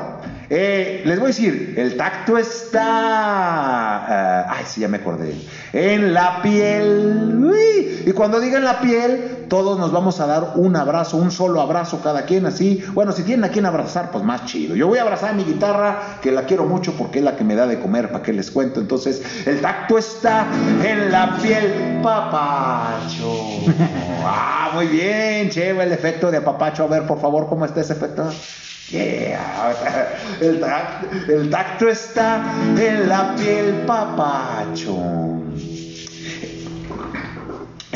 Eh, 0.48 1.02
les 1.04 1.18
voy 1.18 1.24
a 1.24 1.28
decir, 1.28 1.74
el 1.76 1.96
tacto 1.96 2.38
está. 2.38 2.80
ah, 2.82 4.46
ay, 4.48 4.64
sí, 4.66 4.80
ya 4.80 4.88
me 4.88 4.98
acordé. 4.98 5.34
En 5.72 6.14
la 6.14 6.40
piel. 6.42 7.44
Uy, 7.44 8.02
y 8.06 8.12
cuando 8.12 8.40
diga 8.40 8.58
en 8.58 8.64
la 8.64 8.80
piel, 8.80 9.46
todos 9.48 9.78
nos 9.78 9.90
vamos 9.92 10.20
a 10.20 10.26
dar 10.26 10.52
un 10.54 10.76
abrazo, 10.76 11.16
un 11.16 11.30
solo 11.30 11.60
abrazo 11.60 12.00
cada 12.02 12.22
quien, 12.22 12.46
así. 12.46 12.84
Bueno, 12.94 13.12
si 13.12 13.22
tienen 13.22 13.44
a 13.44 13.48
quien 13.48 13.66
abrazar, 13.66 14.10
pues 14.12 14.22
más 14.22 14.44
chido. 14.46 14.76
Yo 14.76 14.86
voy 14.86 14.98
a 14.98 15.02
abrazar 15.02 15.30
a 15.30 15.32
mi 15.32 15.44
guitarra, 15.44 16.18
que 16.22 16.30
la 16.30 16.44
quiero 16.44 16.64
mucho 16.64 16.92
porque 16.92 17.18
es 17.18 17.24
la 17.24 17.36
que 17.36 17.44
me 17.44 17.56
da 17.56 17.66
de 17.66 17.80
comer, 17.80 18.10
para 18.10 18.22
que 18.22 18.32
les 18.32 18.50
cuento. 18.50 18.80
Entonces, 18.80 19.22
el 19.46 19.60
tacto 19.60 19.98
está 19.98 20.46
en 20.84 21.10
la 21.10 21.36
piel, 21.36 22.00
papacho. 22.02 23.32
Ah, 24.28 24.70
muy 24.74 24.88
bien, 24.88 25.50
chévere 25.50 25.84
el 25.84 25.92
efecto 25.92 26.32
de 26.32 26.38
apapacho. 26.38 26.82
A 26.82 26.86
ver, 26.88 27.06
por 27.06 27.20
favor, 27.20 27.48
¿cómo 27.48 27.64
está 27.64 27.80
ese 27.80 27.92
efecto? 27.92 28.28
Yeah. 28.88 29.74
El, 30.40 30.60
tacto, 30.60 31.32
el 31.32 31.50
tacto 31.50 31.88
está 31.88 32.54
en 32.78 33.08
la 33.08 33.34
piel, 33.34 33.82
papacho. 33.84 35.35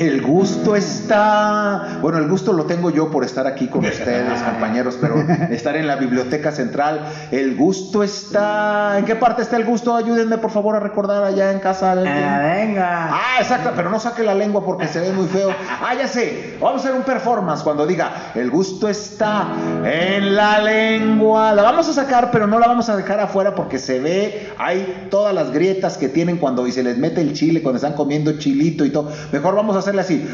El 0.01 0.23
gusto 0.23 0.77
está, 0.77 1.99
bueno, 2.01 2.17
el 2.17 2.27
gusto 2.27 2.55
lo 2.55 2.65
tengo 2.65 2.89
yo 2.89 3.11
por 3.11 3.23
estar 3.23 3.47
aquí 3.47 3.67
con 3.67 3.85
ustedes, 3.85 4.41
compañeros, 4.43 4.97
pero 4.99 5.21
estar 5.51 5.77
en 5.77 5.87
la 5.87 5.97
biblioteca 5.97 6.53
central, 6.53 7.05
el 7.31 7.55
gusto 7.55 8.03
está, 8.03 8.99
¿en 8.99 9.05
qué 9.05 9.15
parte 9.15 9.43
está 9.43 9.59
el 9.59 9.67
gusto? 9.67 9.95
Ayúdenme 9.95 10.39
por 10.39 10.53
favor 10.53 10.75
a 10.75 10.81
recordar 10.81 11.23
allá 11.23 11.53
en 11.53 11.59
casa. 11.59 11.93
alguien. 11.93 12.15
venga. 12.15 13.11
Ah, 13.13 13.41
exacto, 13.41 13.73
pero 13.77 13.91
no 13.91 14.01
saque 14.01 14.23
la 14.23 14.35
lengua 14.35 14.65
porque 14.65 14.89
se 14.89 15.01
ve 15.01 15.13
muy 15.13 15.27
feo. 15.27 15.51
Ah, 15.83 15.95
ya 15.95 16.09
sé, 16.09 16.57
vamos 16.59 16.81
a 16.81 16.85
hacer 16.89 16.99
un 16.99 17.05
performance 17.05 17.63
cuando 17.63 17.87
diga, 17.87 18.33
el 18.35 18.51
gusto 18.51 18.89
está 18.89 19.49
en 19.85 20.35
la 20.35 20.61
lengua. 20.63 21.53
La 21.53 21.61
vamos 21.61 21.91
a 21.91 21.93
sacar, 21.93 22.31
pero 22.31 22.47
no 22.47 22.59
la 22.59 22.69
vamos 22.69 22.89
a 22.89 22.97
dejar 22.97 23.21
afuera 23.21 23.55
porque 23.55 23.79
se 23.79 24.01
ve, 24.01 24.51
hay 24.57 25.09
todas 25.11 25.35
las 25.35 25.51
grietas 25.51 25.99
que 25.99 26.09
tienen 26.09 26.39
cuando 26.39 26.67
y 26.67 26.73
se 26.73 26.83
les 26.83 26.97
mete 26.97 27.21
el 27.21 27.35
chile, 27.35 27.61
cuando 27.63 27.77
están 27.77 27.93
comiendo 27.93 28.39
chilito 28.39 28.87
y 28.87 28.91
todo. 28.91 29.13
Mejor 29.31 29.55
vamos 29.55 29.77
a 29.77 29.90
así. 29.99 30.27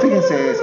Fíjense. 0.00 0.56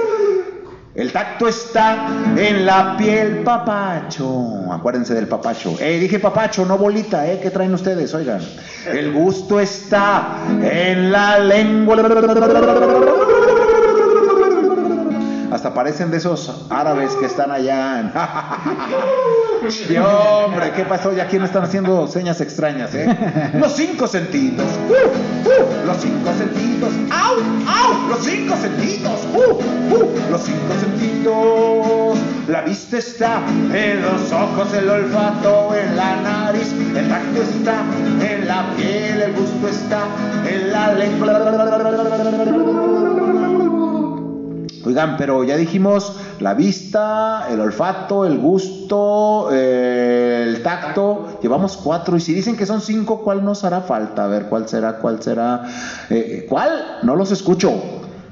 El 0.94 1.10
tacto 1.10 1.48
está 1.48 2.06
en 2.36 2.64
la 2.64 2.96
piel, 2.96 3.42
papacho. 3.42 4.72
Acuérdense 4.72 5.12
del 5.12 5.26
papacho. 5.26 5.74
Eh, 5.80 5.98
dije 5.98 6.20
papacho, 6.20 6.64
no 6.64 6.78
bolita, 6.78 7.26
¿eh? 7.28 7.40
¿Qué 7.42 7.50
traen 7.50 7.74
ustedes? 7.74 8.14
Oigan. 8.14 8.40
El 8.86 9.12
gusto 9.12 9.58
está 9.58 10.36
en 10.62 11.10
la 11.10 11.40
lengua. 11.40 11.96
Hasta 15.64 15.74
parecen 15.74 16.10
de 16.10 16.18
esos 16.18 16.52
árabes 16.68 17.14
que 17.14 17.24
están 17.24 17.50
allá. 17.50 18.12
Sí, 19.66 19.96
hombre, 20.44 20.72
¿qué 20.76 20.84
pasó? 20.84 21.10
Ya 21.14 21.22
aquí 21.22 21.38
me 21.38 21.46
están 21.46 21.62
haciendo 21.62 22.06
señas 22.06 22.42
extrañas, 22.42 22.94
¿eh? 22.94 23.50
Los 23.54 23.72
cinco 23.72 24.06
sentidos. 24.06 24.66
Uh, 24.90 25.48
uh, 25.48 25.86
los 25.86 25.96
cinco 25.96 26.30
sentidos. 26.36 26.92
¡Au! 27.10 27.36
¡Au! 27.66 28.08
Los 28.10 28.22
cinco 28.26 28.54
sentidos. 28.56 29.26
Uh, 29.32 29.54
uh, 29.94 30.30
los 30.30 30.42
cinco 30.42 30.74
sentidos. 30.78 32.18
La 32.46 32.60
vista 32.60 32.98
está 32.98 33.40
en 33.72 34.02
los 34.02 34.30
ojos, 34.32 34.70
el 34.74 34.86
olfato 34.86 35.74
en 35.74 35.96
la 35.96 36.16
nariz. 36.16 36.74
El 36.94 37.08
tacto 37.08 37.40
está 37.40 37.84
en 38.20 38.46
la 38.46 38.70
piel, 38.76 39.22
el 39.22 39.32
gusto 39.32 39.68
está 39.68 40.02
en 40.46 40.70
la 40.70 40.92
lengua. 40.92 42.93
Oigan, 44.86 45.16
pero 45.16 45.44
ya 45.44 45.56
dijimos 45.56 46.12
la 46.40 46.52
vista, 46.54 47.46
el 47.50 47.60
olfato, 47.60 48.26
el 48.26 48.38
gusto, 48.38 49.48
eh, 49.52 50.44
el 50.46 50.62
tacto. 50.62 51.38
Llevamos 51.42 51.76
cuatro. 51.76 52.16
Y 52.16 52.20
si 52.20 52.34
dicen 52.34 52.56
que 52.56 52.66
son 52.66 52.80
cinco, 52.80 53.22
¿cuál 53.22 53.44
nos 53.44 53.64
hará 53.64 53.80
falta? 53.80 54.24
A 54.24 54.28
ver, 54.28 54.46
¿cuál 54.46 54.68
será? 54.68 54.98
¿Cuál 54.98 55.22
será? 55.22 55.62
Eh, 56.10 56.46
¿Cuál? 56.48 56.98
No 57.02 57.16
los 57.16 57.32
escucho. 57.32 57.72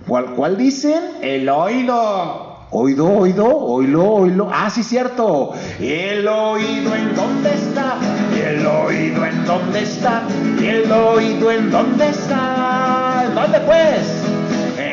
¿Cuál, 0.06 0.34
cuál 0.34 0.56
dicen? 0.56 1.02
El 1.22 1.48
oído. 1.48 2.52
Oído, 2.74 3.06
oído, 3.06 3.46
oílo, 3.46 4.14
oílo. 4.14 4.48
Ah, 4.50 4.70
sí, 4.70 4.82
cierto. 4.82 5.52
El 5.78 6.26
oído 6.26 6.94
en 6.94 7.14
dónde 7.14 7.54
está. 7.54 7.96
El 8.34 8.66
oído 8.66 9.26
en 9.26 9.44
dónde 9.44 9.82
está. 9.82 10.22
El 10.58 10.90
oído 10.90 11.50
en 11.50 11.70
dónde 11.70 12.08
está. 12.08 13.24
¿En 13.26 13.34
dónde 13.34 13.60
pues? 13.60 14.41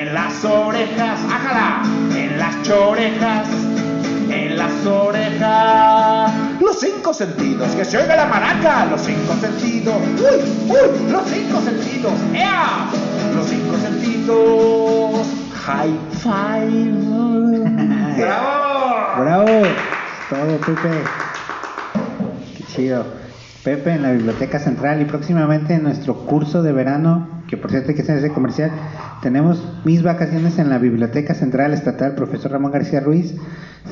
En 0.10 0.16
las 0.16 0.44
orejas. 0.44 1.20
Ájala. 1.32 1.84
En 2.16 2.40
las 2.40 2.64
chorejas. 2.64 3.48
En 4.28 4.58
las 4.58 4.84
orejas. 4.84 6.34
Los 6.60 6.80
cinco 6.80 7.14
sentidos. 7.14 7.70
Que 7.76 7.86
se 7.86 8.00
oiga 8.00 8.16
la 8.16 8.26
maraca. 8.26 8.88
Los 8.88 9.02
cinco 9.02 9.36
sentidos. 9.36 9.96
Uy, 10.18 10.42
uy. 10.68 11.12
Los 11.12 11.30
cinco 11.30 11.62
sentidos. 11.62 12.14
¡Ea! 12.34 12.90
Los 13.36 13.46
cinco 13.46 13.78
sentidos. 13.78 15.28
High 15.54 16.00
five. 16.24 16.92
¡Bravo! 18.18 19.22
Bravo. 19.22 19.68
Todo, 20.28 20.58
Pepe. 20.58 21.04
Qué 22.58 22.64
chido. 22.64 23.06
Pepe 23.64 23.92
en 23.92 24.02
la 24.02 24.12
Biblioteca 24.14 24.58
Central 24.58 25.02
y 25.02 25.06
próximamente 25.06 25.76
en 25.76 25.84
nuestro 25.84 26.16
curso 26.26 26.64
de 26.64 26.72
verano, 26.72 27.44
que 27.48 27.58
por 27.58 27.70
cierto 27.70 27.90
hay 27.90 27.96
que 27.96 28.02
hacer 28.02 28.18
ese 28.18 28.32
comercial, 28.32 28.72
tenemos 29.22 29.62
mis 29.86 30.04
vacaciones 30.04 30.60
en 30.60 30.70
la 30.70 30.78
Biblioteca 30.78 31.34
Central 31.34 31.74
Estatal, 31.74 32.16
profesor 32.16 32.52
Ramón 32.52 32.72
García 32.72 33.00
Ruiz. 33.00 33.34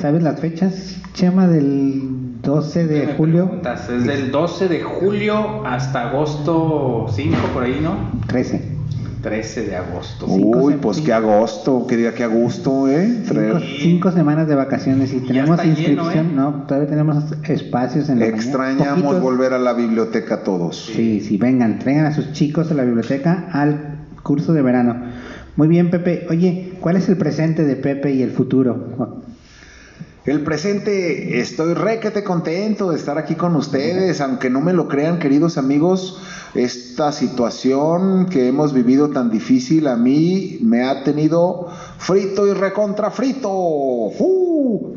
¿Sabes 0.00 0.22
las 0.22 0.38
fechas, 0.40 0.96
Chema, 1.14 1.48
del 1.48 2.40
12 2.42 2.86
de 2.86 3.14
julio? 3.16 3.46
preguntas, 3.46 3.88
Es 3.88 4.04
del 4.04 4.30
12 4.30 4.68
de 4.68 4.82
julio 4.82 5.66
hasta 5.66 6.10
agosto 6.10 7.06
5, 7.10 7.36
por 7.52 7.64
ahí, 7.64 7.80
¿no? 7.82 7.96
13. 8.26 8.78
13 9.22 9.66
de 9.66 9.76
agosto. 9.76 10.26
Cinco 10.28 10.58
Uy, 10.58 10.74
pues 10.80 10.98
cinco- 10.98 11.06
qué 11.06 11.12
agosto, 11.12 11.86
que 11.88 11.96
diga 11.96 12.12
qué 12.14 12.22
agosto, 12.22 12.86
¿eh? 12.88 13.22
Cinco, 13.80 14.12
semanas 14.12 14.46
de 14.46 14.54
vacaciones 14.54 15.12
y 15.12 15.18
tenemos 15.20 15.58
lleno, 15.58 15.70
inscripción, 15.70 16.26
¿eh? 16.26 16.32
no, 16.34 16.52
todavía 16.68 16.88
tenemos 16.88 17.24
espacios 17.48 18.08
en 18.08 18.20
la. 18.20 18.26
Extrañamos 18.26 19.20
volver 19.20 19.54
a 19.54 19.58
la 19.58 19.72
biblioteca 19.72 20.44
todos. 20.44 20.76
Sí, 20.94 21.20
sí, 21.20 21.36
vengan, 21.36 21.80
traigan 21.80 22.06
a 22.06 22.14
sus 22.14 22.32
chicos 22.32 22.70
a 22.70 22.74
la 22.74 22.84
biblioteca 22.84 23.48
al 23.50 23.98
curso 24.22 24.52
de 24.52 24.62
verano. 24.62 24.96
Muy 25.58 25.66
bien, 25.66 25.90
Pepe. 25.90 26.24
Oye, 26.30 26.74
¿cuál 26.78 26.98
es 26.98 27.08
el 27.08 27.16
presente 27.16 27.64
de 27.64 27.74
Pepe 27.74 28.12
y 28.12 28.22
el 28.22 28.30
futuro? 28.30 29.24
El 30.24 30.44
presente, 30.44 31.40
estoy 31.40 31.74
requete 31.74 32.22
contento 32.22 32.90
de 32.90 32.96
estar 32.96 33.18
aquí 33.18 33.34
con 33.34 33.56
ustedes, 33.56 34.20
aunque 34.20 34.50
no 34.50 34.60
me 34.60 34.72
lo 34.72 34.86
crean, 34.86 35.18
queridos 35.18 35.58
amigos, 35.58 36.22
esta 36.54 37.10
situación 37.10 38.26
que 38.26 38.46
hemos 38.46 38.72
vivido 38.72 39.10
tan 39.10 39.30
difícil 39.32 39.88
a 39.88 39.96
mí 39.96 40.60
me 40.62 40.84
ha 40.84 41.02
tenido 41.02 41.66
frito 41.98 42.46
y 42.46 42.52
recontra 42.52 43.10
frito. 43.10 44.12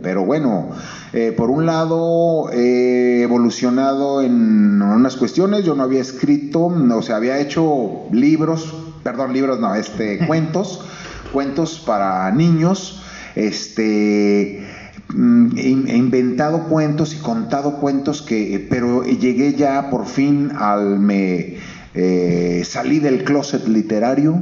Pero 0.03 0.25
bueno, 0.25 0.69
eh, 1.11 1.33
por 1.35 1.49
un 1.49 1.65
lado 1.65 2.51
he 2.51 3.23
evolucionado 3.23 4.21
en 4.21 4.79
unas 4.79 5.15
cuestiones, 5.15 5.65
yo 5.65 5.73
no 5.73 5.81
había 5.81 6.01
escrito, 6.01 6.65
o 6.65 7.01
sea, 7.01 7.15
había 7.15 7.39
hecho 7.39 8.03
libros, 8.11 8.90
perdón, 9.03 9.33
libros 9.33 9.59
no, 9.59 9.75
este, 9.75 10.19
cuentos, 10.27 10.85
cuentos 11.31 11.79
para 11.85 12.31
niños, 12.31 13.01
este 13.35 14.67
mm, 15.13 15.57
he 15.57 15.91
he 15.91 15.97
inventado 15.97 16.63
cuentos 16.63 17.13
y 17.13 17.17
contado 17.17 17.79
cuentos 17.79 18.21
que 18.21 18.65
pero 18.69 19.03
llegué 19.03 19.53
ya 19.53 19.89
por 19.89 20.05
fin 20.05 20.51
al 20.57 20.99
me 20.99 21.57
eh, 21.93 22.63
salí 22.65 22.99
del 22.99 23.23
closet 23.25 23.67
literario 23.67 24.39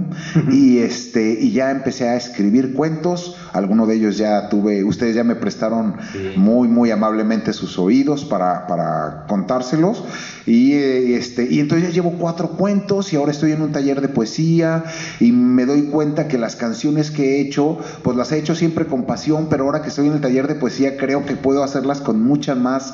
y 0.52 0.78
este 0.80 1.32
y 1.40 1.52
ya 1.52 1.72
empecé 1.72 2.08
a 2.08 2.16
escribir 2.16 2.74
cuentos. 2.74 3.36
Algunos 3.54 3.88
de 3.88 3.96
ellos 3.96 4.18
ya 4.18 4.50
tuve 4.50 4.84
ustedes 4.84 5.16
ya 5.16 5.24
me 5.24 5.36
prestaron 5.36 5.96
Sí. 6.14 6.34
muy 6.36 6.68
muy 6.68 6.92
amablemente 6.92 7.52
sus 7.54 7.80
oídos 7.80 8.24
para, 8.26 8.68
para 8.68 9.26
contárselos. 9.28 10.04
Y 10.46 10.74
eh, 10.74 11.16
este 11.18 11.48
y 11.50 11.60
entonces 11.60 11.88
ya 11.90 11.94
llevo 11.94 12.18
cuatro 12.20 12.50
cuentos 12.52 13.12
y 13.14 13.16
ahora 13.16 13.32
estoy 13.32 13.52
en 13.54 13.62
un 13.64 13.72
taller 13.72 14.02
de 14.02 14.10
poesía 14.10 14.84
y 15.20 15.32
me 15.32 15.66
doy 15.66 15.84
cuenta 15.84 16.28
que 16.28 16.38
las 16.38 16.56
canciones 16.56 17.10
que 17.10 17.38
he 17.38 17.42
hecho 17.42 17.80
pues 18.04 18.16
las 18.16 18.32
he 18.32 18.38
hecho 18.38 18.56
siempre 18.56 18.86
con 18.86 19.06
pasión 19.06 19.48
pero 19.50 19.64
ahora 19.66 19.82
que 19.82 19.90
estoy 19.90 20.08
en 20.08 20.14
el 20.14 20.22
taller 20.22 20.48
de 20.48 20.56
poesía 20.56 20.98
creo 20.98 21.26
que 21.26 21.36
puedo 21.36 21.64
hacerlas 21.64 22.02
con 22.02 22.22
mucha 22.22 22.56
más 22.56 22.94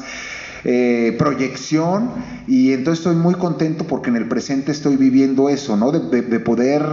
eh, 0.66 1.16
proyección 1.18 2.09
y 2.47 2.74
entonces 2.74 2.99
estoy 3.05 3.16
muy 3.16 3.36
contento 3.36 3.86
porque 3.86 4.09
en 4.09 4.16
el 4.18 4.28
presente 4.28 4.72
estoy 4.72 4.97
viviendo 4.97 5.47
eso, 5.47 5.78
¿no? 5.78 5.91
De, 5.91 5.99
de- 5.99 6.24
de 6.28 6.39
poder 6.39 6.84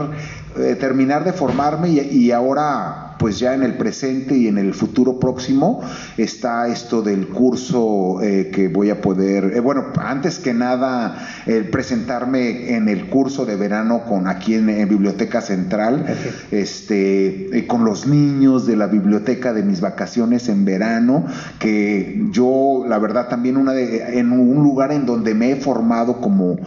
eh, 0.56 0.76
terminar 0.78 1.24
de 1.24 1.32
formarme 1.32 1.88
y, 1.88 2.00
y 2.00 2.32
ahora 2.32 3.16
pues 3.18 3.38
ya 3.38 3.54
en 3.54 3.62
el 3.62 3.74
presente 3.74 4.36
y 4.36 4.48
en 4.48 4.58
el 4.58 4.74
futuro 4.74 5.20
próximo 5.20 5.80
está 6.16 6.66
esto 6.66 7.02
del 7.02 7.28
curso 7.28 8.20
eh, 8.20 8.50
que 8.52 8.66
voy 8.66 8.90
a 8.90 9.00
poder, 9.00 9.52
eh, 9.54 9.60
bueno, 9.60 9.86
antes 10.00 10.40
que 10.40 10.52
nada 10.52 11.28
presentarme 11.70 12.74
en 12.74 12.88
el 12.88 13.08
curso 13.08 13.46
de 13.46 13.56
verano 13.56 14.02
con 14.04 14.26
aquí 14.26 14.54
en, 14.54 14.68
en 14.68 14.88
Biblioteca 14.88 15.40
Central, 15.40 16.04
este, 16.50 17.64
con 17.68 17.84
los 17.84 18.06
niños 18.06 18.66
de 18.66 18.76
la 18.76 18.88
biblioteca 18.88 19.52
de 19.52 19.62
mis 19.62 19.80
vacaciones 19.80 20.48
en 20.48 20.64
verano, 20.64 21.24
que 21.58 22.24
yo 22.30 22.84
la 22.88 22.98
verdad 22.98 23.28
también 23.28 23.56
una 23.56 23.72
de, 23.72 24.18
en 24.18 24.32
un 24.32 24.62
lugar 24.62 24.92
en 24.92 25.06
donde 25.06 25.34
me 25.34 25.52
he 25.52 25.56
formado 25.56 26.20
como 26.20 26.58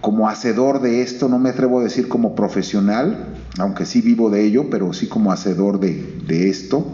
como 0.00 0.28
hacedor 0.28 0.80
de 0.80 1.02
esto, 1.02 1.28
no 1.28 1.38
me 1.38 1.50
atrevo 1.50 1.80
a 1.80 1.84
decir 1.84 2.08
como 2.08 2.34
profesional, 2.34 3.34
aunque 3.58 3.84
sí 3.84 4.00
vivo 4.00 4.30
de 4.30 4.44
ello, 4.44 4.70
pero 4.70 4.92
sí 4.92 5.08
como 5.08 5.32
hacedor 5.32 5.80
de, 5.80 6.20
de 6.26 6.48
esto, 6.48 6.86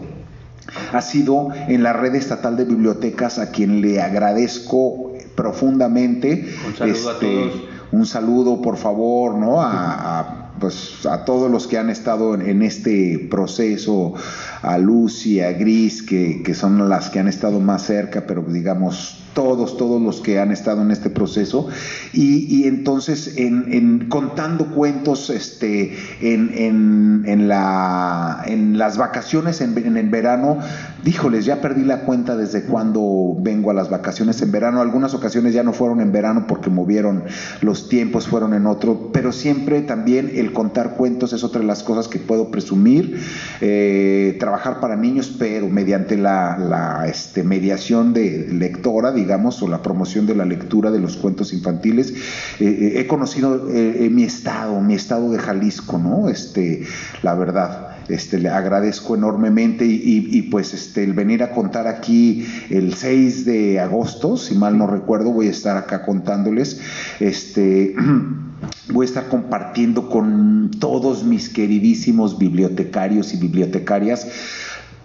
ha 0.91 1.01
sido 1.01 1.49
en 1.67 1.83
la 1.83 1.93
red 1.93 2.15
estatal 2.15 2.57
de 2.57 2.65
bibliotecas 2.65 3.39
a 3.39 3.51
quien 3.51 3.81
le 3.81 4.01
agradezco 4.01 5.13
profundamente. 5.35 6.47
Un 6.67 6.75
saludo 6.75 7.09
a 7.09 7.19
todos. 7.19 7.63
Un 7.89 8.05
saludo, 8.05 8.61
por 8.61 8.75
favor, 8.75 9.35
¿no? 9.35 9.61
A, 9.61 10.19
a, 10.19 10.59
pues, 10.59 11.05
a 11.05 11.23
todos 11.23 11.49
los 11.49 11.67
que 11.67 11.77
han 11.77 11.89
estado 11.89 12.35
en, 12.35 12.41
en 12.41 12.61
este 12.61 13.27
proceso, 13.31 14.13
a 14.61 14.77
Lucy, 14.77 15.39
a 15.39 15.53
Gris, 15.53 16.03
que, 16.03 16.43
que 16.43 16.53
son 16.53 16.89
las 16.89 17.09
que 17.09 17.19
han 17.19 17.29
estado 17.29 17.61
más 17.61 17.83
cerca, 17.83 18.25
pero 18.27 18.41
digamos 18.41 19.16
todos, 19.37 19.77
todos 19.77 20.01
los 20.01 20.19
que 20.19 20.39
han 20.39 20.51
estado 20.51 20.81
en 20.81 20.89
este 20.89 21.11
proceso. 21.11 21.67
Y, 22.11 22.63
entonces, 22.65 23.37
en, 23.37 23.71
en 23.71 24.09
contando 24.09 24.73
cuentos 24.73 25.29
este, 25.29 25.95
en, 26.21 26.49
en, 26.55 27.23
en, 27.27 27.47
la, 27.47 28.41
en 28.47 28.79
las 28.79 28.97
vacaciones 28.97 29.61
en, 29.61 29.77
en 29.77 29.95
el 29.95 30.09
verano, 30.09 30.57
díjoles, 31.03 31.45
ya 31.45 31.61
perdí 31.61 31.83
la 31.83 31.99
cuenta 31.99 32.35
desde 32.35 32.63
cuando 32.63 33.37
vengo 33.39 33.69
a 33.69 33.75
las 33.75 33.91
vacaciones 33.91 34.41
en 34.41 34.51
verano. 34.51 34.81
Algunas 34.81 35.13
ocasiones 35.13 35.53
ya 35.53 35.61
no 35.61 35.71
fueron 35.71 36.01
en 36.01 36.11
verano 36.11 36.45
porque 36.47 36.71
movieron 36.71 37.25
los 37.61 37.89
tiempos, 37.89 38.27
fueron 38.27 38.55
en 38.55 38.65
otro, 38.65 39.11
pero 39.13 39.31
siempre 39.31 39.83
también 39.83 40.31
el 40.33 40.51
contar 40.51 40.95
cuentos 40.95 41.31
es 41.33 41.43
otra 41.43 41.61
de 41.61 41.67
las 41.67 41.83
cosas 41.83 42.07
que 42.07 42.17
puedo 42.17 42.49
presumir. 42.49 43.21
Eh, 43.61 44.35
trabajar 44.39 44.79
para 44.79 44.95
niños, 44.95 45.31
pero 45.37 45.69
mediante 45.69 46.17
la, 46.17 46.57
la 46.57 47.07
este, 47.07 47.43
mediación 47.43 48.13
de 48.13 48.47
lectora, 48.51 49.11
digamos, 49.11 49.26
o 49.61 49.67
la 49.67 49.81
promoción 49.81 50.25
de 50.25 50.35
la 50.35 50.45
lectura 50.45 50.91
de 50.91 50.99
los 50.99 51.17
cuentos 51.17 51.53
infantiles, 51.53 52.13
eh, 52.59 52.93
he 52.95 53.07
conocido 53.07 53.69
eh, 53.69 54.05
eh, 54.05 54.09
mi 54.09 54.23
estado, 54.23 54.79
mi 54.81 54.93
estado 54.93 55.31
de 55.31 55.39
Jalisco, 55.39 55.97
¿no? 55.97 56.29
Este, 56.29 56.83
la 57.23 57.35
verdad. 57.35 57.93
Este, 58.09 58.39
le 58.39 58.47
agradezco 58.47 59.15
enormemente 59.15 59.85
y, 59.85 59.95
y, 59.95 60.37
y, 60.37 60.41
pues 60.43 60.73
este, 60.73 61.03
el 61.03 61.11
venir 61.11 61.43
a 61.43 61.51
contar 61.51 61.87
aquí 61.87 62.47
el 62.69 62.93
6 62.93 63.43
de 63.43 63.81
agosto, 63.81 64.37
si 64.37 64.55
mal 64.55 64.77
no 64.77 64.87
recuerdo, 64.87 65.33
voy 65.33 65.47
a 65.47 65.51
estar 65.51 65.75
acá 65.75 66.05
contándoles, 66.05 66.79
este, 67.19 67.95
voy 68.93 69.05
a 69.05 69.09
estar 69.09 69.27
compartiendo 69.27 70.09
con 70.09 70.71
todos 70.79 71.25
mis 71.25 71.49
queridísimos 71.49 72.37
bibliotecarios 72.37 73.33
y 73.33 73.37
bibliotecarias 73.37 74.25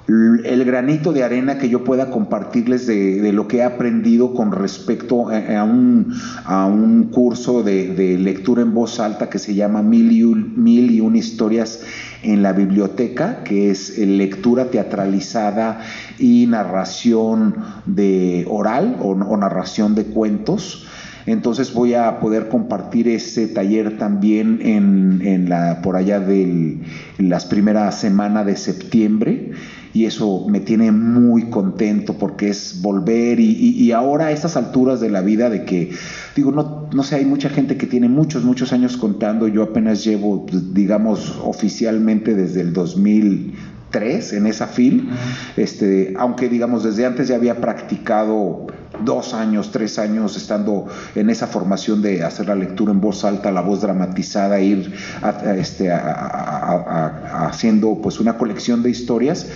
el 0.08 0.64
granito 0.64 1.12
de 1.12 1.22
arena 1.22 1.58
que 1.58 1.68
yo 1.68 1.84
pueda 1.84 2.10
compartirles 2.10 2.86
de, 2.86 3.32
lo 3.32 3.46
que 3.46 3.58
he 3.58 3.62
aprendido 3.62 4.34
con 4.34 4.50
respecto 4.50 5.28
a, 5.30 5.64
un, 5.64 6.12
a 6.44 6.66
un, 6.66 7.04
curso 7.04 7.62
de, 7.62 8.18
lectura 8.18 8.62
en 8.62 8.74
voz 8.74 8.98
alta 8.98 9.30
que 9.30 9.38
se 9.38 9.54
llama 9.54 9.82
Mil 9.82 10.10
y, 10.10 10.24
un, 10.24 10.62
Mil 10.62 10.90
y 10.90 11.00
una 11.00 11.18
historias 11.18 11.84
en 12.22 12.42
la 12.42 12.52
biblioteca, 12.52 13.44
que 13.44 13.70
es 13.70 13.96
lectura 13.98 14.70
teatralizada 14.70 15.80
y 16.18 16.46
narración 16.48 17.54
de 17.86 18.44
oral 18.48 18.96
o, 19.00 19.10
o 19.10 19.36
narración 19.36 19.94
de 19.94 20.04
cuentos. 20.04 20.88
Entonces 21.24 21.72
voy 21.72 21.94
a 21.94 22.18
poder 22.18 22.48
compartir 22.48 23.06
ese 23.06 23.46
taller 23.46 23.96
también 23.96 24.58
en, 24.62 25.20
en 25.24 25.48
la, 25.48 25.80
por 25.80 25.94
allá 25.94 26.18
de 26.18 26.80
las 27.18 27.46
primeras 27.46 28.00
semanas 28.00 28.44
de 28.46 28.56
septiembre 28.56 29.52
y 29.94 30.06
eso 30.06 30.46
me 30.48 30.60
tiene 30.60 30.90
muy 30.90 31.50
contento 31.50 32.14
porque 32.14 32.48
es 32.48 32.80
volver 32.80 33.40
y, 33.40 33.50
y, 33.50 33.82
y, 33.82 33.92
ahora 33.92 34.26
a 34.26 34.32
estas 34.32 34.56
alturas 34.56 35.00
de 35.00 35.10
la 35.10 35.20
vida 35.20 35.50
de 35.50 35.64
que, 35.64 35.90
digo, 36.34 36.50
no, 36.50 36.88
no 36.92 37.02
sé, 37.02 37.16
hay 37.16 37.26
mucha 37.26 37.50
gente 37.50 37.76
que 37.76 37.86
tiene 37.86 38.08
muchos, 38.08 38.44
muchos 38.44 38.72
años 38.72 38.96
contando, 38.96 39.48
yo 39.48 39.62
apenas 39.62 40.04
llevo, 40.04 40.46
digamos, 40.72 41.38
oficialmente 41.42 42.34
desde 42.34 42.62
el 42.62 42.72
2003 42.72 44.32
en 44.32 44.46
esa 44.46 44.66
fil, 44.66 45.08
este, 45.56 46.14
aunque 46.16 46.48
digamos 46.48 46.84
desde 46.84 47.04
antes 47.04 47.28
ya 47.28 47.36
había 47.36 47.60
practicado 47.60 48.66
dos 49.04 49.34
años, 49.34 49.70
tres 49.72 49.98
años 49.98 50.36
estando 50.36 50.86
en 51.14 51.30
esa 51.30 51.46
formación 51.46 52.02
de 52.02 52.22
hacer 52.22 52.46
la 52.46 52.54
lectura 52.54 52.92
en 52.92 53.00
voz 53.00 53.24
alta, 53.24 53.50
la 53.50 53.62
voz 53.62 53.80
dramatizada, 53.80 54.60
ir 54.60 54.94
a, 55.22 55.54
este, 55.54 55.90
a, 55.90 57.46
haciendo 57.48 57.98
pues 58.02 58.20
una 58.20 58.36
colección 58.36 58.82
de 58.82 58.90
historias 58.90 59.46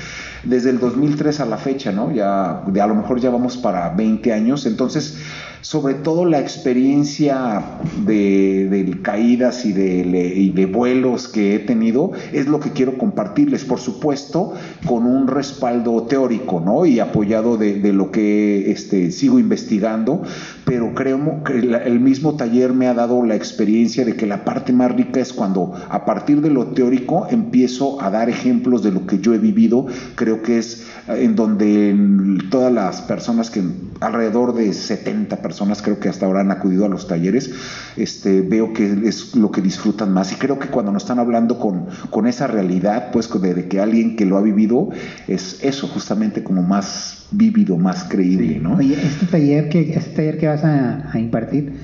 desde 0.43 0.71
el 0.71 0.79
2003 0.79 1.41
a 1.41 1.47
la 1.47 1.59
fecha, 1.59 1.93
¿no? 1.93 2.13
Ya 2.13 2.63
de, 2.67 2.81
a 2.81 2.87
lo 2.87 2.95
mejor 2.95 3.21
ya 3.21 3.31
vamos 3.31 3.57
para 3.57 3.91
20 3.91 4.33
años, 4.33 4.67
entonces 4.67 5.19
sobre 5.67 5.95
todo 5.95 6.25
la 6.27 6.39
experiencia 6.39 7.61
de, 8.05 8.69
de 8.71 9.03
caídas 9.03 9.65
y 9.65 9.73
de, 9.73 10.33
y 10.37 10.51
de, 10.51 10.67
vuelos 10.67 11.27
que 11.27 11.57
he 11.57 11.59
tenido 11.59 12.13
es 12.33 12.47
lo 12.47 12.61
que 12.61 12.71
quiero 12.71 12.97
compartirles, 12.97 13.65
por 13.65 13.81
supuesto, 13.81 14.55
con 14.87 15.07
un 15.07 15.27
respaldo 15.27 16.05
teórico, 16.05 16.61
¿no? 16.65 16.87
Y 16.87 17.01
apoyado 17.01 17.57
de, 17.57 17.81
de 17.81 17.93
lo 17.93 18.13
que 18.13 18.71
este, 18.71 19.11
sigo 19.11 19.41
investigando, 19.41 20.23
pero 20.65 20.95
creo 20.95 21.43
que 21.43 21.55
el 21.59 21.99
mismo 21.99 22.37
taller 22.37 22.73
me 22.73 22.87
ha 22.87 22.95
dado 22.95 23.25
la 23.25 23.35
experiencia 23.35 24.05
de 24.05 24.15
que 24.15 24.27
la 24.27 24.45
parte 24.45 24.73
más 24.73 24.95
rica 24.95 25.19
es 25.19 25.33
cuando 25.33 25.75
a 25.89 26.05
partir 26.05 26.43
de 26.43 26.51
lo 26.51 26.69
teórico 26.69 27.27
empiezo 27.29 28.01
a 28.01 28.11
dar 28.11 28.31
ejemplos 28.31 28.85
de 28.85 28.93
lo 28.93 29.05
que 29.05 29.19
yo 29.19 29.35
he 29.35 29.39
vivido, 29.39 29.87
creo 30.15 30.43
que 30.43 30.59
es 30.59 30.87
eh, 31.09 31.25
en 31.25 31.35
donde 31.35 32.39
todas 32.51 32.73
las 32.73 33.03
personas 33.03 33.51
que 33.51 33.65
alrededor 33.99 34.55
de 34.55 34.73
70 34.73 35.43
personas 35.43 35.56
creo 35.83 36.01
que 36.01 36.09
hasta 36.09 36.27
ahora 36.27 36.41
han 36.41 36.51
acudido 36.51 36.85
a 36.85 36.89
los 36.89 37.09
talleres, 37.09 37.51
este, 37.97 38.41
veo 38.41 38.73
que 38.73 38.93
es 39.05 39.35
lo 39.35 39.51
que 39.51 39.61
disfrutan 39.61 40.13
más 40.13 40.33
y 40.33 40.37
creo 40.37 40.59
que 40.59 40.69
cuando 40.69 40.93
nos 40.93 41.03
están 41.03 41.19
hablando 41.19 41.59
con, 41.59 41.87
con 42.11 42.27
esa 42.27 42.47
realidad, 42.47 43.11
pues 43.13 43.31
de, 43.41 43.55
de 43.55 43.69
que 43.69 43.81
alguien 43.81 44.17
que 44.17 44.25
lo 44.25 44.37
ha 44.37 44.43
vivido, 44.43 44.91
es 45.29 45.63
eso 45.63 45.89
justamente 45.89 46.43
como 46.43 46.63
más 46.63 47.27
vívido, 47.31 47.77
más 47.77 48.05
creíble, 48.05 48.59
¿no? 48.61 48.77
Oye, 48.77 48.95
este 48.95 49.27
taller 49.27 49.69
que, 49.69 49.95
este 49.95 50.11
taller 50.11 50.39
que 50.39 50.47
vas 50.47 50.65
a, 50.65 51.11
a 51.13 51.19
impartir, 51.19 51.75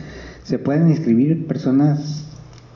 ¿se 0.45 0.59
pueden 0.59 0.89
inscribir 0.89 1.47
personas 1.47 2.32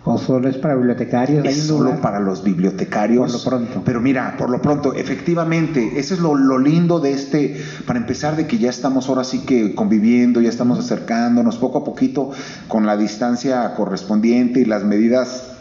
¿O 0.09 0.19
solo 0.19 0.49
es 0.49 0.57
para 0.57 0.77
bibliotecarios? 0.77 1.45
Es 1.45 1.67
solo 1.67 2.01
para 2.01 2.21
los 2.21 2.45
bibliotecarios. 2.45 3.43
Por 3.43 3.55
lo 3.55 3.67
pronto. 3.67 3.83
Pero 3.85 4.01
mira, 4.01 4.37
por 4.39 4.51
lo 4.51 4.63
pronto, 4.63 4.95
efectivamente, 4.95 5.99
ese 5.99 6.15
es 6.15 6.21
lo, 6.21 6.37
lo, 6.37 6.61
lindo 6.61 7.01
de 7.01 7.11
este, 7.11 7.61
para 7.89 7.99
empezar, 7.99 8.37
de 8.37 8.47
que 8.47 8.59
ya 8.59 8.71
estamos 8.71 9.09
ahora 9.09 9.25
sí 9.25 9.41
que 9.41 9.75
conviviendo, 9.75 10.41
ya 10.41 10.49
estamos 10.49 10.79
acercándonos 10.79 11.57
poco 11.57 11.79
a 11.79 11.85
poquito 11.85 12.31
con 12.69 12.87
la 12.87 12.97
distancia 12.97 13.75
correspondiente 13.75 14.61
y 14.61 14.65
las 14.65 14.85
medidas 14.85 15.57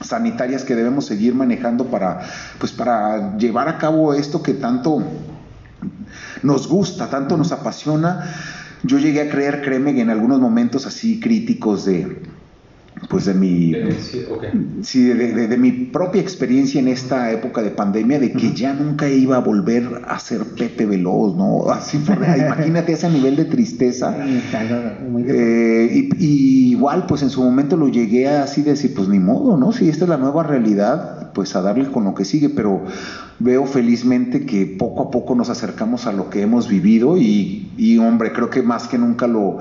sanitarias 0.00 0.64
que 0.64 0.74
debemos 0.74 1.06
seguir 1.06 1.36
manejando 1.36 1.86
para, 1.86 2.22
pues, 2.58 2.72
para 2.72 3.36
llevar 3.36 3.68
a 3.68 3.78
cabo 3.78 4.14
esto 4.14 4.42
que 4.42 4.54
tanto 4.54 5.00
nos 6.42 6.66
gusta, 6.66 7.08
tanto 7.08 7.36
nos 7.36 7.52
apasiona. 7.52 8.34
Yo 8.82 8.98
llegué 8.98 9.20
a 9.20 9.30
creer, 9.30 9.62
créeme, 9.62 10.00
en 10.00 10.10
algunos 10.10 10.40
momentos 10.40 10.86
así 10.86 11.20
críticos 11.20 11.84
de 11.84 12.34
pues 13.10 13.26
de 13.26 13.34
mi 13.34 13.74
sí, 14.82 15.04
de, 15.04 15.48
de, 15.48 15.56
mi 15.58 15.70
propia 15.70 16.20
experiencia 16.20 16.80
en 16.80 16.88
esta 16.88 17.30
época 17.30 17.62
de 17.62 17.70
pandemia 17.70 18.18
de 18.18 18.32
que 18.32 18.54
ya 18.54 18.72
nunca 18.72 19.08
iba 19.08 19.36
a 19.36 19.40
volver 19.40 20.02
a 20.06 20.18
ser 20.18 20.44
Pepe 20.44 20.86
Veloz 20.86 21.36
no 21.36 21.70
así 21.70 21.98
por, 21.98 22.16
imagínate 22.38 22.94
ese 22.94 23.10
nivel 23.10 23.36
de 23.36 23.44
tristeza. 23.44 24.16
Eh, 25.28 26.08
y, 26.18 26.24
y, 26.24 26.70
igual 26.70 27.06
pues 27.06 27.22
en 27.22 27.30
su 27.30 27.42
momento 27.42 27.76
lo 27.76 27.88
llegué 27.88 28.28
a 28.28 28.44
así 28.44 28.62
decir 28.62 28.94
pues 28.94 29.08
ni 29.08 29.18
modo 29.18 29.56
no 29.56 29.72
si 29.72 29.88
esta 29.88 30.04
es 30.04 30.08
la 30.08 30.16
nueva 30.16 30.42
realidad 30.42 31.32
pues 31.32 31.54
a 31.54 31.60
darle 31.60 31.90
con 31.90 32.04
lo 32.04 32.14
que 32.14 32.24
sigue 32.24 32.48
pero 32.48 32.82
veo 33.38 33.66
felizmente 33.66 34.46
que 34.46 34.64
poco 34.64 35.02
a 35.02 35.10
poco 35.10 35.34
nos 35.34 35.50
acercamos 35.50 36.06
a 36.06 36.12
lo 36.12 36.30
que 36.30 36.40
hemos 36.40 36.68
vivido 36.68 37.18
y, 37.18 37.70
y 37.76 37.98
hombre 37.98 38.32
creo 38.32 38.48
que 38.48 38.62
más 38.62 38.88
que 38.88 38.96
nunca 38.96 39.26
lo 39.26 39.58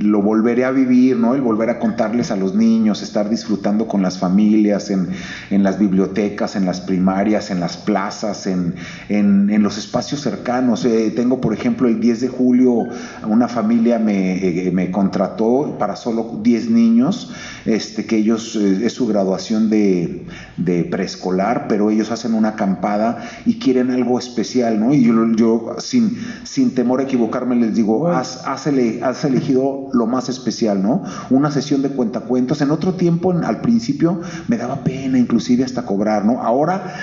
lo 0.00 0.22
volveré 0.22 0.64
a 0.64 0.70
vivir, 0.70 1.16
¿no? 1.16 1.34
El 1.34 1.40
volver 1.40 1.70
a 1.70 1.78
contarles 1.78 2.30
a 2.30 2.36
los 2.36 2.54
niños, 2.54 3.02
estar 3.02 3.28
disfrutando 3.28 3.86
con 3.88 4.02
las 4.02 4.18
familias, 4.18 4.90
en, 4.90 5.08
en 5.50 5.62
las 5.62 5.78
bibliotecas, 5.78 6.56
en 6.56 6.66
las 6.66 6.80
primarias, 6.80 7.50
en 7.50 7.60
las 7.60 7.76
plazas, 7.76 8.46
en, 8.46 8.74
en, 9.08 9.50
en 9.50 9.62
los 9.62 9.76
espacios 9.76 10.20
cercanos. 10.20 10.84
Eh, 10.84 11.12
tengo, 11.14 11.40
por 11.40 11.52
ejemplo, 11.52 11.88
el 11.88 12.00
10 12.00 12.20
de 12.20 12.28
julio, 12.28 12.86
una 13.26 13.48
familia 13.48 13.98
me, 13.98 14.66
eh, 14.66 14.70
me 14.70 14.90
contrató 14.90 15.76
para 15.78 15.96
solo 15.96 16.40
10 16.42 16.70
niños, 16.70 17.32
este, 17.64 18.06
que 18.06 18.16
ellos, 18.16 18.56
eh, 18.56 18.86
es 18.86 18.92
su 18.92 19.06
graduación 19.06 19.68
de, 19.68 20.26
de, 20.56 20.84
preescolar, 20.84 21.66
pero 21.68 21.90
ellos 21.90 22.12
hacen 22.12 22.34
una 22.34 22.50
acampada 22.50 23.28
y 23.46 23.58
quieren 23.58 23.90
algo 23.90 24.18
especial, 24.18 24.78
¿no? 24.78 24.94
Y 24.94 25.02
yo, 25.02 25.14
yo 25.34 25.76
sin, 25.78 26.18
sin 26.44 26.74
temor 26.74 27.00
a 27.00 27.02
equivocarme, 27.04 27.56
les 27.56 27.74
digo, 27.74 28.08
has, 28.08 28.46
has, 28.46 28.66
ele, 28.66 29.00
has 29.02 29.24
elegido 29.24 29.87
lo 29.92 30.06
más 30.06 30.28
especial, 30.28 30.82
¿no? 30.82 31.02
Una 31.30 31.50
sesión 31.50 31.82
de 31.82 31.90
cuentacuentos. 31.90 32.60
En 32.60 32.70
otro 32.70 32.94
tiempo, 32.94 33.32
al 33.32 33.60
principio, 33.60 34.20
me 34.48 34.56
daba 34.56 34.84
pena 34.84 35.18
inclusive 35.18 35.64
hasta 35.64 35.84
cobrar, 35.84 36.24
¿no? 36.24 36.42
Ahora 36.42 36.94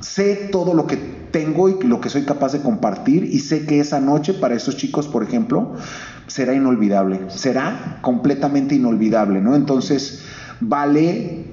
sé 0.00 0.48
todo 0.50 0.74
lo 0.74 0.86
que 0.86 0.96
tengo 1.30 1.68
y 1.68 1.82
lo 1.82 2.00
que 2.00 2.08
soy 2.08 2.22
capaz 2.22 2.52
de 2.52 2.60
compartir 2.60 3.24
y 3.24 3.40
sé 3.40 3.66
que 3.66 3.80
esa 3.80 4.00
noche 4.00 4.34
para 4.34 4.54
esos 4.54 4.76
chicos, 4.76 5.06
por 5.08 5.22
ejemplo, 5.22 5.74
será 6.26 6.54
inolvidable, 6.54 7.20
será 7.28 7.98
completamente 8.02 8.74
inolvidable, 8.74 9.40
¿no? 9.40 9.54
Entonces, 9.54 10.22
vale 10.60 11.44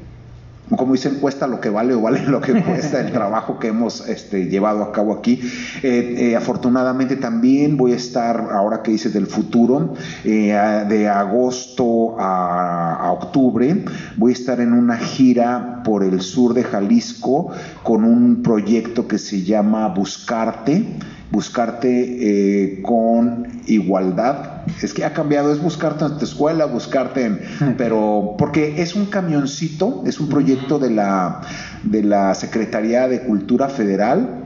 como 0.76 0.94
dicen, 0.94 1.16
cuesta 1.16 1.48
lo 1.48 1.62
que 1.62 1.70
vale 1.70 1.94
o 1.94 2.02
vale 2.02 2.26
lo 2.26 2.42
que 2.42 2.62
cuesta 2.62 3.00
el 3.00 3.12
trabajo 3.14 3.58
que 3.58 3.68
hemos 3.68 4.08
este, 4.08 4.48
llevado 4.48 4.84
a 4.84 4.92
cabo 4.92 5.14
aquí. 5.14 5.40
Eh, 5.82 6.16
eh, 6.18 6.36
afortunadamente 6.36 7.16
también 7.16 7.78
voy 7.78 7.94
a 7.94 7.96
estar, 7.96 8.50
ahora 8.52 8.84
que 8.84 8.92
dices 8.92 9.14
del 9.14 9.28
futuro, 9.28 9.94
eh, 10.26 10.86
de 10.90 11.08
agosto 11.08 12.20
a, 12.20 12.96
a, 12.96 13.12
octubre, 13.12 13.86
voy 14.18 14.32
a 14.32 14.34
estar 14.34 14.60
en 14.60 14.74
una 14.74 14.98
gira 14.98 15.82
por 15.84 16.04
el 16.04 16.22
sur 16.22 16.54
de 16.54 16.64
Jalisco 16.64 17.52
con 17.84 18.04
un 18.04 18.42
proyecto 18.44 19.08
que 19.08 19.18
se 19.18 19.44
llama 19.44 19.88
Buscarte 19.88 20.86
buscarte 21.32 21.90
eh, 21.90 22.82
con 22.82 23.62
igualdad. 23.68 24.64
Es 24.82 24.94
que 24.94 25.06
ha 25.06 25.14
cambiado, 25.14 25.52
es 25.52 25.62
buscarte 25.62 26.06
en 26.06 26.18
tu 26.18 26.26
escuela, 26.26 26.66
buscarte 26.66 27.26
en... 27.26 27.42
Pero 27.78 28.36
porque 28.38 28.82
es 28.82 28.96
un 28.96 29.08
camioncito, 29.08 30.04
es 30.06 30.20
un 30.20 30.30
proyecto 30.30 30.80
de 30.80 30.90
la, 30.92 31.42
de 31.84 32.04
la 32.04 32.34
Secretaría 32.36 33.08
de 33.08 33.22
Cultura 33.22 33.70
Federal 33.70 34.44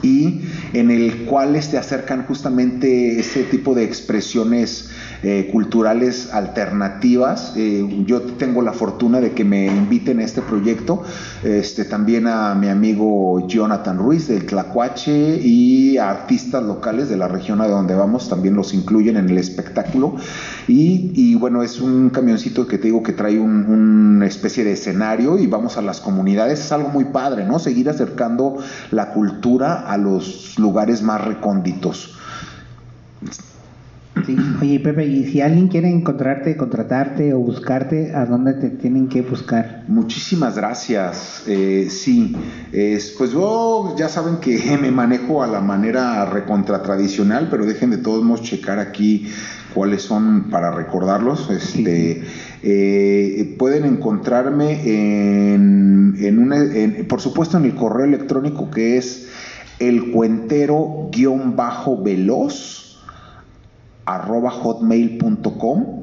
y 0.00 0.42
en 0.72 0.90
el 0.90 1.26
cual 1.26 1.52
te 1.52 1.58
este, 1.58 1.78
acercan 1.78 2.24
justamente 2.24 3.18
ese 3.20 3.44
tipo 3.44 3.74
de 3.74 3.84
expresiones 3.84 4.90
eh, 5.22 5.48
culturales 5.52 6.32
alternativas. 6.32 7.52
Eh, 7.56 8.04
yo 8.06 8.22
tengo 8.22 8.62
la 8.62 8.72
fortuna 8.72 9.20
de 9.20 9.32
que 9.32 9.44
me 9.44 9.66
inviten 9.66 10.20
a 10.20 10.24
este 10.24 10.42
proyecto, 10.42 11.02
este, 11.42 11.84
también 11.84 12.26
a 12.26 12.54
mi 12.54 12.68
amigo 12.68 13.46
Jonathan 13.46 13.98
Ruiz 13.98 14.28
del 14.28 14.46
Tlacuache 14.46 15.36
y 15.40 15.98
a 15.98 16.10
artistas 16.10 16.62
locales 16.62 17.08
de 17.08 17.16
la 17.16 17.28
región 17.28 17.60
a 17.60 17.68
donde 17.68 17.94
vamos, 17.94 18.28
también 18.28 18.54
los 18.54 18.74
incluyen 18.74 19.16
en 19.16 19.28
el 19.28 19.38
espectáculo. 19.38 20.16
Y, 20.66 21.12
y 21.14 21.34
bueno, 21.36 21.62
es 21.62 21.80
un 21.80 22.10
camioncito 22.10 22.66
que 22.66 22.78
te 22.78 22.88
digo 22.88 23.02
que 23.02 23.12
trae 23.12 23.38
un, 23.38 23.66
una 23.66 24.26
especie 24.26 24.64
de 24.64 24.72
escenario 24.72 25.38
y 25.38 25.46
vamos 25.46 25.76
a 25.76 25.82
las 25.82 26.00
comunidades, 26.00 26.60
es 26.60 26.72
algo 26.72 26.88
muy 26.88 27.06
padre, 27.06 27.44
¿no? 27.44 27.58
Seguir 27.58 27.88
acercando 27.88 28.58
la 28.90 29.12
cultura 29.12 29.90
a 29.90 29.96
los 29.96 30.58
lugares 30.58 31.02
más 31.02 31.24
recónditos. 31.24 32.16
Sí. 34.26 34.36
Oye, 34.60 34.78
Pepe, 34.78 35.06
y 35.06 35.24
si 35.24 35.40
alguien 35.40 35.68
quiere 35.68 35.88
encontrarte, 35.88 36.56
contratarte 36.56 37.32
o 37.32 37.38
buscarte, 37.38 38.14
¿a 38.14 38.26
dónde 38.26 38.52
te 38.54 38.68
tienen 38.68 39.08
que 39.08 39.22
buscar? 39.22 39.84
Muchísimas 39.88 40.54
gracias. 40.54 41.44
Eh, 41.46 41.88
sí, 41.90 42.36
es, 42.72 43.14
pues 43.16 43.32
yo 43.32 43.96
ya 43.98 44.08
saben 44.08 44.36
que 44.36 44.76
me 44.80 44.90
manejo 44.90 45.42
a 45.42 45.46
la 45.46 45.60
manera 45.60 46.26
recontra 46.26 46.82
tradicional, 46.82 47.48
pero 47.50 47.64
dejen 47.64 47.90
de 47.90 47.96
todos 47.96 48.22
modos 48.22 48.42
checar 48.42 48.78
aquí 48.78 49.28
cuáles 49.74 50.02
son 50.02 50.50
para 50.50 50.70
recordarlos. 50.70 51.48
Este, 51.50 52.22
eh, 52.62 53.56
pueden 53.58 53.86
encontrarme 53.86 55.54
en, 55.54 56.16
en, 56.18 56.38
una, 56.38 56.58
en, 56.58 57.08
por 57.08 57.22
supuesto, 57.22 57.56
en 57.56 57.64
el 57.64 57.74
correo 57.74 58.04
electrónico 58.04 58.70
que 58.70 58.98
es 58.98 59.28
el 59.78 60.12
cuentero-veloz 60.12 62.91
arroba 64.04 64.50
hotmail.com, 64.50 66.02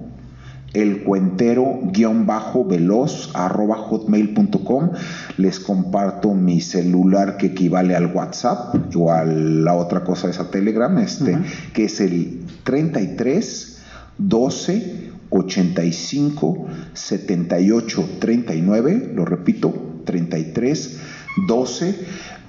el 0.73 1.03
cuentero 1.03 1.79
guion 1.91 2.25
bajo 2.25 2.63
veloz 2.65 3.31
arroba 3.33 3.75
hotmail.com. 3.75 4.91
Les 5.37 5.59
comparto 5.59 6.33
mi 6.33 6.61
celular 6.61 7.37
que 7.37 7.47
equivale 7.47 7.95
al 7.95 8.07
WhatsApp 8.07 8.75
o 8.95 9.11
a 9.11 9.25
la 9.25 9.73
otra 9.73 10.03
cosa 10.03 10.29
esa 10.29 10.51
Telegram, 10.51 10.95
este, 10.99 11.31
uh 11.31 11.37
-huh. 11.37 11.71
que 11.73 11.85
es 11.85 11.99
el 12.01 12.45
33 12.63 13.81
12 14.17 15.09
85 15.29 16.67
78 16.93 18.09
39, 18.19 19.11
lo 19.15 19.25
repito, 19.25 19.73
33 20.05 20.99
12 21.47 21.95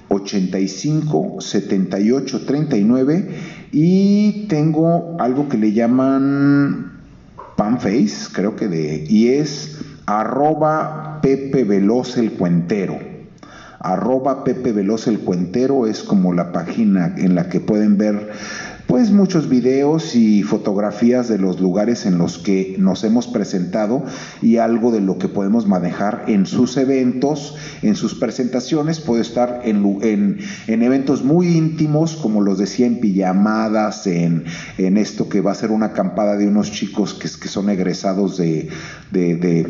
85 0.09 1.37
78 1.39 2.45
39 2.45 3.60
y 3.71 4.47
tengo 4.47 5.15
algo 5.19 5.47
que 5.47 5.57
le 5.57 5.73
llaman 5.73 6.91
Panface, 7.55 8.27
creo 8.33 8.55
que 8.55 8.67
de, 8.67 9.05
y 9.07 9.29
es 9.29 9.79
arroba 10.05 11.19
Pepe 11.21 11.63
Veloz 11.63 12.17
el 12.17 12.33
Cuentero. 12.33 12.99
Arroba 13.79 14.43
Pepe 14.43 14.73
Veloz 14.73 15.07
el 15.07 15.19
Cuentero 15.19 15.87
es 15.87 16.03
como 16.03 16.33
la 16.33 16.51
página 16.51 17.15
en 17.17 17.35
la 17.35 17.49
que 17.49 17.59
pueden 17.59 17.97
ver 17.97 18.31
pues 18.91 19.09
muchos 19.09 19.47
videos 19.47 20.17
y 20.17 20.43
fotografías 20.43 21.29
de 21.29 21.37
los 21.37 21.61
lugares 21.61 22.05
en 22.05 22.17
los 22.17 22.37
que 22.37 22.75
nos 22.77 23.05
hemos 23.05 23.25
presentado 23.25 24.03
y 24.41 24.57
algo 24.57 24.91
de 24.91 24.99
lo 24.99 25.17
que 25.17 25.29
podemos 25.29 25.65
manejar 25.65 26.25
en 26.27 26.45
sus 26.45 26.75
eventos, 26.75 27.55
en 27.83 27.95
sus 27.95 28.15
presentaciones. 28.15 28.99
Puedo 28.99 29.21
estar 29.21 29.61
en, 29.63 29.97
en, 30.01 30.39
en 30.67 30.83
eventos 30.83 31.23
muy 31.23 31.55
íntimos, 31.55 32.17
como 32.17 32.41
los 32.41 32.57
decía, 32.57 32.85
en 32.85 32.99
pijamadas, 32.99 34.07
en, 34.07 34.43
en, 34.77 34.97
esto 34.97 35.29
que 35.29 35.39
va 35.39 35.51
a 35.51 35.55
ser 35.55 35.71
una 35.71 35.85
acampada 35.85 36.35
de 36.35 36.49
unos 36.49 36.69
chicos 36.73 37.13
que, 37.13 37.29
que 37.29 37.47
son 37.47 37.69
egresados 37.69 38.35
de, 38.35 38.67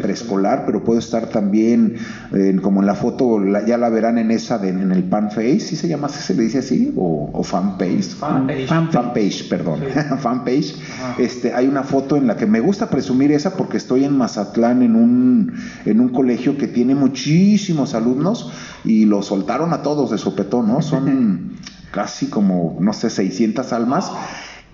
preescolar, 0.01 0.63
pero 0.65 0.83
puedo 0.83 0.97
estar 0.97 1.27
también, 1.27 1.97
en, 2.33 2.59
como 2.59 2.79
en 2.79 2.87
la 2.87 2.95
foto, 2.95 3.37
la, 3.39 3.63
ya 3.67 3.77
la 3.77 3.89
verán 3.89 4.17
en 4.17 4.31
esa, 4.31 4.57
de, 4.57 4.69
en 4.69 4.91
el 4.91 5.03
pan 5.03 5.29
face, 5.29 5.59
¿sí 5.59 5.75
se 5.75 5.87
llama, 5.87 6.09
se 6.09 6.33
le 6.33 6.41
dice 6.41 6.57
así? 6.57 6.91
¿O, 6.97 7.43
fan 7.43 7.77
page? 7.77 8.01
Fan 8.01 8.47
page. 8.47 8.65
Fan 8.65 9.10
fanpage, 9.13 9.49
perdón, 9.49 9.81
sí. 9.81 9.99
fanpage. 10.19 10.75
Este, 11.17 11.53
hay 11.53 11.67
una 11.67 11.83
foto 11.83 12.17
en 12.17 12.27
la 12.27 12.37
que 12.37 12.45
me 12.45 12.59
gusta 12.59 12.89
presumir 12.89 13.31
esa 13.31 13.55
porque 13.55 13.77
estoy 13.77 14.03
en 14.05 14.17
Mazatlán 14.17 14.81
en 14.81 14.95
un, 14.95 15.53
en 15.85 15.99
un 15.99 16.09
colegio 16.09 16.57
que 16.57 16.67
tiene 16.67 16.95
muchísimos 16.95 17.93
alumnos 17.93 18.51
y 18.83 19.05
lo 19.05 19.21
soltaron 19.21 19.73
a 19.73 19.81
todos 19.81 20.11
de 20.11 20.17
sopetón, 20.17 20.67
¿no? 20.67 20.81
Son 20.81 21.51
casi 21.91 22.27
como, 22.27 22.77
no 22.79 22.93
sé, 22.93 23.09
600 23.09 23.73
almas. 23.73 24.11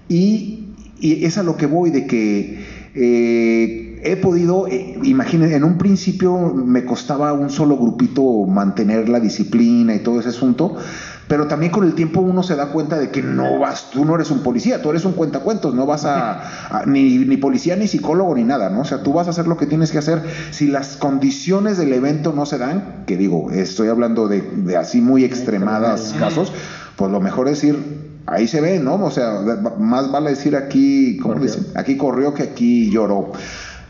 Y, 0.09 0.69
y 0.99 1.25
es 1.25 1.37
a 1.37 1.43
lo 1.43 1.57
que 1.57 1.65
voy, 1.65 1.89
de 1.89 2.07
que 2.07 2.65
eh, 2.95 4.01
he 4.03 4.15
podido, 4.17 4.67
eh, 4.67 4.97
imagínense, 5.03 5.55
en 5.55 5.63
un 5.63 5.77
principio 5.77 6.53
me 6.53 6.85
costaba 6.85 7.33
un 7.33 7.49
solo 7.49 7.77
grupito 7.77 8.45
mantener 8.45 9.09
la 9.09 9.19
disciplina 9.19 9.95
y 9.95 9.99
todo 9.99 10.19
ese 10.19 10.29
asunto, 10.29 10.77
pero 11.27 11.47
también 11.47 11.71
con 11.71 11.83
el 11.83 11.93
tiempo 11.93 12.21
uno 12.21 12.43
se 12.43 12.55
da 12.55 12.67
cuenta 12.67 12.97
de 12.97 13.09
que 13.09 13.21
no 13.21 13.59
vas, 13.59 13.89
tú 13.91 14.05
no 14.05 14.15
eres 14.15 14.31
un 14.31 14.39
policía, 14.39 14.81
tú 14.81 14.89
eres 14.89 15.05
un 15.05 15.13
cuentacuentos, 15.13 15.73
no 15.73 15.85
vas 15.85 16.05
a, 16.05 16.79
a 16.79 16.85
ni, 16.85 17.17
ni, 17.19 17.37
policía, 17.37 17.75
ni 17.75 17.87
psicólogo, 17.87 18.35
ni 18.35 18.43
nada, 18.43 18.69
¿no? 18.69 18.81
O 18.81 18.85
sea, 18.85 19.03
tú 19.03 19.13
vas 19.13 19.27
a 19.27 19.31
hacer 19.31 19.47
lo 19.47 19.57
que 19.57 19.65
tienes 19.65 19.91
que 19.91 19.97
hacer. 19.97 20.21
Si 20.51 20.67
las 20.67 20.95
condiciones 20.95 21.77
del 21.77 21.93
evento 21.93 22.33
no 22.33 22.45
se 22.45 22.57
dan, 22.57 23.03
que 23.05 23.17
digo, 23.17 23.51
estoy 23.51 23.89
hablando 23.89 24.27
de, 24.27 24.41
de 24.41 24.77
así 24.77 25.01
muy 25.01 25.23
extremadas 25.23 26.15
casos, 26.17 26.53
pues 26.95 27.11
lo 27.11 27.19
mejor 27.19 27.47
es 27.47 27.63
ir 27.63 28.07
ahí 28.27 28.47
se 28.47 28.61
ve, 28.61 28.79
¿no? 28.79 28.95
O 28.95 29.11
sea, 29.11 29.41
más 29.79 30.11
vale 30.11 30.31
decir 30.31 30.55
aquí, 30.55 31.17
¿cómo 31.17 31.35
dicen? 31.35 31.65
Aquí 31.75 31.97
corrió 31.97 32.33
que 32.33 32.43
aquí 32.43 32.91
lloró. 32.91 33.31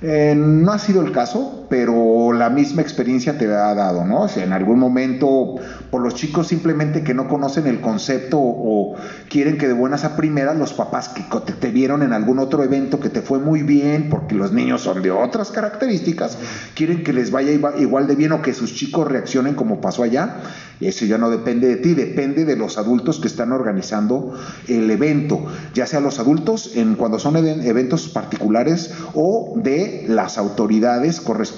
Eh, 0.02 0.36
no 0.38 0.72
ha 0.72 0.80
sido 0.80 1.02
el 1.02 1.12
caso, 1.12 1.66
pero 1.70 2.32
la 2.34 2.50
misma 2.50 2.82
experiencia 2.82 3.38
te 3.38 3.46
ha 3.46 3.74
dado, 3.74 4.06
¿no? 4.06 4.22
O 4.22 4.28
sea, 4.28 4.44
en 4.44 4.54
algún 4.54 4.80
momento, 4.80 5.56
por 5.90 6.02
los 6.02 6.16
chicos 6.16 6.48
simplemente 6.48 7.04
que 7.04 7.14
no 7.14 7.28
conocen 7.28 7.68
el 7.68 7.82
concepto 7.82 8.38
o, 8.40 8.96
quieren 9.30 9.58
que 9.58 9.68
de 9.68 9.74
buenas 9.74 10.06
a 10.06 10.16
primeras 10.16 10.56
los 10.56 10.74
papás 10.74 11.10
que 11.10 11.24
te, 11.46 11.54
te, 11.54 11.72
vieron 11.72 12.04
en 12.04 12.14
algún 12.14 12.40
otro 12.40 12.64
evento 12.64 13.00
que 13.00 13.10
te 13.10 13.22
fue 13.22 13.40
muy 13.40 13.64
bien, 13.64 14.08
porque 14.10 14.36
los 14.36 14.52
niños 14.52 14.82
son 14.82 15.02
de 15.02 15.12
otras 15.12 15.52
características, 15.52 16.38
quieren 16.76 17.04
que 17.04 17.14
les 17.14 17.32
vaya 17.32 17.52
igual 17.52 18.08
de 18.08 18.16
bien 18.16 18.32
o 18.32 18.42
que 18.42 18.54
sus 18.54 18.74
chicos 18.74 19.08
reaccionen 19.08 19.56
como 19.56 19.82
pasó 19.82 20.04
allá. 20.04 20.38
Eso 20.80 21.06
ya 21.06 21.18
no 21.18 21.32
depende 21.32 21.68
de 21.68 21.78
ti, 21.78 21.96
depende 21.96 22.46
de 22.46 22.56
los 22.56 22.78
adultos 22.78 23.20
que 23.20 23.28
están 23.28 23.52
organizando 23.52 24.36
el 24.68 24.90
evento, 24.92 25.44
ya 25.74 25.88
sea 25.88 26.00
los 26.00 26.20
adultos 26.20 26.76
en 26.76 26.94
cuando 26.94 27.18
son 27.18 27.36
eventos 27.36 28.10
particulares 28.10 28.94
o 29.16 29.56
de 29.56 30.06
las 30.08 30.38
autoridades 30.38 31.20
correspondientes 31.20 31.57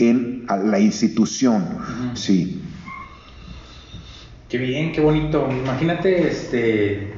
en 0.00 0.46
la 0.64 0.78
institución. 0.78 1.62
Uh 1.62 2.12
-huh. 2.12 2.16
Sí. 2.16 2.62
Qué 4.48 4.58
bien, 4.58 4.92
qué 4.92 5.00
bonito. 5.00 5.48
Imagínate 5.50 6.28
este 6.28 7.12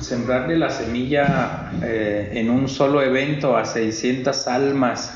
sembrarle 0.00 0.58
la 0.58 0.70
semilla 0.70 1.70
eh, 1.82 2.32
en 2.34 2.50
un 2.50 2.68
solo 2.68 3.00
evento 3.00 3.56
a 3.56 3.64
600 3.64 4.48
almas 4.48 5.12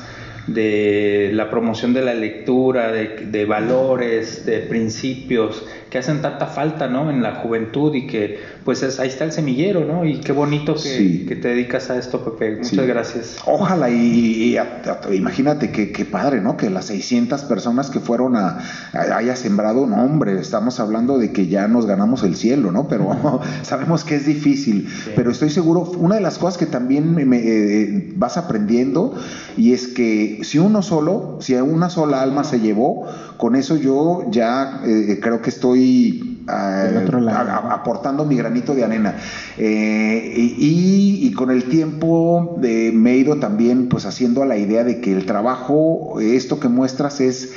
de 0.47 1.31
la 1.33 1.49
promoción 1.49 1.93
de 1.93 2.01
la 2.01 2.13
lectura, 2.13 2.91
de, 2.91 3.27
de, 3.27 3.45
valores, 3.45 4.45
de 4.45 4.59
principios 4.59 5.65
que 5.89 5.97
hacen 5.97 6.21
tanta 6.21 6.45
falta 6.45 6.87
¿no? 6.87 7.09
en 7.09 7.23
la 7.23 7.35
juventud 7.35 7.93
y 7.95 8.05
que 8.05 8.39
pues 8.63 8.83
es, 8.83 8.99
ahí 8.99 9.09
está 9.09 9.23
el 9.23 9.31
semillero, 9.31 9.85
¿no? 9.85 10.05
Y 10.05 10.19
qué 10.19 10.31
bonito 10.31 10.75
que, 10.75 10.79
sí. 10.79 11.25
que 11.27 11.35
te 11.35 11.47
dedicas 11.47 11.89
a 11.89 11.97
esto, 11.97 12.23
Pepe. 12.23 12.57
Muchas 12.57 12.69
sí. 12.69 12.77
gracias. 12.77 13.37
Ojalá 13.45 13.89
y, 13.89 13.95
y 13.95 14.57
a, 14.57 14.81
a, 14.85 15.13
imagínate 15.13 15.71
que, 15.71 15.91
que, 15.91 16.05
padre, 16.05 16.41
¿no? 16.41 16.57
Que 16.57 16.69
las 16.69 16.85
600 16.85 17.41
personas 17.43 17.89
que 17.89 17.99
fueron 17.99 18.35
a, 18.35 18.59
a, 18.93 19.17
haya 19.17 19.35
sembrado, 19.35 19.87
no 19.87 20.03
hombre, 20.03 20.39
estamos 20.39 20.79
hablando 20.79 21.17
de 21.17 21.31
que 21.31 21.47
ya 21.47 21.67
nos 21.67 21.87
ganamos 21.87 22.23
el 22.23 22.35
cielo, 22.35 22.71
¿no? 22.71 22.87
Pero 22.87 23.41
sabemos 23.63 24.03
que 24.03 24.15
es 24.15 24.27
difícil, 24.27 24.87
sí. 24.87 25.11
pero 25.15 25.31
estoy 25.31 25.49
seguro, 25.49 25.81
una 25.97 26.15
de 26.15 26.21
las 26.21 26.37
cosas 26.37 26.59
que 26.59 26.67
también 26.67 27.15
me, 27.15 27.25
me, 27.25 27.39
eh, 27.39 28.13
vas 28.15 28.37
aprendiendo 28.37 29.15
y 29.57 29.73
es 29.73 29.87
que 29.87 30.41
si 30.43 30.59
uno 30.59 30.83
solo, 30.83 31.39
si 31.41 31.55
una 31.55 31.89
sola 31.89 32.21
alma 32.21 32.43
se 32.43 32.59
llevó, 32.59 33.07
con 33.37 33.55
eso 33.55 33.75
yo 33.75 34.25
ya 34.29 34.81
eh, 34.85 35.19
creo 35.21 35.41
que 35.41 35.49
estoy 35.49 35.78
uh, 35.79 37.71
aportando 37.71 38.25
mi 38.25 38.35
granito 38.35 38.75
de 38.75 38.83
arena. 38.83 39.15
Eh, 39.57 40.33
y, 40.35 41.27
y, 41.27 41.31
con 41.33 41.51
el 41.51 41.65
tiempo 41.65 42.57
de, 42.59 42.91
me 42.93 43.13
he 43.13 43.17
ido 43.17 43.37
también 43.37 43.89
pues 43.89 44.05
haciendo 44.05 44.43
a 44.43 44.45
la 44.45 44.57
idea 44.57 44.83
de 44.83 45.01
que 45.01 45.11
el 45.11 45.25
trabajo, 45.25 46.19
esto 46.19 46.59
que 46.59 46.67
muestras 46.67 47.19
es 47.21 47.53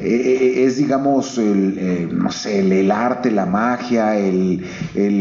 eh, 0.00 0.64
es, 0.64 0.76
digamos, 0.76 1.38
el, 1.38 1.76
eh, 1.76 2.08
no 2.12 2.30
sé, 2.30 2.60
el, 2.60 2.70
el, 2.70 2.90
arte, 2.92 3.32
la 3.32 3.46
magia, 3.46 4.16
el, 4.16 4.64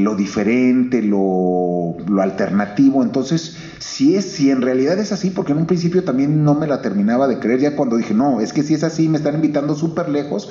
lo 0.03 0.15
diferente, 0.15 1.01
lo, 1.01 1.97
lo, 2.07 2.21
alternativo. 2.21 3.01
Entonces, 3.01 3.57
si 3.80 4.15
es, 4.15 4.25
si 4.25 4.51
en 4.51 4.61
realidad 4.61 4.97
es 4.99 5.11
así, 5.11 5.30
porque 5.30 5.51
en 5.51 5.59
un 5.59 5.65
principio 5.65 6.03
también 6.03 6.43
no 6.43 6.55
me 6.55 6.67
la 6.67 6.82
terminaba 6.82 7.28
de 7.28 7.39
creer, 7.39 7.59
ya 7.59 7.75
cuando 7.75 7.97
dije, 7.97 8.13
no, 8.13 8.41
es 8.41 8.53
que 8.53 8.63
si 8.63 8.73
es 8.73 8.84
así, 8.84 9.07
me 9.09 9.17
están 9.17 9.36
invitando 9.36 9.75
súper 9.75 10.09
lejos, 10.09 10.49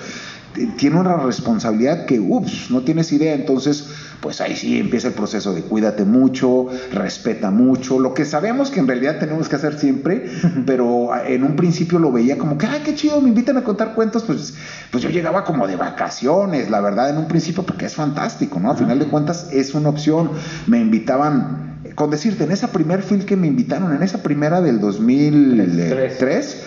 tiene 0.77 0.99
una 0.99 1.17
responsabilidad 1.17 2.07
que, 2.07 2.21
ups, 2.21 2.71
no 2.71 2.83
tienes 2.83 3.13
idea. 3.13 3.35
Entonces, 3.35 3.89
pues 4.21 4.41
ahí 4.41 4.57
sí 4.57 4.79
empieza 4.79 5.09
el 5.09 5.15
proceso 5.15 5.53
de 5.53 5.63
cuídate 5.63 6.05
mucho, 6.05 6.69
respeta 6.93 7.51
mucho, 7.51 7.99
lo 7.99 8.15
que 8.15 8.25
sabemos 8.25 8.71
que 8.71 8.81
en 8.81 8.87
realidad 8.87 9.19
tenemos 9.19 9.49
que 9.49 9.57
hacer 9.57 9.79
siempre, 9.79 10.31
pero 10.67 11.11
en 11.25 11.45
un 11.45 11.57
principio 11.57 11.99
lo 11.99 12.13
veía 12.13 12.39
como 12.39 12.59
que, 12.59 12.67
ay, 12.67 12.81
qué 12.85 12.95
chido, 12.95 13.21
me 13.21 13.29
invitan 13.29 13.57
a 13.57 13.65
contar 13.65 13.95
cuentos, 13.95 14.25
pues, 14.25 14.55
pues 14.91 15.03
yo 15.03 15.11
llegaba 15.11 15.45
como 15.45 15.67
de 15.67 15.77
vacaciones, 15.77 16.71
la 16.71 16.81
verdad, 16.81 17.11
en 17.11 17.19
un 17.19 17.29
principio, 17.29 17.65
porque 17.65 17.87
es 17.87 17.95
fantástico, 17.95 18.59
¿no? 18.59 18.71
A 18.71 18.77
final 18.77 18.99
de 18.99 19.07
cuentas 19.07 19.49
es 19.53 19.75
una 19.75 19.91
opción. 19.91 20.31
Me 20.67 20.81
invitaban, 20.81 21.76
con 21.97 22.11
decirte, 22.11 22.45
en 22.45 22.53
esa 22.53 22.69
primer 22.69 23.03
film 23.03 23.23
que 23.23 23.37
me 23.37 23.47
invitaron, 23.47 23.93
en 23.95 24.03
esa 24.03 24.23
primera 24.23 24.61
del 24.61 24.81
2003, 24.81 26.19
3, 26.19 26.63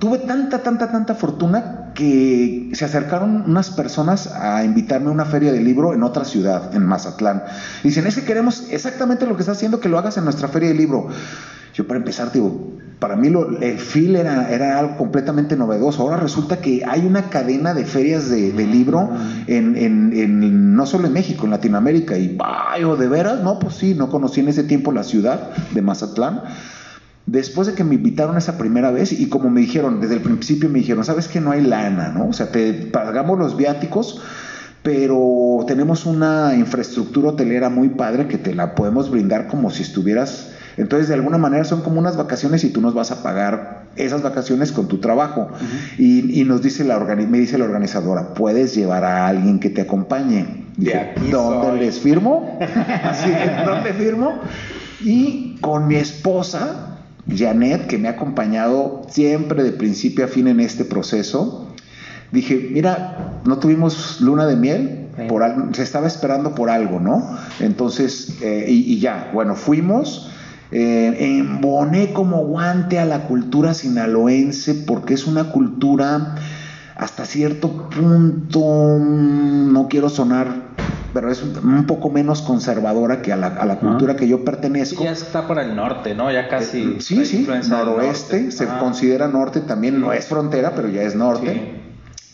tuve 0.00 0.18
tanta, 0.18 0.62
tanta, 0.62 0.90
tanta 0.90 1.14
fortuna 1.14 1.92
que 1.94 2.70
se 2.74 2.84
acercaron 2.84 3.44
unas 3.46 3.70
personas 3.70 4.26
a 4.26 4.64
invitarme 4.64 5.08
a 5.08 5.12
una 5.12 5.24
feria 5.24 5.52
de 5.52 5.60
libro 5.60 5.94
en 5.94 6.02
otra 6.02 6.24
ciudad, 6.24 6.74
en 6.74 6.84
Mazatlán. 6.84 7.44
Y 7.84 7.88
dicen, 7.88 8.06
es 8.06 8.16
que 8.16 8.24
queremos 8.24 8.64
exactamente 8.70 9.24
lo 9.24 9.36
que 9.36 9.42
está 9.42 9.52
haciendo, 9.52 9.78
que 9.78 9.88
lo 9.88 9.98
hagas 9.98 10.16
en 10.16 10.24
nuestra 10.24 10.48
feria 10.48 10.70
de 10.70 10.74
libro. 10.74 11.08
Yo 11.74 11.86
para 11.86 11.98
empezar, 11.98 12.32
digo, 12.32 12.72
para 12.98 13.16
mí 13.16 13.30
lo, 13.30 13.58
el 13.60 13.78
FIL 13.78 14.16
era, 14.16 14.50
era, 14.50 14.78
algo 14.78 14.96
completamente 14.96 15.56
novedoso. 15.56 16.02
Ahora 16.02 16.18
resulta 16.18 16.58
que 16.58 16.84
hay 16.86 17.04
una 17.04 17.30
cadena 17.30 17.74
de 17.74 17.84
ferias 17.84 18.30
de, 18.30 18.52
de 18.52 18.66
libro 18.66 19.10
en, 19.46 19.76
en, 19.76 20.12
en, 20.12 20.76
no 20.76 20.86
solo 20.86 21.08
en 21.08 21.12
México, 21.12 21.44
en 21.44 21.50
Latinoamérica. 21.50 22.16
Y, 22.16 22.36
vaya, 22.36 22.94
¿de 22.94 23.08
veras? 23.08 23.40
No, 23.42 23.58
pues 23.58 23.74
sí, 23.74 23.94
no 23.94 24.08
conocí 24.08 24.40
en 24.40 24.48
ese 24.48 24.64
tiempo 24.64 24.92
la 24.92 25.02
ciudad 25.02 25.50
de 25.72 25.82
Mazatlán 25.82 26.42
después 27.26 27.66
de 27.68 27.74
que 27.74 27.84
me 27.84 27.94
invitaron 27.94 28.36
esa 28.36 28.58
primera 28.58 28.90
vez 28.90 29.12
y 29.12 29.28
como 29.28 29.48
me 29.48 29.60
dijeron, 29.60 30.00
desde 30.00 30.14
el 30.14 30.20
principio 30.20 30.68
me 30.68 30.80
dijeron, 30.80 31.04
sabes 31.04 31.28
que 31.28 31.40
no 31.40 31.52
hay 31.52 31.62
lana, 31.62 32.08
¿no? 32.08 32.28
O 32.28 32.32
sea, 32.32 32.50
te 32.50 32.72
pagamos 32.72 33.38
los 33.38 33.56
viáticos, 33.56 34.20
pero 34.82 35.64
tenemos 35.66 36.06
una 36.06 36.54
infraestructura 36.56 37.30
hotelera 37.30 37.68
muy 37.68 37.90
padre 37.90 38.26
que 38.26 38.38
te 38.38 38.54
la 38.54 38.74
podemos 38.74 39.10
brindar 39.10 39.46
como 39.48 39.70
si 39.70 39.82
estuvieras... 39.82 40.50
Entonces, 40.76 41.08
de 41.08 41.14
alguna 41.14 41.38
manera 41.38 41.64
son 41.64 41.82
como 41.82 41.98
unas 41.98 42.16
vacaciones 42.16 42.64
y 42.64 42.70
tú 42.70 42.80
nos 42.80 42.94
vas 42.94 43.10
a 43.10 43.22
pagar 43.22 43.84
esas 43.96 44.22
vacaciones 44.22 44.72
con 44.72 44.88
tu 44.88 44.98
trabajo. 44.98 45.48
Uh 45.50 45.54
-huh. 45.54 45.98
y, 45.98 46.40
y, 46.40 46.44
nos 46.44 46.62
dice 46.62 46.84
la 46.84 46.98
me 46.98 47.38
dice 47.38 47.58
la 47.58 47.64
organizadora, 47.64 48.34
puedes 48.34 48.74
llevar 48.74 49.04
a 49.04 49.26
alguien 49.26 49.60
que 49.60 49.70
te 49.70 49.82
acompañe. 49.82 50.62
Dije, 50.76 51.12
¿Dónde 51.30 51.68
soy. 51.68 51.80
les 51.80 52.00
firmo? 52.00 52.58
Así, 53.04 53.30
¿dónde 53.66 53.92
firmo? 53.92 54.40
Y 55.04 55.56
con 55.60 55.86
mi 55.86 55.96
esposa, 55.96 56.98
Janet, 57.28 57.86
que 57.86 57.98
me 57.98 58.08
ha 58.08 58.12
acompañado 58.12 59.02
siempre 59.08 59.62
de 59.62 59.72
principio 59.72 60.24
a 60.24 60.28
fin 60.28 60.48
en 60.48 60.60
este 60.60 60.84
proceso, 60.84 61.68
dije, 62.30 62.68
mira, 62.72 63.40
no 63.44 63.58
tuvimos 63.58 64.20
luna 64.20 64.46
de 64.46 64.56
miel, 64.56 64.98
por 65.28 65.42
algo, 65.42 65.74
se 65.74 65.82
estaba 65.82 66.06
esperando 66.06 66.54
por 66.54 66.70
algo, 66.70 66.98
¿no? 66.98 67.36
Entonces, 67.60 68.38
eh, 68.40 68.66
y, 68.68 68.94
y, 68.94 68.98
ya, 68.98 69.30
bueno, 69.34 69.54
fuimos, 69.54 70.30
eh, 70.72 71.38
emboné 71.38 72.12
como 72.12 72.38
guante 72.44 72.98
a 72.98 73.04
la 73.04 73.26
cultura 73.26 73.74
sinaloense 73.74 74.74
porque 74.74 75.14
es 75.14 75.26
una 75.26 75.44
cultura 75.52 76.34
hasta 76.96 77.24
cierto 77.24 77.88
punto, 77.90 78.98
no 78.98 79.88
quiero 79.88 80.08
sonar 80.08 80.72
pero 81.12 81.30
es 81.30 81.42
un, 81.42 81.84
poco 81.86 82.10
menos 82.10 82.42
conservadora 82.42 83.20
que 83.22 83.32
a 83.32 83.36
la, 83.36 83.48
a 83.48 83.66
la 83.66 83.78
cultura 83.78 84.16
que 84.16 84.26
yo 84.26 84.44
pertenezco. 84.44 85.04
ya 85.04 85.10
está 85.10 85.46
por 85.46 85.58
el 85.58 85.76
norte, 85.76 86.14
¿no? 86.14 86.30
Ya 86.32 86.48
casi. 86.48 86.94
Eh, 86.96 87.00
sí, 87.00 87.24
sí, 87.26 87.46
noroeste, 87.68 88.40
norte. 88.40 88.50
se 88.50 88.64
Ajá. 88.64 88.78
considera 88.78 89.28
norte 89.28 89.60
también, 89.60 90.00
no 90.00 90.12
es 90.12 90.26
frontera, 90.26 90.72
pero 90.74 90.88
ya 90.88 91.02
es 91.02 91.14
norte. 91.14 91.52
Sí. 91.52 91.81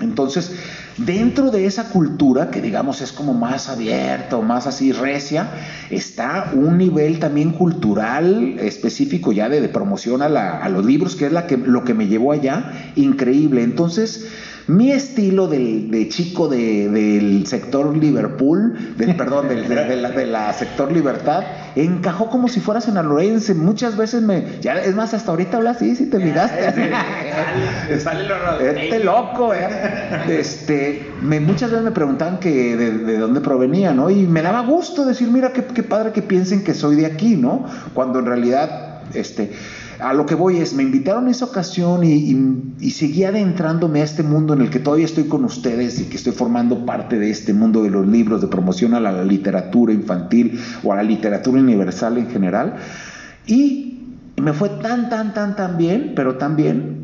Entonces, 0.01 0.53
dentro 0.97 1.51
de 1.51 1.67
esa 1.67 1.89
cultura, 1.91 2.51
que 2.53 2.61
digamos 2.63 3.01
es 3.01 3.11
como 3.11 3.35
más 3.35 3.69
abierta 3.69 4.37
o 4.37 4.43
más 4.43 4.69
así 4.69 4.93
recia, 4.93 5.51
está 5.91 6.53
un 6.55 6.79
nivel 6.79 7.19
también 7.19 7.51
cultural 7.51 8.57
específico 8.61 9.33
ya 9.33 9.49
de, 9.49 9.61
de 9.61 9.69
promoción 9.69 10.23
a, 10.23 10.29
la- 10.29 10.59
a 10.59 10.69
los 10.69 10.85
libros, 10.85 11.17
que 11.17 11.27
es 11.27 11.33
la 11.33 11.49
que, 11.49 11.57
lo 11.57 11.83
que 11.85 11.95
me 11.95 12.07
llevó 12.07 12.31
allá, 12.31 12.93
increíble. 12.95 13.65
Entonces, 13.65 14.29
mi 14.69 14.93
estilo 14.93 15.49
del, 15.49 15.91
de 15.91 16.09
chico 16.09 16.47
de- 16.49 16.89
del 16.89 17.47
sector 17.47 17.97
Liverpool, 17.97 18.95
del 18.97 19.17
perdón, 19.17 19.49
del, 19.49 19.67
de, 19.69 19.75
de 19.85 19.97
la, 19.97 20.11
de 20.11 20.27
la 20.27 20.53
sector 20.53 20.93
Libertad, 20.93 21.43
encajó 21.75 22.29
como 22.31 22.49
si 22.49 22.61
fuera 22.61 22.81
sinaloense. 22.81 23.55
Muchas 23.55 23.97
veces 23.97 24.23
me, 24.23 24.45
ya 24.61 24.75
es 24.75 24.95
más, 24.95 25.15
hasta 25.15 25.31
ahorita 25.31 25.57
hablas 25.57 25.77
así, 25.77 25.97
si 25.97 26.07
te 26.11 26.19
miraste. 26.19 26.59
Te 27.89 28.01
sale 28.01 28.25
lo 28.29 28.35
Este 28.61 28.99
loco, 29.03 29.55
¿eh? 29.55 29.69
Este, 30.29 31.09
me, 31.23 31.41
muchas 31.41 31.71
veces 31.71 31.85
me 31.85 31.93
preguntaban 31.93 32.39
que 32.39 32.77
de, 32.77 32.91
de 32.99 33.19
dónde 33.19 33.41
provenía, 33.41 33.93
¿no? 33.95 34.11
Y 34.11 34.27
me 34.27 34.43
daba 34.43 34.61
gusto 34.63 35.05
decir, 35.07 35.29
mira, 35.31 35.53
qué, 35.53 35.65
qué 35.65 35.83
padre 35.83 36.13
que 36.13 36.23
piensen 36.23 36.63
que 36.63 36.75
soy 36.75 36.97
de 36.97 37.07
aquí, 37.07 37.37
¿no? 37.37 37.65
Cuando 37.95 38.19
en 38.19 38.27
realidad, 38.27 39.01
este, 39.15 39.51
a 40.01 40.13
lo 40.15 40.27
que 40.27 40.35
voy 40.35 40.59
es, 40.59 40.75
me 40.75 40.83
invitaron 40.83 41.29
esa 41.29 41.45
ocasión 41.47 42.05
y, 42.05 42.13
y- 42.81 42.91
seguí 42.91 43.25
adentrándome 43.25 44.01
a 44.01 44.05
este 44.05 44.23
mundo 44.23 44.55
en 44.55 44.61
el 44.61 44.71
que 44.71 44.79
todavía 44.79 45.05
estoy 45.05 45.25
con 45.25 45.45
ustedes 45.45 46.01
y 46.01 46.05
que 46.05 46.17
estoy 46.17 46.33
formando 46.33 46.87
parte 46.87 47.19
de 47.19 47.31
este 47.31 47.53
mundo 47.53 47.83
de 47.83 47.91
los 47.91 48.07
libros, 48.07 48.41
de 48.41 48.47
promoción 48.49 48.95
a 48.95 49.01
la, 49.01 49.13
la 49.13 49.25
literatura 49.25 49.93
infantil 49.93 50.61
o 50.83 50.93
a 50.93 50.97
la 50.97 51.03
literatura 51.03 51.61
universal 51.61 52.19
en 52.19 52.29
general. 52.31 52.77
Y 53.47 53.99
me 54.37 54.53
fue 54.53 54.69
tan, 54.69 55.09
tan, 55.09 55.35
tan, 55.35 55.57
tan 55.57 55.77
bien, 55.77 56.13
pero 56.15 56.37
tan 56.37 56.55
bien, 56.57 56.99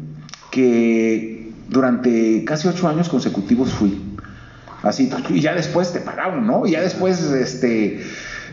que 0.50 1.50
durante 1.68 2.44
casi 2.44 2.68
ocho 2.68 2.88
años 2.88 3.08
consecutivos 3.08 3.70
fui. 3.70 4.00
Así, 4.82 5.10
y 5.30 5.40
ya 5.40 5.54
después 5.54 5.92
te 5.92 6.00
pagaron, 6.00 6.46
¿no? 6.46 6.66
Y 6.66 6.72
ya 6.72 6.82
después, 6.82 7.20
este, 7.32 8.02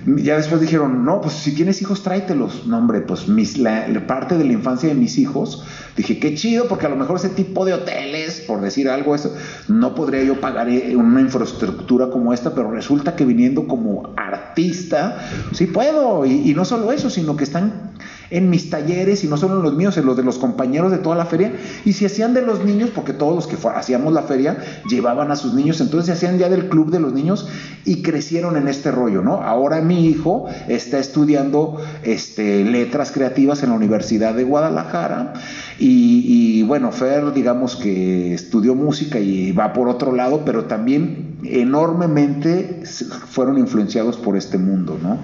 ya 0.06 0.38
después 0.38 0.62
dijeron, 0.62 1.06
no, 1.06 1.22
pues 1.22 1.36
si 1.36 1.54
tienes 1.54 1.82
hijos, 1.82 2.04
tráetelos. 2.04 2.66
No, 2.66 2.78
hombre, 2.78 3.02
pues 3.02 3.28
mis, 3.28 3.58
la, 3.58 3.86
parte 4.08 4.38
de 4.38 4.46
la 4.46 4.54
infancia 4.54 4.90
de 4.90 4.96
mis 4.96 5.18
hijos, 5.18 5.64
dije, 5.96 6.20
qué 6.20 6.34
chido, 6.34 6.68
porque 6.68 6.86
a 6.86 6.90
lo 6.90 6.96
mejor 6.96 7.18
ese 7.18 7.30
tipo 7.30 7.66
de 7.66 7.74
hoteles, 7.74 8.42
por 8.42 8.62
decir 8.62 8.90
algo, 8.90 9.14
eso, 9.14 9.36
no 9.68 9.94
podría 9.94 10.24
yo 10.24 10.40
pagar 10.40 10.70
eh, 10.70 10.96
una 10.96 11.22
infraestructura 11.22 12.10
como 12.10 12.34
esta, 12.34 12.56
pero 12.56 12.72
resulta 12.72 13.16
que 13.16 13.26
viniendo 13.26 13.68
como 13.68 14.14
artista, 14.18 15.20
sí 15.52 15.68
puedo. 15.68 16.26
Y, 16.26 16.50
y 16.50 16.54
no 16.54 16.66
solo 16.66 16.92
eso, 16.92 17.10
sino 17.10 17.36
que 17.36 17.44
están 17.44 17.92
en 18.32 18.50
mis 18.50 18.70
talleres 18.70 19.24
y 19.24 19.28
no 19.28 19.38
solo 19.38 19.58
en 19.58 19.62
los 19.62 19.76
míos, 19.76 19.98
en 19.98 20.06
los 20.06 20.18
de 20.18 20.24
los 20.24 20.38
compañeros 20.40 20.92
de 20.92 20.98
toda 20.98 21.16
la 21.16 21.26
feria, 21.26 21.54
y 21.86 21.94
si 21.94 22.06
hacían 22.06 22.34
de 22.34 22.42
los 22.42 22.66
niños, 22.66 22.90
porque 22.96 23.14
todos 23.14 23.36
los 23.36 23.46
que 23.48 23.58
hacíamos 23.76 24.14
la 24.14 24.24
feria 24.24 24.58
llevaban 24.90 25.30
a 25.32 25.36
sus 25.36 25.54
niños, 25.54 25.80
entonces 25.82 26.08
se 26.08 26.14
hacían 26.14 26.40
ya 26.40 26.50
del 26.50 26.70
club 26.70 26.90
de 26.92 27.00
los 27.00 27.14
niños 27.14 27.48
y 27.86 28.02
crecieron 28.02 28.58
en 28.58 28.68
este 28.68 28.90
rollo, 28.92 29.22
¿no? 29.22 29.36
Ahora 29.44 29.82
mi 29.82 30.08
hijo 30.08 30.48
está 30.68 30.98
estudiando 30.98 31.78
este, 32.04 32.64
letras 32.64 33.12
creativas 33.12 33.62
en 33.64 33.70
la 33.70 33.76
Universidad 33.76 34.34
de 34.34 34.44
Guadalajara 34.46 35.34
y, 35.78 36.24
y, 36.60 36.64
bueno, 36.64 36.92
Fer 36.92 37.34
digamos 37.34 37.76
que 37.76 38.34
estudió 38.34 38.76
música 38.76 39.20
y 39.20 39.52
va 39.52 39.74
por 39.74 39.90
otro 39.90 40.14
lado, 40.16 40.44
pero 40.46 40.66
también 40.66 41.36
enormemente 41.44 42.86
se- 42.86 43.06
fueron 43.06 43.58
influenciados 43.58 44.18
por 44.18 44.38
este 44.38 44.58
mundo, 44.58 44.98
¿no? 45.02 45.18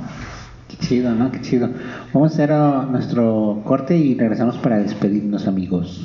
Qué 0.70 0.78
chido, 0.78 1.12
¿no? 1.14 1.32
Qué 1.32 1.42
chido. 1.42 1.70
Vamos 2.14 2.32
a 2.32 2.34
hacer 2.34 2.52
oh, 2.52 2.84
nuestro 2.84 3.62
corte 3.64 3.96
y 3.96 4.16
regresamos 4.16 4.58
para 4.58 4.78
despedirnos, 4.80 5.48
amigos. 5.48 6.02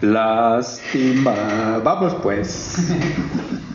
Lástima. 0.00 1.80
Vamos 1.82 2.14
pues. 2.22 2.76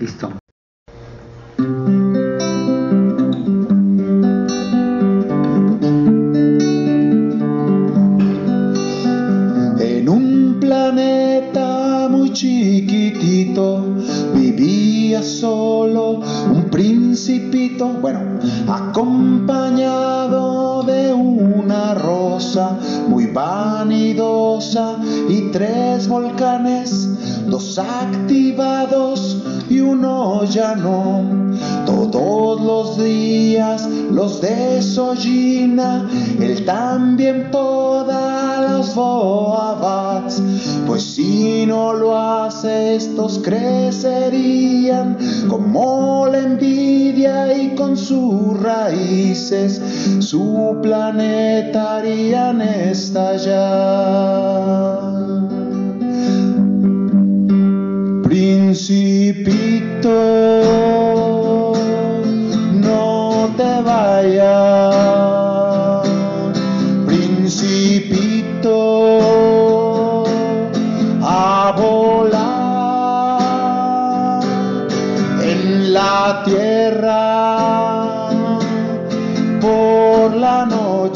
Listo. 0.00 0.32
Solo 15.22 16.20
un 16.52 16.64
principito, 16.70 17.88
bueno, 17.88 18.20
acompañado 18.68 19.70
de 20.82 21.12
una 21.12 21.94
rosa 21.94 22.78
muy 23.08 23.26
vanidosa 23.26 24.96
y 25.28 25.50
tres 25.52 26.08
volcanes, 26.08 27.46
dos 27.46 27.78
activados 27.78 29.38
y 29.68 29.80
uno 29.80 30.44
ya 30.44 30.74
no. 30.74 31.49
Todos 32.10 32.60
los 32.60 32.98
días 32.98 33.88
los 34.10 34.40
desollina, 34.40 36.08
él 36.40 36.64
también 36.64 37.50
poda 37.50 38.76
los 38.78 38.94
boabats, 38.94 40.42
pues 40.86 41.02
si 41.02 41.66
no 41.66 41.92
lo 41.92 42.16
hace 42.16 42.96
estos 42.96 43.38
crecerían 43.38 45.16
como 45.48 46.26
la 46.26 46.38
envidia 46.40 47.56
y 47.56 47.74
con 47.74 47.96
sus 47.96 48.60
raíces 48.60 49.80
su 50.18 50.78
planeta 50.82 51.96
harían 51.96 52.60
estallar. 52.60 54.10
Principito, 58.22 60.10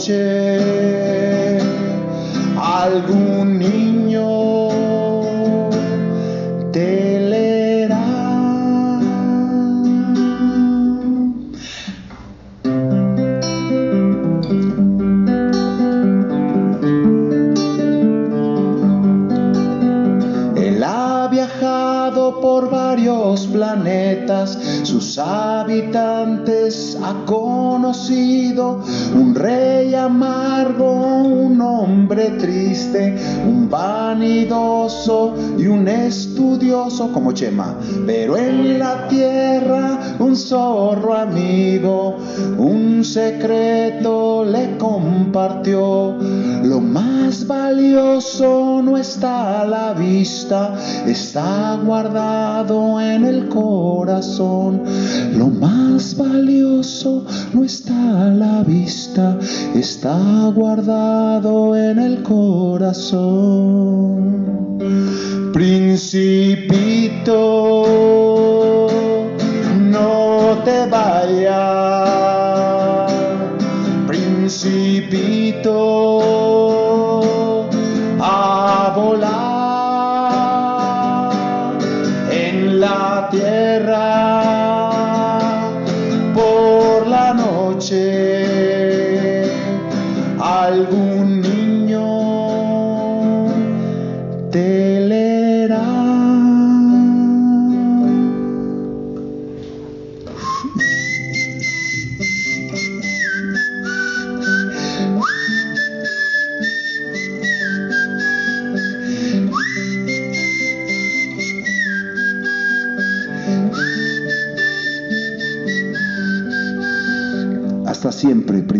noche. 0.08 0.53
Vanidoso 33.74 35.34
y 35.58 35.66
un 35.66 35.88
estudioso 35.88 37.10
como 37.12 37.32
Chema, 37.32 37.76
pero 38.06 38.36
en 38.36 38.78
la 38.78 39.08
tierra 39.08 40.16
un 40.20 40.36
zorro 40.36 41.12
amigo, 41.12 42.16
un 42.56 43.04
secreto 43.04 44.44
le 44.44 44.78
compartió, 44.78 46.16
lo 46.62 46.80
más 46.80 47.44
valioso 47.48 48.63
no 48.82 48.96
está 48.96 49.60
a 49.62 49.66
la 49.66 49.92
vista, 49.92 50.74
está 51.06 51.76
guardado 51.84 53.00
en 53.00 53.24
el 53.24 53.48
corazón. 53.48 54.82
Lo 55.36 55.48
más 55.48 56.16
valioso 56.16 57.24
no 57.52 57.64
está 57.64 58.26
a 58.26 58.28
la 58.30 58.62
vista, 58.62 59.38
está 59.74 60.16
guardado 60.54 61.76
en 61.76 61.98
el 61.98 62.22
corazón. 62.22 63.54
Principito, 65.52 67.06
no 69.90 70.58
te 70.64 70.86
vayas. 70.86 71.73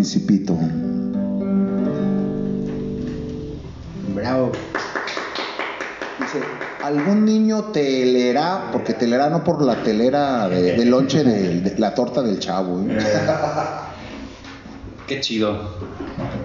Principito. 0.04 0.54
Bravo. 4.14 4.52
Dice, 6.20 6.40
algún 6.82 7.24
niño 7.24 7.64
te 7.72 8.04
leerá, 8.04 8.68
porque 8.70 8.92
te 8.92 9.06
leerá 9.06 9.30
no 9.30 9.42
por 9.42 9.62
la 9.62 9.82
telera 9.82 10.46
de, 10.50 10.76
de 10.76 10.84
lonche 10.84 11.24
de, 11.24 11.60
de 11.62 11.78
la 11.78 11.94
torta 11.94 12.20
del 12.20 12.38
chavo. 12.38 12.82
¿eh? 12.82 12.98
Qué 15.06 15.20
chido. 15.20 15.70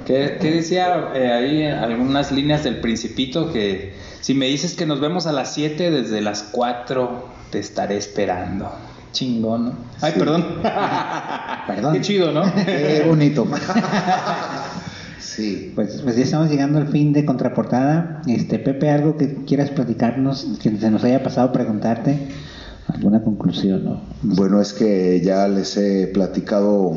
¿Qué, 0.05 0.37
qué 0.39 0.51
decía 0.51 1.09
eh, 1.13 1.29
ahí 1.29 1.65
algunas 1.65 2.31
líneas 2.31 2.63
del 2.63 2.79
principito? 2.79 3.51
Que 3.51 3.93
si 4.21 4.33
me 4.33 4.45
dices 4.45 4.73
que 4.73 4.85
nos 4.85 5.01
vemos 5.01 5.27
a 5.27 5.33
las 5.33 5.53
7, 5.53 5.91
desde 5.91 6.21
las 6.21 6.43
4 6.43 7.27
te 7.51 7.59
estaré 7.59 7.97
esperando. 7.97 8.71
Chingón, 9.11 9.65
¿no? 9.65 9.71
Ay, 10.01 10.13
Sí. 10.13 10.19
perdón. 10.19 10.45
Perdón. 11.67 11.93
Qué 11.93 12.01
chido, 12.01 12.31
¿no? 12.31 12.43
Qué 12.65 13.03
bonito. 13.07 13.45
sí. 15.19 15.71
Pues, 15.75 16.01
pues 16.03 16.15
ya 16.15 16.23
estamos 16.23 16.49
llegando 16.49 16.79
al 16.79 16.87
fin 16.87 17.13
de 17.13 17.25
contraportada. 17.25 18.21
Este, 18.27 18.59
Pepe, 18.59 18.89
algo 18.89 19.17
que 19.17 19.35
quieras 19.45 19.69
platicarnos, 19.71 20.47
que 20.61 20.75
se 20.77 20.91
nos 20.91 21.03
haya 21.03 21.21
pasado 21.23 21.51
preguntarte, 21.51 22.27
alguna 22.87 23.23
conclusión, 23.23 23.85
¿no? 23.85 24.01
Bueno, 24.21 24.61
es 24.61 24.73
que 24.73 25.21
ya 25.23 25.47
les 25.47 25.77
he 25.77 26.07
platicado. 26.07 26.93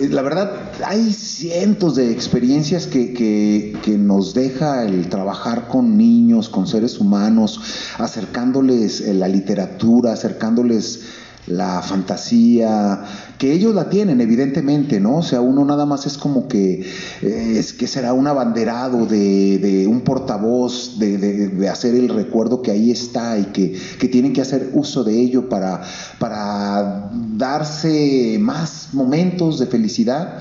eh, 0.00 0.08
La 0.10 0.22
verdad, 0.22 0.50
hay 0.84 1.12
cientos 1.12 1.94
de 1.96 2.10
experiencias 2.10 2.86
que, 2.86 3.12
que, 3.14 3.76
que 3.84 3.96
nos 3.96 4.34
deja 4.34 4.84
el 4.84 5.08
trabajar 5.08 5.68
con 5.68 5.96
niños, 5.96 6.48
con 6.48 6.66
seres 6.66 6.98
humanos, 6.98 7.60
acercándoles 7.98 9.00
eh, 9.00 9.14
la 9.14 9.28
literatura, 9.28 10.12
acercándoles 10.12 11.04
la 11.46 11.82
fantasía, 11.82 13.02
que 13.38 13.52
ellos 13.52 13.74
la 13.74 13.88
tienen, 13.88 14.20
evidentemente, 14.20 15.00
¿no? 15.00 15.16
O 15.16 15.22
sea, 15.22 15.40
uno 15.40 15.64
nada 15.64 15.86
más 15.86 16.06
es 16.06 16.16
como 16.18 16.46
que, 16.48 16.82
eh, 17.22 17.54
es 17.58 17.72
que 17.72 17.86
será 17.86 18.12
un 18.12 18.26
abanderado 18.26 19.06
de, 19.06 19.58
de 19.58 19.86
un 19.86 20.02
portavoz, 20.02 20.98
de, 20.98 21.18
de- 21.18 21.48
de 21.48 21.68
hacer 21.68 21.94
el 21.94 22.08
recuerdo 22.08 22.62
que 22.62 22.70
ahí 22.70 22.90
está 22.90 23.38
y 23.38 23.44
que, 23.46 23.72
que 23.98 24.08
tienen 24.08 24.32
que 24.32 24.42
hacer 24.42 24.70
uso 24.74 25.02
de 25.02 25.18
ello 25.18 25.48
para, 25.48 25.82
para 26.18 27.10
darse 27.36 28.36
más 28.40 28.88
momentos 28.92 29.58
de 29.58 29.66
felicidad 29.66 30.38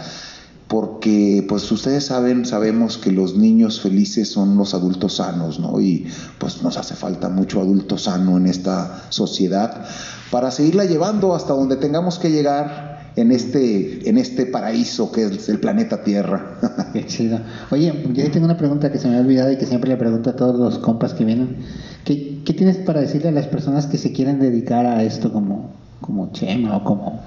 porque 0.68 1.44
pues 1.50 1.72
ustedes 1.72 2.06
saben, 2.06 2.46
sabemos 2.46 3.00
que 3.00 3.12
los 3.12 3.36
niños 3.36 3.82
felices 3.82 4.30
son 4.30 4.56
los 4.56 4.76
adultos 4.76 5.16
sanos, 5.16 5.60
¿no? 5.60 5.82
Y 5.82 6.06
pues 6.38 6.62
nos 6.62 6.78
hace 6.78 6.94
falta 6.94 7.28
mucho 7.28 7.60
adulto 7.60 7.98
sano 7.98 8.38
en 8.38 8.46
esta 8.46 9.06
sociedad 9.10 9.84
para 10.32 10.52
seguirla 10.52 10.86
llevando 10.86 11.36
hasta 11.36 11.54
donde 11.54 11.76
tengamos 11.78 12.20
que 12.20 12.30
llegar 12.32 13.12
en 13.16 13.32
este, 13.32 14.08
en 14.10 14.18
este 14.18 14.46
paraíso 14.46 15.12
que 15.12 15.26
es 15.26 15.50
el 15.50 15.60
planeta 15.60 16.04
Tierra. 16.04 16.60
Qué 16.94 17.06
chido. 17.06 17.40
Oye, 17.72 17.94
yo 18.14 18.32
tengo 18.32 18.46
una 18.46 18.58
pregunta 18.58 18.92
que 18.92 19.00
se 19.00 19.08
me 19.08 19.18
ha 19.18 19.20
olvidado 19.20 19.52
y 19.52 19.58
que 19.58 19.66
siempre 19.66 19.90
le 19.90 19.98
pregunto 19.98 20.30
a 20.30 20.36
todos 20.36 20.58
los 20.58 20.80
compas 20.80 21.14
que 21.14 21.26
vienen. 21.26 21.58
¿Qué, 22.06 22.42
qué 22.46 22.54
tienes 22.54 22.78
para 22.78 23.02
decirle 23.02 23.30
a 23.30 23.32
las 23.32 23.48
personas 23.48 23.88
que 23.88 23.98
se 23.98 24.12
quieren 24.14 24.40
dedicar 24.40 24.86
a 24.86 25.04
esto 25.04 25.34
como, 25.34 25.72
como 26.02 26.32
Chema 26.32 26.78
o 26.78 26.84
como... 26.84 27.22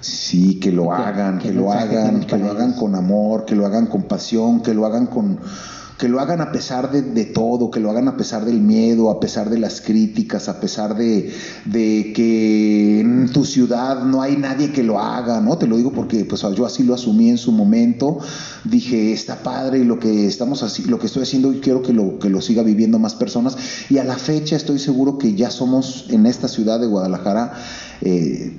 Sí, 0.00 0.58
que 0.58 0.72
lo 0.72 0.84
¿Qué- 0.88 0.90
hagan, 0.90 1.38
que 1.38 1.52
lo 1.52 1.70
hagan, 1.72 2.20
que 2.26 2.36
lo 2.36 2.50
hagan 2.50 2.72
con 2.72 2.96
amor, 2.96 3.44
que 3.44 3.54
lo 3.54 3.64
hagan 3.66 3.86
con 3.86 4.02
pasión, 4.02 4.60
que 4.60 4.74
lo 4.74 4.84
hagan 4.84 5.06
con 5.06 5.38
que 6.02 6.08
lo 6.08 6.18
hagan 6.18 6.40
a 6.40 6.50
pesar 6.50 6.90
de, 6.90 7.24
todo, 7.26 7.70
que 7.70 7.78
lo 7.78 7.88
hagan 7.88 8.08
a 8.08 8.16
pesar 8.16 8.44
del 8.44 8.60
miedo, 8.60 9.08
a 9.08 9.20
pesar 9.20 9.48
de 9.50 9.56
las 9.56 9.80
críticas, 9.80 10.48
a 10.48 10.58
pesar 10.58 10.96
de, 10.96 11.32
de 11.64 12.12
que 12.12 12.98
en 12.98 13.30
tu 13.30 13.44
ciudad 13.44 14.02
no 14.02 14.20
hay 14.20 14.36
nadie 14.36 14.72
que 14.72 14.82
lo 14.82 14.98
haga, 14.98 15.40
¿no? 15.40 15.58
Te 15.58 15.68
lo 15.68 15.76
digo 15.76 15.92
porque 15.92 16.24
pues 16.24 16.44
yo 16.56 16.66
así 16.66 16.82
lo 16.82 16.94
asumí 16.94 17.30
en 17.30 17.38
su 17.38 17.52
momento, 17.52 18.18
dije, 18.64 19.12
está 19.12 19.44
padre 19.44 19.78
y 19.78 19.84
lo 19.84 20.00
que 20.00 20.26
estamos 20.26 20.64
así, 20.64 20.82
lo 20.86 20.98
que 20.98 21.06
estoy 21.06 21.22
haciendo 21.22 21.52
y 21.52 21.60
quiero 21.60 21.82
que 21.82 21.92
lo, 21.92 22.18
que 22.18 22.30
lo 22.30 22.40
siga 22.40 22.64
viviendo 22.64 22.98
más 22.98 23.14
personas 23.14 23.56
y 23.88 23.98
a 23.98 24.02
la 24.02 24.16
fecha 24.16 24.56
estoy 24.56 24.80
seguro 24.80 25.18
que 25.18 25.36
ya 25.36 25.52
somos 25.52 26.06
en 26.10 26.26
esta 26.26 26.48
ciudad 26.48 26.80
de 26.80 26.88
Guadalajara 26.88 27.52
eh, 28.00 28.56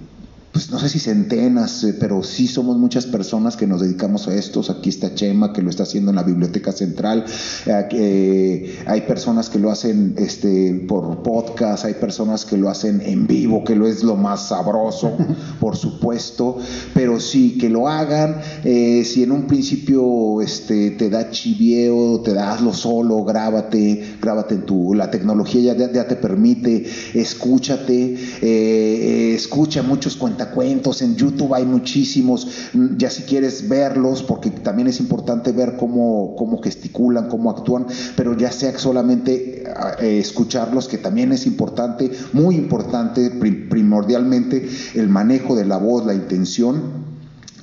pues 0.54 0.70
no 0.70 0.78
sé 0.78 0.88
si 0.88 1.00
centenas, 1.00 1.84
eh, 1.84 1.96
pero 2.00 2.22
sí 2.22 2.48
somos 2.48 2.78
muchas 2.78 3.08
personas 3.08 3.58
que 3.58 3.66
nos 3.66 3.82
dedicamos 3.82 4.28
a 4.28 4.36
estos. 4.36 4.70
Aquí 4.70 4.90
está 4.90 5.16
Chema, 5.16 5.52
que 5.52 5.64
lo 5.64 5.72
está 5.72 5.82
haciendo 5.82 6.12
en 6.12 6.16
la 6.16 6.22
Biblioteca 6.22 6.72
Central. 6.72 7.26
Eh, 7.66 7.88
eh, 7.92 8.84
hay 8.86 9.02
personas 9.02 9.50
que 9.50 9.58
lo 9.58 9.72
hacen 9.72 10.14
este, 10.18 10.86
por 10.88 11.24
podcast, 11.24 11.86
hay 11.86 11.96
personas 11.96 12.46
que 12.46 12.58
lo 12.58 12.70
hacen 12.70 13.02
en 13.02 13.26
vivo, 13.26 13.64
que 13.64 13.76
lo 13.76 13.88
es 13.88 14.04
lo 14.04 14.16
más 14.16 14.50
sabroso, 14.50 15.18
por 15.60 15.76
supuesto. 15.76 16.60
Pero 16.94 17.20
sí, 17.20 17.58
que 17.58 17.70
lo 17.70 17.88
hagan. 17.88 18.40
Eh, 18.64 19.04
si 19.06 19.24
en 19.24 19.32
un 19.32 19.48
principio 19.48 20.40
este, 20.40 20.92
te 20.92 21.10
da 21.10 21.32
chivieo, 21.32 22.22
te 22.22 22.36
da 22.36 22.54
hazlo 22.54 22.74
solo, 22.74 23.24
grábate, 23.24 24.18
grábate 24.22 24.54
en 24.54 24.66
tu. 24.68 24.94
La 24.94 25.10
tecnología 25.10 25.74
ya, 25.74 25.92
ya 25.92 26.08
te 26.08 26.16
permite, 26.16 26.86
escúchate, 27.16 28.16
eh, 28.44 29.34
escucha 29.34 29.82
muchos 29.82 30.16
cuentacuentos. 30.46 31.02
En 31.02 31.16
YouTube 31.16 31.54
hay 31.54 31.66
muchísimos, 31.66 32.48
mm, 32.74 32.98
ya 32.98 33.10
si 33.10 33.24
quieres 33.24 33.68
verlos, 33.70 34.24
porque 34.24 34.50
también 34.50 34.88
es 34.88 35.00
importante 35.00 35.52
ver 35.52 35.78
cómo, 35.78 36.36
cómo 36.38 36.62
gesticulan, 36.62 37.28
cómo 37.30 37.50
actúan, 37.52 37.86
pero 38.16 38.36
ya 38.38 38.52
sea 38.52 38.78
solamente 38.78 39.64
eh, 40.02 40.20
escucharlos, 40.20 40.88
que 40.88 40.98
también 40.98 41.32
es 41.32 41.46
importante, 41.46 42.12
muy 42.34 42.56
importante, 42.56 43.30
pri- 43.32 43.68
primordialmente, 43.70 44.68
el 44.96 45.10
manejo 45.10 45.56
de 45.56 45.66
la 45.66 45.78
voz, 45.78 46.06
la 46.06 46.14
intención 46.14 47.04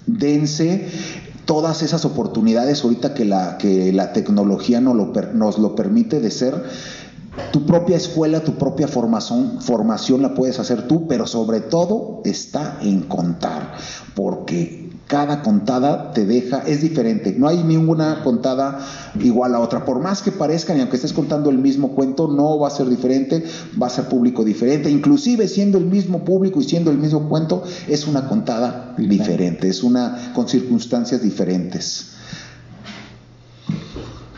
dense 0.06 0.86
todas 1.44 1.82
esas 1.82 2.04
oportunidades 2.04 2.84
ahorita 2.84 3.12
que 3.12 3.24
la, 3.24 3.58
que 3.58 3.92
la 3.92 4.12
tecnología 4.12 4.80
nos 4.80 4.94
lo, 4.94 5.12
nos 5.34 5.58
lo 5.58 5.74
permite 5.74 6.20
de 6.20 6.30
ser 6.30 6.54
tu 7.52 7.66
propia 7.66 7.96
escuela, 7.96 8.40
tu 8.40 8.54
propia 8.54 8.88
formación, 8.88 9.60
formación 9.60 10.22
la 10.22 10.34
puedes 10.34 10.58
hacer 10.58 10.88
tú, 10.88 11.06
pero 11.06 11.26
sobre 11.26 11.60
todo 11.60 12.22
está 12.24 12.78
en 12.82 13.02
contar, 13.02 13.74
porque 14.14 14.90
cada 15.06 15.42
contada 15.42 16.12
te 16.12 16.24
deja, 16.24 16.58
es 16.60 16.82
diferente, 16.82 17.34
no 17.36 17.48
hay 17.48 17.64
ninguna 17.64 18.22
contada 18.22 18.86
igual 19.20 19.56
a 19.56 19.58
otra, 19.58 19.84
por 19.84 20.00
más 20.00 20.22
que 20.22 20.30
parezcan 20.30 20.76
y 20.76 20.80
aunque 20.80 20.96
estés 20.96 21.12
contando 21.12 21.50
el 21.50 21.58
mismo 21.58 21.96
cuento, 21.96 22.28
no 22.28 22.60
va 22.60 22.68
a 22.68 22.70
ser 22.70 22.88
diferente, 22.88 23.44
va 23.80 23.88
a 23.88 23.90
ser 23.90 24.04
público 24.04 24.44
diferente, 24.44 24.88
inclusive 24.88 25.48
siendo 25.48 25.78
el 25.78 25.86
mismo 25.86 26.24
público 26.24 26.60
y 26.60 26.64
siendo 26.64 26.92
el 26.92 26.98
mismo 26.98 27.28
cuento, 27.28 27.64
es 27.88 28.06
una 28.06 28.28
contada 28.28 28.94
diferente, 28.98 29.68
es 29.68 29.82
una 29.82 30.32
con 30.32 30.48
circunstancias 30.48 31.22
diferentes. 31.22 32.19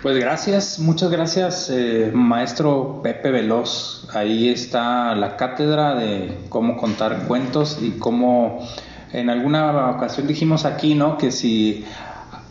Pues 0.03 0.19
gracias, 0.19 0.81
muchas 0.81 1.13
gracias, 1.13 1.71
eh, 1.71 2.11
maestro 2.13 3.03
Pepe 3.05 3.31
Veloz. 3.31 4.09
Ahí 4.13 4.49
está 4.49 5.15
la 5.15 5.37
cátedra 5.37 5.95
de 5.95 6.39
cómo 6.49 6.77
contar 6.77 7.29
cuentos 7.29 7.79
y 7.81 7.93
cómo 7.93 8.67
en 9.13 9.31
alguna 9.31 9.91
ocasión 9.91 10.27
dijimos 10.27 10.65
aquí, 10.65 10.97
¿no? 10.97 11.19
Que 11.19 11.31
si 11.31 11.85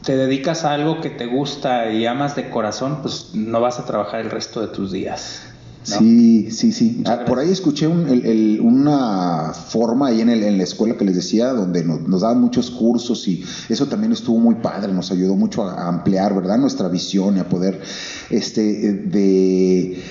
te 0.02 0.16
dedicas 0.16 0.64
a 0.64 0.74
algo 0.74 1.02
que 1.02 1.10
te 1.10 1.26
gusta 1.26 1.92
y 1.92 2.06
amas 2.06 2.38
de 2.38 2.50
corazón, 2.50 3.00
pues 3.02 3.32
no 3.34 3.60
vas 3.60 3.80
a 3.80 3.86
trabajar 3.86 4.22
el 4.22 4.32
resto 4.32 4.62
de 4.62 4.68
tus 4.68 4.94
días. 4.94 5.51
¿No? 5.90 5.98
Sí, 6.00 6.50
sí, 6.52 6.72
sí. 6.72 7.04
Ah, 7.06 7.26
por 7.26 7.40
ahí 7.40 7.50
escuché 7.52 7.88
un- 7.88 8.08
el- 8.08 8.26
el- 8.26 8.60
una 8.62 9.52
forma 9.54 10.08
ahí 10.08 10.22
en, 10.22 10.30
el- 10.30 10.44
en 10.44 10.58
la 10.58 10.64
escuela 10.64 10.96
que 10.98 11.06
les 11.06 11.16
decía, 11.16 11.54
donde 11.54 11.84
nos, 11.84 12.02
nos 12.08 12.22
daban 12.22 12.40
muchos 12.40 12.70
cursos 12.72 13.28
y 13.28 13.44
eso 13.70 13.88
también 13.88 14.12
estuvo 14.14 14.38
muy 14.40 14.56
padre, 14.56 14.94
nos 14.94 15.12
ayudó 15.12 15.36
mucho 15.36 15.64
a, 15.68 15.74
a 15.74 15.88
ampliar, 15.88 16.36
¿verdad? 16.36 16.58
Nuestra 16.58 16.88
visión 16.88 17.38
y 17.38 17.40
a 17.40 17.50
poder, 17.50 17.82
este, 18.30 18.62
de 18.94 20.02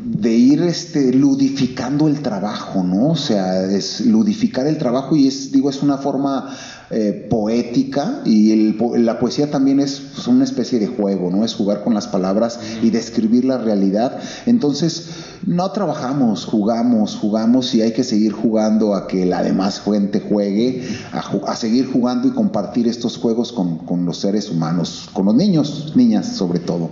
de 0.00 0.32
ir 0.32 0.62
este 0.62 1.12
ludificando 1.12 2.06
el 2.06 2.20
trabajo, 2.20 2.84
¿no? 2.84 3.08
O 3.10 3.16
sea, 3.16 3.64
es 3.64 4.00
ludificar 4.06 4.64
el 4.68 4.78
trabajo 4.78 5.16
y 5.16 5.26
es 5.26 5.50
digo 5.50 5.68
es 5.70 5.82
una 5.82 5.98
forma 5.98 6.54
eh, 6.90 7.26
poética 7.28 8.20
y 8.24 8.52
el 8.52 9.04
la 9.04 9.18
poesía 9.18 9.50
también 9.50 9.78
es 9.80 10.00
pues, 10.14 10.26
una 10.26 10.44
especie 10.44 10.78
de 10.78 10.86
juego, 10.86 11.30
¿no? 11.30 11.44
Es 11.44 11.54
jugar 11.54 11.82
con 11.84 11.92
las 11.94 12.06
palabras 12.06 12.58
y 12.82 12.90
describir 12.90 13.44
la 13.44 13.58
realidad. 13.58 14.18
Entonces, 14.46 15.10
no 15.46 15.70
trabajamos, 15.72 16.44
jugamos, 16.46 17.16
jugamos 17.16 17.74
y 17.74 17.82
hay 17.82 17.92
que 17.92 18.04
seguir 18.04 18.32
jugando 18.32 18.94
a 18.94 19.06
que 19.06 19.26
la 19.26 19.42
demás 19.42 19.80
gente 19.80 20.20
juegue, 20.20 20.82
a, 21.12 21.22
ju- 21.22 21.42
a 21.46 21.54
seguir 21.56 21.90
jugando 21.92 22.26
y 22.28 22.30
compartir 22.32 22.88
estos 22.88 23.18
juegos 23.18 23.52
con, 23.52 23.78
con 23.78 24.04
los 24.06 24.16
seres 24.18 24.50
humanos, 24.50 25.08
con 25.12 25.26
los 25.26 25.34
niños, 25.34 25.92
niñas 25.94 26.26
sobre 26.26 26.58
todo. 26.58 26.90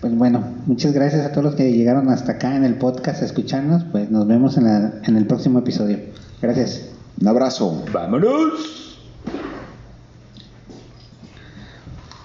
Pues 0.00 0.16
bueno, 0.16 0.42
muchas 0.66 0.92
gracias 0.92 1.24
a 1.26 1.32
todos 1.32 1.44
los 1.44 1.54
que 1.54 1.72
llegaron 1.72 2.08
hasta 2.10 2.32
acá 2.32 2.54
en 2.56 2.64
el 2.64 2.74
podcast 2.76 3.22
a 3.22 3.26
escucharnos. 3.26 3.82
Pues 3.90 4.10
nos 4.10 4.26
vemos 4.26 4.56
en, 4.56 4.64
la- 4.64 4.92
en 5.04 5.16
el 5.16 5.26
próximo 5.26 5.58
episodio. 5.58 5.98
Gracias. 6.40 6.82
Un 7.20 7.28
abrazo. 7.28 7.82
¡Vámonos! 7.92 8.85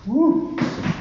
Uh. 0.10 1.01